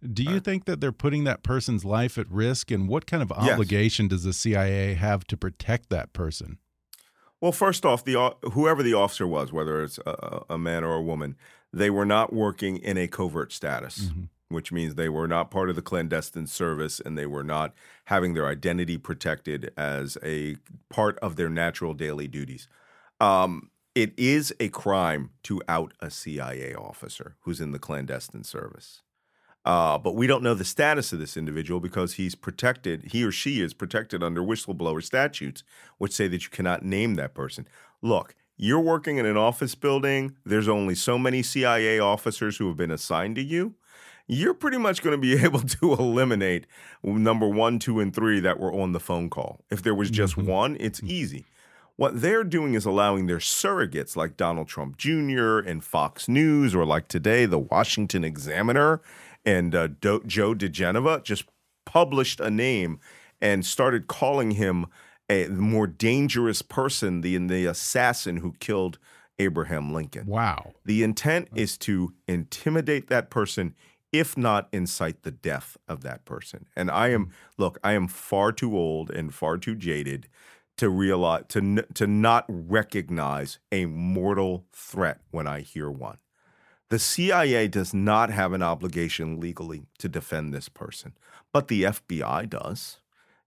Do 0.03 0.25
you 0.25 0.39
uh, 0.39 0.41
think 0.41 0.65
that 0.65 0.81
they're 0.81 0.91
putting 0.91 1.23
that 1.25 1.45
person's 1.45 1.85
life 1.85 2.19
at 2.19 2.29
risk? 2.29 2.73
And 2.73 2.89
what 2.89 3.07
kind 3.07 3.23
of 3.23 3.31
Yes. 3.41 3.53
obligation 3.53 4.09
does 4.09 4.25
the 4.25 4.33
CIA 4.33 4.95
have 4.95 5.25
to 5.29 5.37
protect 5.37 5.91
that 5.91 6.13
person? 6.13 6.59
Well, 7.41 7.53
first 7.53 7.87
off, 7.87 8.05
the 8.05 8.35
whoever 8.53 8.83
the 8.83 8.95
officer 8.95 9.27
was, 9.27 9.53
whether 9.53 9.83
it's 9.83 9.99
a, 10.05 10.43
a 10.51 10.59
man 10.59 10.85
or 10.85 10.95
a 10.95 11.03
woman, 11.03 11.37
they 11.73 11.91
were 11.91 12.05
not 12.07 12.33
working 12.33 12.77
in 12.79 12.97
a 12.99 13.07
covert 13.09 13.53
status, 13.53 14.11
which 14.49 14.73
means 14.73 14.95
they 14.95 15.09
were 15.09 15.29
not 15.29 15.51
part 15.51 15.71
of 15.71 15.77
the 15.77 15.83
clandestine 15.83 16.47
service 16.47 17.01
and 17.01 17.17
they 17.17 17.27
were 17.27 17.45
not 17.45 17.73
having 18.07 18.35
their 18.35 18.47
identity 18.49 18.99
protected 18.99 19.73
as 19.77 20.19
a 20.25 20.57
part 20.89 21.19
of 21.21 21.37
their 21.37 21.49
natural 21.49 21.95
daily 21.95 22.27
duties. 22.27 22.67
Um, 23.21 23.71
it 23.95 24.13
is 24.17 24.55
a 24.59 24.69
crime 24.69 25.31
to 25.45 25.61
out 25.69 25.93
a 26.01 26.11
CIA 26.11 26.75
officer 26.75 27.37
who's 27.41 27.61
in 27.61 27.73
the 27.73 27.79
clandestine 27.79 28.45
service. 28.45 29.03
Uh, 29.65 29.99
but 29.99 30.15
we 30.15 30.27
don't 30.27 30.43
know 30.43 30.55
the 30.55 30.65
status 30.65 31.13
of 31.13 31.19
this 31.19 31.37
individual 31.37 31.81
because 31.81 32.15
he's 32.15 32.35
protected, 32.35 33.11
he 33.13 33.23
or 33.23 33.31
she 33.31 33.61
is 33.61 33.75
protected 33.75 34.23
under 34.23 34.43
whistleblower 34.43 35.03
statutes, 35.03 35.63
which 35.99 36.13
say 36.13 36.29
that 36.29 36.43
you 36.43 36.49
cannot 36.49 36.85
name 36.85 37.17
that 37.17 37.35
person. 37.35 37.69
Look, 38.01 38.35
you're 38.63 38.79
working 38.79 39.17
in 39.17 39.25
an 39.25 39.39
office 39.39 39.75
building, 39.75 40.37
there's 40.45 40.69
only 40.69 40.95
so 40.95 41.19
many 41.19 41.43
CIA 41.43 41.99
officers 41.99 42.59
who 42.59 42.69
have 42.69 42.77
been 42.77 42.91
assigned 42.91 43.37
to 43.37 43.43
you. 43.43 43.75
You're 44.27 44.53
pretty 44.53 44.77
much 44.77 45.03
going 45.03 45.19
to 45.19 45.19
be 45.19 45.43
able 45.45 45.61
to 45.61 45.95
eliminate 45.95 46.67
number 47.03 47.49
one, 47.49 47.79
two, 47.79 48.01
and 48.01 48.15
three 48.15 48.39
that 48.41 48.61
were 48.61 48.71
on 48.71 48.93
the 48.93 49.01
phone 49.01 49.31
call. 49.31 49.65
If 49.71 49.83
there 49.83 49.95
was 49.95 50.11
just 50.11 50.37
one, 50.37 50.77
it's 50.79 51.03
easy. 51.03 51.47
What 51.97 52.21
they're 52.21 52.45
doing 52.45 52.75
is 52.75 52.85
allowing 52.85 53.27
their 53.27 53.39
surrogates 53.39 54.15
like 54.15 54.37
Donald 54.37 54.69
Trump 54.69 54.99
Jr. 54.99 55.59
and 55.61 55.83
Fox 55.83 56.29
News, 56.29 56.75
or 56.75 56.85
like 56.85 57.09
today, 57.09 57.47
the 57.47 57.59
Washington 57.59 58.25
Examiner 58.25 59.01
and 59.43 59.75
uh, 59.75 59.87
Do- 59.87 60.23
Joe 60.27 60.55
diGenova 60.55 61.25
just 61.25 61.45
published 61.87 62.41
a 62.41 62.51
name 62.51 63.01
and 63.41 63.65
started 63.65 64.07
calling 64.07 64.51
him 64.53 64.87
a 65.31 65.47
more 65.49 65.87
dangerous 65.87 66.61
person 66.61 67.21
than 67.21 67.47
the 67.47 67.67
assassin 67.67 68.39
who 68.39 68.53
killed 68.59 68.99
Abraham 69.39 69.95
Lincoln. 69.95 70.27
Wow. 70.27 70.73
The 70.85 71.03
intent 71.03 71.49
is 71.55 71.79
to 71.79 72.13
intimidate 72.29 73.09
that 73.09 73.31
person, 73.31 73.75
if 74.13 74.37
not 74.37 74.69
incite 74.73 75.23
the 75.23 75.31
death 75.31 75.77
of 75.89 76.03
that 76.03 76.25
person. 76.25 76.67
And 76.77 76.91
I 76.91 77.09
am, 77.09 77.31
look, 77.57 77.79
I 77.83 77.93
am 77.93 78.09
far 78.09 78.53
too 78.53 78.77
old 78.77 79.11
and 79.11 79.33
far 79.33 79.57
too 79.57 79.77
jaded 79.77 80.29
to 80.77 80.89
realize 80.89 81.45
to 81.49 81.83
to 81.95 82.07
not 82.07 82.47
recognize 82.49 83.59
a 83.71 83.85
mortal 83.85 84.65
threat 84.73 85.21
when 85.31 85.47
I 85.47 85.61
hear 85.61 85.91
one. 85.91 86.19
The 86.89 86.99
CIA 86.99 87.69
does 87.69 87.95
not 87.95 88.31
have 88.31 88.53
an 88.53 88.63
obligation 88.63 89.39
legally 89.39 89.87
to 89.99 90.09
defend 90.09 90.53
this 90.53 90.69
person, 90.69 91.13
but 91.53 91.69
the 91.69 91.85
FBI 91.85 92.49
does. 92.49 93.00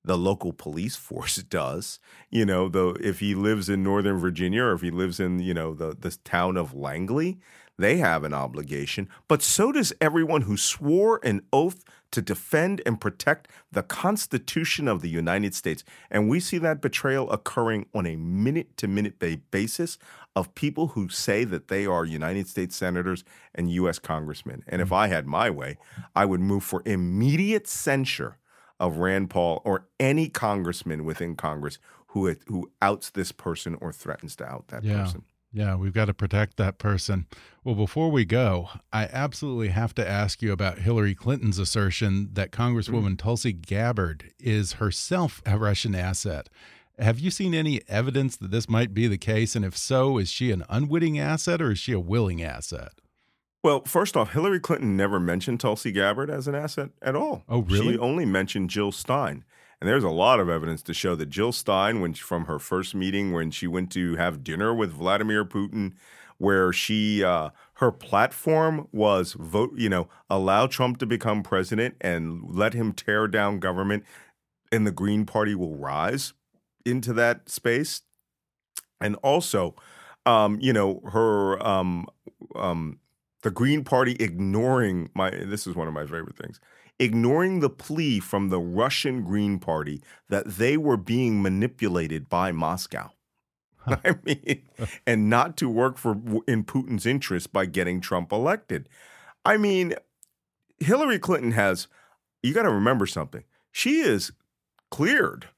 The 0.03 0.17
local 0.17 0.53
police 0.53 0.95
force 1.07 1.37
does. 1.37 1.99
You 2.29 2.45
know, 2.45 2.69
though 2.69 2.95
if 2.99 3.19
he 3.19 3.35
lives 3.35 3.69
in 3.69 3.83
Northern 3.83 4.17
Virginia 4.17 4.63
or 4.63 4.73
if 4.73 4.81
he 4.81 4.91
lives 4.91 5.19
in, 5.19 5.39
you 5.39 5.53
know, 5.53 5.73
the, 5.73 5.95
the 5.99 6.17
town 6.23 6.57
of 6.57 6.73
Langley, 6.73 7.39
they 7.77 7.97
have 7.97 8.23
an 8.23 8.33
obligation. 8.33 9.09
But 9.27 9.41
so 9.41 9.71
does 9.71 9.93
everyone 9.99 10.41
who 10.41 10.57
swore 10.57 11.19
an 11.23 11.41
oath 11.51 11.83
to 12.13 12.21
defend 12.21 12.79
and 12.85 13.01
protect 13.01 13.47
the 13.71 13.81
Constitution 13.81 14.87
of 14.87 15.01
the 15.01 15.09
United 15.09 15.55
States. 15.55 15.83
And 16.11 16.29
we 16.29 16.39
see 16.39 16.59
that 16.59 16.79
betrayal 16.79 17.29
occurring 17.31 17.87
on 17.93 18.05
a 18.05 18.15
minute 18.15 18.77
to 18.77 18.87
minute 18.87 19.17
basis 19.49 19.97
of 20.35 20.53
people 20.53 20.89
who 20.89 21.09
say 21.09 21.43
that 21.43 21.69
they 21.69 21.87
are 21.87 22.05
United 22.05 22.47
States 22.47 22.75
senators 22.75 23.23
and 23.55 23.71
U.S. 23.71 23.97
congressmen. 23.97 24.63
And 24.67 24.79
if 24.79 24.89
mm. 24.89 24.95
I 24.95 25.07
had 25.07 25.25
my 25.25 25.49
way, 25.49 25.79
I 26.15 26.25
would 26.25 26.39
move 26.39 26.63
for 26.63 26.83
immediate 26.85 27.67
censure 27.67 28.37
of 28.83 28.97
Rand 28.97 29.29
Paul 29.29 29.61
or 29.63 29.87
any 29.97 30.27
congressman 30.27 31.05
within 31.05 31.37
Congress 31.37 31.79
who 32.07 32.35
who 32.47 32.69
outs 32.81 33.09
this 33.09 33.31
person 33.31 33.77
or 33.79 33.93
threatens 33.93 34.35
to 34.35 34.45
out 34.45 34.67
that 34.67 34.83
yeah. 34.83 35.03
person. 35.03 35.23
Yeah, 35.53 35.75
we've 35.75 35.93
got 35.93 36.05
to 36.05 36.13
protect 36.13 36.57
that 36.57 36.79
person. 36.79 37.27
Well, 37.63 37.75
before 37.75 38.09
we 38.09 38.25
go, 38.25 38.69
I 38.91 39.03
absolutely 39.05 39.69
have 39.69 39.93
to 39.95 40.07
ask 40.07 40.41
you 40.41 40.51
about 40.51 40.79
Hillary 40.79 41.15
Clinton's 41.15 41.59
assertion 41.59 42.29
that 42.33 42.51
Congresswoman 42.51 43.11
mm 43.11 43.13
-hmm. 43.13 43.19
Tulsi 43.19 43.53
Gabbard 43.53 44.33
is 44.39 44.73
herself 44.73 45.41
a 45.45 45.57
Russian 45.57 45.95
asset. 45.95 46.49
Have 46.99 47.19
you 47.19 47.31
seen 47.31 47.53
any 47.53 47.81
evidence 47.87 48.35
that 48.37 48.51
this 48.51 48.67
might 48.67 48.93
be 48.93 49.07
the 49.07 49.17
case? 49.33 49.55
And 49.55 49.65
if 49.65 49.77
so, 49.77 50.19
is 50.19 50.29
she 50.29 50.51
an 50.51 50.63
unwitting 50.69 51.19
asset 51.19 51.61
or 51.61 51.71
is 51.71 51.79
she 51.79 51.93
a 51.93 51.99
willing 51.99 52.43
asset? 52.43 52.93
Well, 53.63 53.83
first 53.85 54.17
off, 54.17 54.33
Hillary 54.33 54.59
Clinton 54.59 54.97
never 54.97 55.21
mentioned 55.21 55.61
Tulsi 55.61 55.91
Gabbard 55.91 56.29
as 56.29 56.47
an 56.47 56.55
asset 56.55 56.89
at 57.01 57.15
all. 57.15 57.43
Oh, 57.47 57.61
really? 57.61 57.93
She 57.93 57.97
only 57.97 58.25
mentioned 58.25 58.69
Jill 58.69 58.91
Stein. 58.91 59.45
And 59.79 59.89
there's 59.89 60.03
a 60.03 60.09
lot 60.09 60.39
of 60.39 60.49
evidence 60.49 60.81
to 60.83 60.93
show 60.93 61.15
that 61.15 61.29
Jill 61.29 61.51
Stein, 61.51 62.01
when 62.01 62.13
from 62.13 62.45
her 62.45 62.59
first 62.59 62.93
meeting 62.93 63.31
when 63.31 63.51
she 63.51 63.67
went 63.67 63.91
to 63.93 64.15
have 64.15 64.43
dinner 64.43 64.73
with 64.73 64.91
Vladimir 64.91 65.45
Putin, 65.45 65.93
where 66.37 66.73
she 66.73 67.23
uh, 67.23 67.49
her 67.75 67.91
platform 67.91 68.87
was 68.91 69.33
vote, 69.33 69.71
you 69.77 69.89
know, 69.89 70.07
allow 70.29 70.67
Trump 70.67 70.97
to 70.99 71.05
become 71.05 71.43
president 71.43 71.95
and 72.01 72.43
let 72.53 72.73
him 72.73 72.93
tear 72.93 73.27
down 73.27 73.59
government, 73.59 74.03
and 74.71 74.85
the 74.87 74.91
Green 74.91 75.25
Party 75.25 75.55
will 75.55 75.75
rise 75.75 76.33
into 76.85 77.13
that 77.13 77.49
space. 77.49 78.01
And 79.01 79.15
also, 79.17 79.75
um, 80.25 80.59
you 80.61 80.71
know, 80.71 81.01
her 81.11 81.61
um, 81.65 82.07
um, 82.55 82.99
the 83.43 83.51
Green 83.51 83.83
Party 83.83 84.15
ignoring 84.19 85.09
my 85.13 85.29
this 85.29 85.67
is 85.67 85.75
one 85.75 85.87
of 85.87 85.93
my 85.93 86.05
favorite 86.05 86.37
things. 86.37 86.59
Ignoring 86.99 87.59
the 87.59 87.69
plea 87.69 88.19
from 88.19 88.49
the 88.49 88.59
Russian 88.59 89.23
Green 89.23 89.59
Party 89.59 90.01
that 90.29 90.47
they 90.47 90.77
were 90.77 90.97
being 90.97 91.41
manipulated 91.41 92.29
by 92.29 92.51
Moscow. 92.51 93.11
Huh. 93.85 93.97
I 94.05 94.15
mean, 94.23 94.61
and 95.05 95.29
not 95.29 95.57
to 95.57 95.67
work 95.67 95.97
for 95.97 96.13
in 96.47 96.63
Putin's 96.63 97.05
interest 97.05 97.51
by 97.51 97.65
getting 97.65 97.99
Trump 97.99 98.31
elected. 98.31 98.87
I 99.43 99.57
mean, 99.57 99.95
Hillary 100.79 101.19
Clinton 101.19 101.51
has 101.51 101.89
you 102.41 102.53
got 102.53 102.63
to 102.63 102.69
remember 102.69 103.05
something. 103.05 103.43
She 103.73 103.99
is 103.99 104.31
cleared 104.89 105.49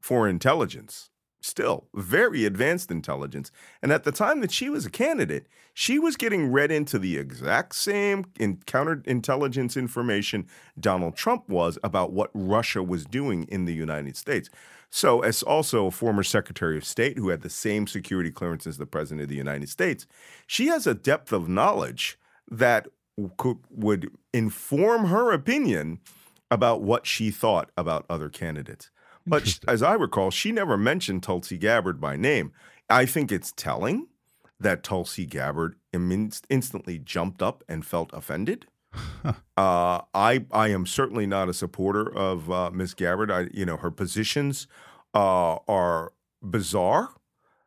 for 0.00 0.26
intelligence, 0.26 1.10
still 1.40 1.86
very 1.94 2.44
advanced 2.44 2.90
intelligence. 2.90 3.50
And 3.82 3.92
at 3.92 4.04
the 4.04 4.12
time 4.12 4.40
that 4.40 4.50
she 4.50 4.68
was 4.68 4.86
a 4.86 4.90
candidate, 4.90 5.46
she 5.72 5.98
was 5.98 6.16
getting 6.16 6.50
read 6.50 6.70
into 6.70 6.98
the 6.98 7.16
exact 7.16 7.74
same 7.74 8.24
in 8.38 8.58
counterintelligence 8.58 9.76
information 9.76 10.46
Donald 10.78 11.16
Trump 11.16 11.48
was 11.48 11.78
about 11.82 12.12
what 12.12 12.30
Russia 12.34 12.82
was 12.82 13.04
doing 13.04 13.44
in 13.44 13.64
the 13.64 13.74
United 13.74 14.16
States. 14.16 14.50
So, 14.90 15.20
as 15.20 15.42
also 15.42 15.86
a 15.86 15.90
former 15.90 16.22
Secretary 16.22 16.76
of 16.76 16.84
State 16.84 17.18
who 17.18 17.28
had 17.28 17.42
the 17.42 17.50
same 17.50 17.86
security 17.86 18.30
clearance 18.30 18.66
as 18.66 18.78
the 18.78 18.86
President 18.86 19.22
of 19.22 19.28
the 19.28 19.36
United 19.36 19.68
States, 19.68 20.06
she 20.46 20.68
has 20.68 20.86
a 20.86 20.94
depth 20.94 21.32
of 21.32 21.48
knowledge 21.48 22.18
that 22.50 22.88
could, 23.36 23.58
would 23.70 24.10
inform 24.32 25.06
her 25.06 25.30
opinion 25.32 26.00
about 26.50 26.82
what 26.82 27.06
she 27.06 27.30
thought 27.30 27.70
about 27.76 28.06
other 28.08 28.28
candidates. 28.30 28.90
But 29.28 29.60
as 29.68 29.82
I 29.82 29.94
recall, 29.94 30.30
she 30.30 30.52
never 30.52 30.76
mentioned 30.76 31.22
Tulsi 31.22 31.58
Gabbard 31.58 32.00
by 32.00 32.16
name. 32.16 32.52
I 32.88 33.06
think 33.06 33.30
it's 33.30 33.52
telling 33.52 34.08
that 34.60 34.82
Tulsi 34.82 35.26
Gabbard 35.26 35.76
instantly 35.92 36.98
jumped 36.98 37.42
up 37.42 37.62
and 37.68 37.84
felt 37.84 38.10
offended. 38.12 38.66
uh, 39.24 39.34
I 39.56 40.46
I 40.50 40.68
am 40.68 40.86
certainly 40.86 41.26
not 41.26 41.48
a 41.48 41.54
supporter 41.54 42.10
of 42.10 42.50
uh, 42.50 42.70
Miss 42.70 42.94
Gabbard. 42.94 43.30
I 43.30 43.48
you 43.52 43.66
know 43.66 43.76
her 43.76 43.90
positions 43.90 44.66
uh, 45.14 45.56
are 45.68 46.12
bizarre. 46.42 47.10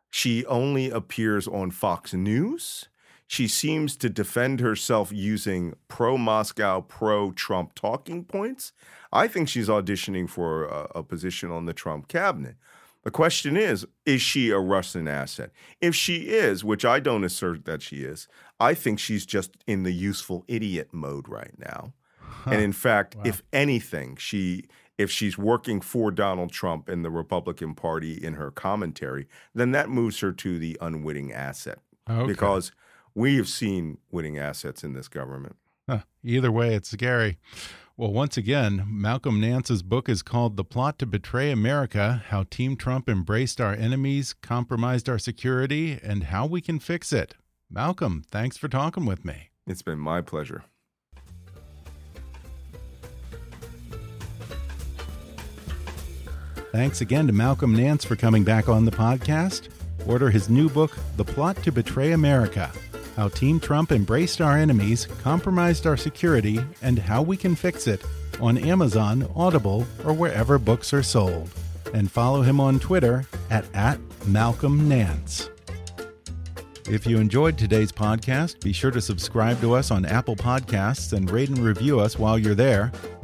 She 0.10 0.46
only 0.48 0.90
appears 0.90 1.48
on 1.48 1.72
Fox 1.72 2.14
News. 2.14 2.90
She 3.32 3.48
seems 3.48 3.96
to 3.96 4.10
defend 4.10 4.60
herself 4.60 5.10
using 5.10 5.76
pro 5.88 6.18
Moscow, 6.18 6.82
pro 6.82 7.32
Trump 7.32 7.74
talking 7.76 8.26
points. 8.26 8.74
I 9.14 9.30
think 9.30 9.48
she's 9.48 9.70
auditioning 9.70 10.30
for 10.30 10.66
a, 10.66 10.90
a, 10.96 11.04
position 11.04 11.50
on 11.50 11.66
the 11.66 11.72
Trump 11.72 12.10
cabinet. 12.10 12.56
The 13.04 13.10
question 13.10 13.56
is 13.56 13.88
is 14.06 14.22
she 14.22 14.50
a 14.50 14.60
Russian 14.60 15.08
asset? 15.08 15.52
If 15.80 15.96
she 15.96 16.28
is, 16.28 16.66
which 16.66 16.84
I 16.84 17.00
don't 17.00 17.24
assert 17.24 17.64
that 17.64 17.82
she 17.82 18.04
is, 18.04 18.28
I 18.60 18.74
think 18.74 19.00
she's 19.00 19.26
just 19.26 19.56
in 19.66 19.84
the 19.84 19.94
useful 19.94 20.44
idiot 20.50 20.90
mode 20.92 21.30
right 21.30 21.58
now. 21.58 21.94
Huh. 22.20 22.52
And 22.52 22.62
in 22.62 22.74
fact, 22.74 23.16
wow. 23.16 23.22
if 23.24 23.44
anything, 23.54 24.18
she 24.18 24.66
if 24.98 25.10
she's 25.10 25.38
working 25.38 25.80
for 25.80 26.12
Donald 26.12 26.52
Trump 26.52 26.90
and 26.90 27.06
the 27.06 27.10
Republican 27.10 27.76
Party 27.76 28.16
in 28.22 28.34
her 28.34 28.52
commentary, 28.52 29.30
then 29.56 29.72
that 29.72 29.90
moves 29.90 30.20
her 30.20 30.34
to 30.34 30.60
the 30.60 30.78
unwitting 30.82 31.32
asset. 31.32 31.80
Okay. 32.10 32.28
Because 32.28 32.74
we 33.16 33.38
have 33.38 33.48
seen 33.48 33.98
winning 34.10 34.38
assets 34.38 34.84
in 34.84 34.94
this 34.94 35.08
government. 35.08 35.56
Huh. 35.88 36.02
Either 36.24 36.52
way, 36.52 36.76
it's 36.76 36.90
scary. 36.90 37.38
Well, 37.98 38.12
once 38.12 38.38
again, 38.38 38.86
Malcolm 38.88 39.42
Nance's 39.42 39.84
book 39.84 40.10
is 40.10 40.22
called 40.22 40.58
The 40.58 40.64
Plot 40.64 40.98
to 41.00 41.06
Betray 41.06 41.52
America 41.52 42.24
How 42.30 42.44
Team 42.44 42.76
Trump 42.76 43.10
Embraced 43.10 43.60
Our 43.60 43.74
Enemies, 43.74 44.34
Compromised 44.42 45.10
Our 45.10 45.20
Security, 45.20 46.00
and 46.02 46.26
How 46.26 46.46
We 46.46 46.62
Can 46.62 46.80
Fix 46.80 47.12
It. 47.12 47.36
Malcolm, 47.70 48.24
thanks 48.32 48.58
for 48.58 48.68
talking 48.68 49.06
with 49.06 49.26
me. 49.26 49.50
It's 49.68 49.82
been 49.82 50.00
my 50.00 50.22
pleasure. 50.22 50.64
Thanks 56.72 57.02
again 57.02 57.28
to 57.28 57.34
Malcolm 57.34 57.76
Nance 57.76 58.06
for 58.06 58.16
coming 58.16 58.46
back 58.46 58.70
on 58.70 58.86
the 58.86 58.92
podcast. 58.92 59.68
Order 60.08 60.30
his 60.30 60.50
new 60.50 60.70
book, 60.70 60.98
The 61.18 61.26
Plot 61.26 61.58
to 61.64 61.72
Betray 61.72 62.14
America 62.14 62.72
how 63.16 63.30
Team 63.30 63.60
Trump 63.60 63.92
embraced 63.92 64.42
our 64.42 64.58
enemies, 64.58 65.08
compromised 65.22 65.86
our 65.86 65.98
security, 65.98 66.60
and 66.82 66.98
how 66.98 67.22
we 67.22 67.38
can 67.38 67.56
fix 67.56 67.88
it 67.88 68.04
on 68.40 68.58
Amazon, 68.58 69.30
Audible, 69.36 69.86
or 70.06 70.14
wherever 70.14 70.58
books 70.58 70.94
are 70.94 71.04
sold. 71.04 71.50
And 71.94 72.10
follow 72.10 72.42
him 72.42 72.60
on 72.60 72.80
Twitter 72.80 73.26
at, 73.50 73.66
at 73.74 74.00
Malcolm 74.26 74.88
Nance. 74.88 75.50
If 76.90 77.06
you 77.06 77.20
enjoyed 77.20 77.58
today's 77.58 77.92
podcast, 77.92 78.62
be 78.64 78.74
sure 78.74 78.92
to 78.92 79.02
subscribe 79.02 79.62
to 79.62 79.74
us 79.76 79.92
on 79.92 80.06
Apple 80.06 80.36
Podcasts 80.36 81.14
and 81.14 81.30
rate 81.30 81.50
and 81.50 81.60
review 81.60 82.00
us 82.00 82.18
while 82.18 82.38
you're 82.38 82.56
there. 82.56 82.92